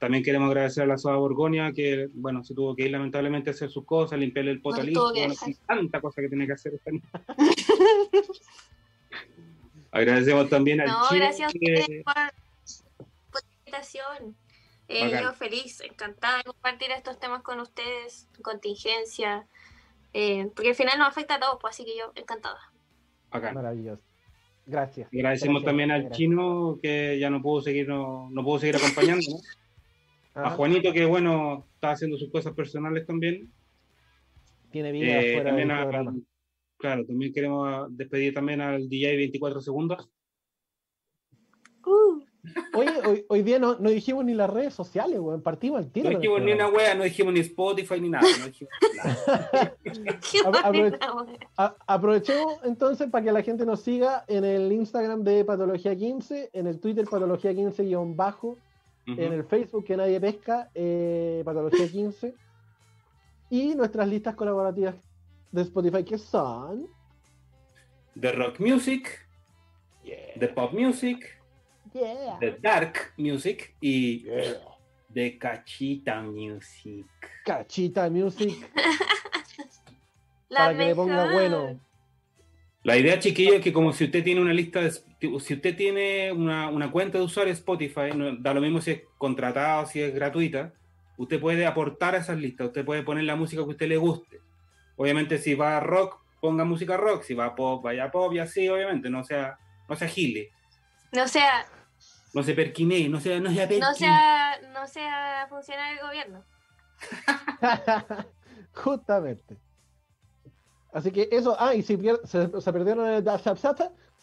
También 0.00 0.24
queremos 0.24 0.48
agradecer 0.48 0.82
a 0.82 0.86
la 0.86 0.96
Soda 0.98 1.16
Borgonia, 1.16 1.72
que, 1.72 2.08
bueno, 2.14 2.42
se 2.42 2.54
tuvo 2.54 2.74
que 2.74 2.84
ir 2.86 2.90
lamentablemente 2.90 3.50
a 3.50 3.52
hacer 3.52 3.70
sus 3.70 3.84
cosas, 3.84 4.18
limpiarle 4.18 4.52
el 4.52 4.56
que 4.56 4.62
bueno, 4.62 5.34
tanta 5.66 6.00
cosa 6.00 6.22
que 6.22 6.28
tiene 6.28 6.46
que 6.46 6.54
hacer 6.54 6.72
esta 6.74 6.90
niña. 6.90 7.04
Agradecemos 9.92 10.48
también 10.48 10.80
al 10.80 10.88
No, 10.88 11.08
Chile, 11.08 11.20
gracias 11.20 11.50
a 11.50 11.52
que- 11.52 11.74
ustedes 11.74 12.04
por, 12.04 12.14
por 13.30 13.42
la 13.42 13.48
invitación. 13.58 14.36
Eh, 14.88 15.20
yo 15.22 15.32
feliz, 15.34 15.80
encantada 15.82 16.38
de 16.38 16.44
compartir 16.44 16.90
estos 16.92 17.18
temas 17.20 17.42
con 17.42 17.60
ustedes, 17.60 18.26
contingencia, 18.42 19.46
eh, 20.14 20.48
porque 20.54 20.70
al 20.70 20.74
final 20.74 20.98
nos 20.98 21.08
afecta 21.08 21.34
a 21.36 21.40
todos, 21.40 21.58
pues 21.60 21.74
así 21.74 21.84
que 21.84 21.96
yo 21.96 22.10
encantada. 22.16 22.58
Bacán. 23.30 23.54
Maravilloso. 23.54 24.02
Gracias. 24.66 25.08
Agradecemos 25.12 25.62
Gracias, 25.62 25.68
también 25.70 25.90
al 25.90 26.00
gracias. 26.02 26.16
chino 26.18 26.78
que 26.82 27.18
ya 27.20 27.28
no 27.30 27.42
pudo 27.42 27.60
seguir, 27.62 27.86
no, 27.88 28.28
no 28.30 28.42
pudo 28.42 28.58
seguir 28.60 28.76
acompañándonos. 28.76 29.42
A. 30.34 30.50
Juanito 30.50 30.92
que 30.92 31.04
bueno, 31.04 31.66
está 31.74 31.90
haciendo 31.92 32.16
sus 32.16 32.30
cosas 32.30 32.52
personales 32.54 33.06
también. 33.06 33.50
Tiene 34.70 34.92
vida 34.92 35.06
Eh, 35.20 35.34
fuera 35.34 35.36
del 35.36 35.44
también 35.46 35.70
a- 35.72 35.82
programa. 35.82 36.14
claro, 36.78 37.04
también 37.04 37.32
queremos 37.32 37.96
despedir 37.96 38.32
también 38.34 38.60
al 38.60 38.88
DJ 38.88 39.16
24 39.16 39.60
segundos. 39.60 40.08
Uh, 41.84 42.22
Oye, 42.72 42.90
hoy, 43.06 43.24
hoy 43.28 43.42
día 43.42 43.58
no, 43.58 43.78
no 43.78 43.90
dijimos 43.90 44.24
ni 44.24 44.32
las 44.32 44.48
redes 44.48 44.72
sociales, 44.72 45.18
weón. 45.20 45.42
Partimos 45.42 45.78
al 45.78 45.90
tiro. 45.92 46.10
No 46.10 46.18
dijimos 46.18 46.40
ni 46.40 46.52
una 46.52 46.68
wea, 46.68 46.94
no 46.94 47.04
dijimos 47.04 47.34
ni 47.34 47.40
Spotify 47.40 48.00
ni 48.00 48.08
nada. 48.08 48.26
No 48.38 48.46
dijimos 48.46 48.72
nada. 48.96 49.74
aprove- 50.64 50.98
aprovechemos 51.86 52.54
entonces 52.64 53.10
para 53.10 53.24
que 53.26 53.32
la 53.32 53.42
gente 53.42 53.66
nos 53.66 53.80
siga 53.82 54.24
en 54.26 54.44
el 54.46 54.72
Instagram 54.72 55.22
de 55.22 55.44
Patología 55.44 55.94
15, 55.94 56.48
en 56.54 56.66
el 56.66 56.80
Twitter 56.80 57.04
Patología 57.04 57.52
15-bajo, 57.52 58.56
En 59.18 59.32
el 59.32 59.44
Facebook 59.44 59.84
que 59.84 59.96
nadie 59.96 60.20
pesca, 60.20 60.70
eh, 60.74 61.42
Patología 61.44 61.88
15, 61.88 62.34
y 63.50 63.74
nuestras 63.74 64.06
listas 64.08 64.34
colaborativas 64.34 64.94
de 65.50 65.62
Spotify 65.62 66.04
que 66.04 66.18
son. 66.18 66.86
The 68.20 68.32
rock 68.32 68.60
music, 68.60 69.26
the 70.38 70.48
pop 70.48 70.72
music, 70.72 71.36
Yeah. 71.92 72.38
the 72.38 72.52
dark 72.60 73.14
music 73.16 73.74
y 73.80 74.24
the 75.12 75.36
cachita 75.38 76.22
music. 76.22 77.06
Cachita 77.44 78.08
Music 78.08 78.70
La 80.48 80.58
para 80.58 80.78
que 80.78 80.86
le 80.86 80.94
ponga 80.94 81.32
bueno. 81.32 81.80
La 82.82 82.96
idea, 82.96 83.18
chiquillo, 83.18 83.54
es 83.54 83.60
que 83.60 83.72
como 83.72 83.92
si 83.92 84.04
usted 84.04 84.24
tiene 84.24 84.40
una 84.40 84.54
lista 84.54 84.80
de, 84.80 84.90
si 84.90 85.54
usted 85.54 85.76
tiene 85.76 86.32
una, 86.32 86.68
una 86.68 86.90
cuenta 86.90 87.18
de 87.18 87.24
usuario 87.24 87.52
Spotify, 87.52 88.14
no, 88.14 88.36
da 88.36 88.54
lo 88.54 88.62
mismo 88.62 88.80
si 88.80 88.92
es 88.92 89.02
contratada 89.18 89.80
o 89.80 89.86
si 89.86 90.00
es 90.00 90.14
gratuita, 90.14 90.72
usted 91.18 91.38
puede 91.38 91.66
aportar 91.66 92.14
a 92.14 92.18
esas 92.18 92.38
listas, 92.38 92.68
usted 92.68 92.84
puede 92.84 93.02
poner 93.02 93.24
la 93.24 93.36
música 93.36 93.62
que 93.62 93.68
a 93.68 93.72
usted 93.72 93.88
le 93.88 93.98
guste. 93.98 94.40
Obviamente 94.96 95.36
si 95.36 95.54
va 95.54 95.76
a 95.76 95.80
rock, 95.80 96.22
ponga 96.40 96.64
música 96.64 96.96
rock, 96.96 97.22
si 97.22 97.34
va 97.34 97.46
a 97.46 97.54
pop, 97.54 97.84
vaya 97.84 98.04
a 98.04 98.10
pop 98.10 98.32
y 98.32 98.38
así, 98.38 98.66
obviamente, 98.68 99.10
no 99.10 99.24
sea, 99.24 99.58
no 99.86 99.94
sea 99.94 100.08
gile, 100.08 100.50
No 101.12 101.28
sea, 101.28 101.66
no 102.32 102.42
se 102.42 102.54
perquine, 102.54 103.08
no 103.10 103.20
sea, 103.20 103.40
no 103.40 103.50
sea 103.50 103.64
no 103.64 103.68
perquín. 103.68 103.94
sea, 103.94 104.60
no 104.72 104.86
sea 104.86 105.46
funcionario 105.50 105.96
del 105.98 106.06
gobierno. 106.06 106.44
Justamente. 108.72 109.58
Así 110.92 111.10
que 111.12 111.28
eso, 111.30 111.56
ah, 111.58 111.74
y 111.74 111.82
si 111.82 111.96
pier- 111.96 112.20
se, 112.24 112.60
se 112.60 112.72
perdieron 112.72 113.06
el 113.06 113.24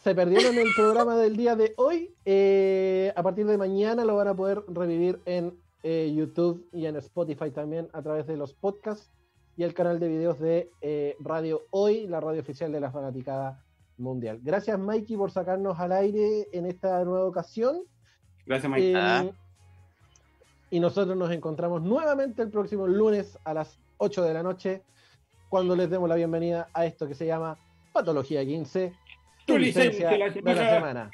se 0.03 0.15
perdieron 0.15 0.57
el 0.57 0.67
programa 0.75 1.17
del 1.17 1.35
día 1.35 1.55
de 1.55 1.73
hoy, 1.77 2.13
eh, 2.23 3.11
a 3.15 3.23
partir 3.23 3.45
de 3.45 3.57
mañana 3.57 4.05
lo 4.05 4.15
van 4.15 4.27
a 4.27 4.35
poder 4.35 4.63
revivir 4.67 5.19
en 5.25 5.57
eh, 5.83 6.13
YouTube 6.15 6.67
y 6.71 6.85
en 6.85 6.95
Spotify 6.97 7.51
también 7.51 7.89
a 7.93 8.01
través 8.01 8.27
de 8.27 8.37
los 8.37 8.53
podcasts 8.53 9.11
y 9.57 9.63
el 9.63 9.73
canal 9.73 9.99
de 9.99 10.07
videos 10.07 10.39
de 10.39 10.69
eh, 10.81 11.15
Radio 11.19 11.63
Hoy, 11.71 12.07
la 12.07 12.19
radio 12.19 12.41
oficial 12.41 12.71
de 12.71 12.79
la 12.79 12.91
Fanaticada 12.91 13.63
Mundial. 13.97 14.39
Gracias 14.43 14.77
Mikey 14.77 15.17
por 15.17 15.31
sacarnos 15.31 15.79
al 15.79 15.91
aire 15.91 16.47
en 16.51 16.67
esta 16.67 17.03
nueva 17.03 17.25
ocasión. 17.25 17.81
Gracias, 18.45 18.71
Mike. 18.71 18.93
Ah. 18.95 19.25
Y 20.69 20.79
nosotros 20.79 21.17
nos 21.17 21.31
encontramos 21.31 21.81
nuevamente 21.81 22.41
el 22.43 22.49
próximo 22.49 22.87
lunes 22.87 23.37
a 23.43 23.53
las 23.53 23.79
8 23.97 24.23
de 24.23 24.33
la 24.33 24.43
noche, 24.43 24.83
cuando 25.49 25.75
les 25.75 25.89
demos 25.89 26.09
la 26.09 26.15
bienvenida 26.15 26.69
a 26.73 26.85
esto 26.85 27.07
que 27.07 27.15
se 27.15 27.25
llama 27.25 27.57
Patología 27.93 28.45
15, 28.45 28.93
tu 29.45 29.53
Tu 29.53 29.59
licencia 29.59 30.11
licencia 30.11 30.41
de 30.41 30.55
la 30.55 30.69
semana. 30.75 31.11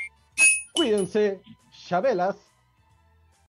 Cuídense, 0.73 1.41
chabelas. 1.71 2.35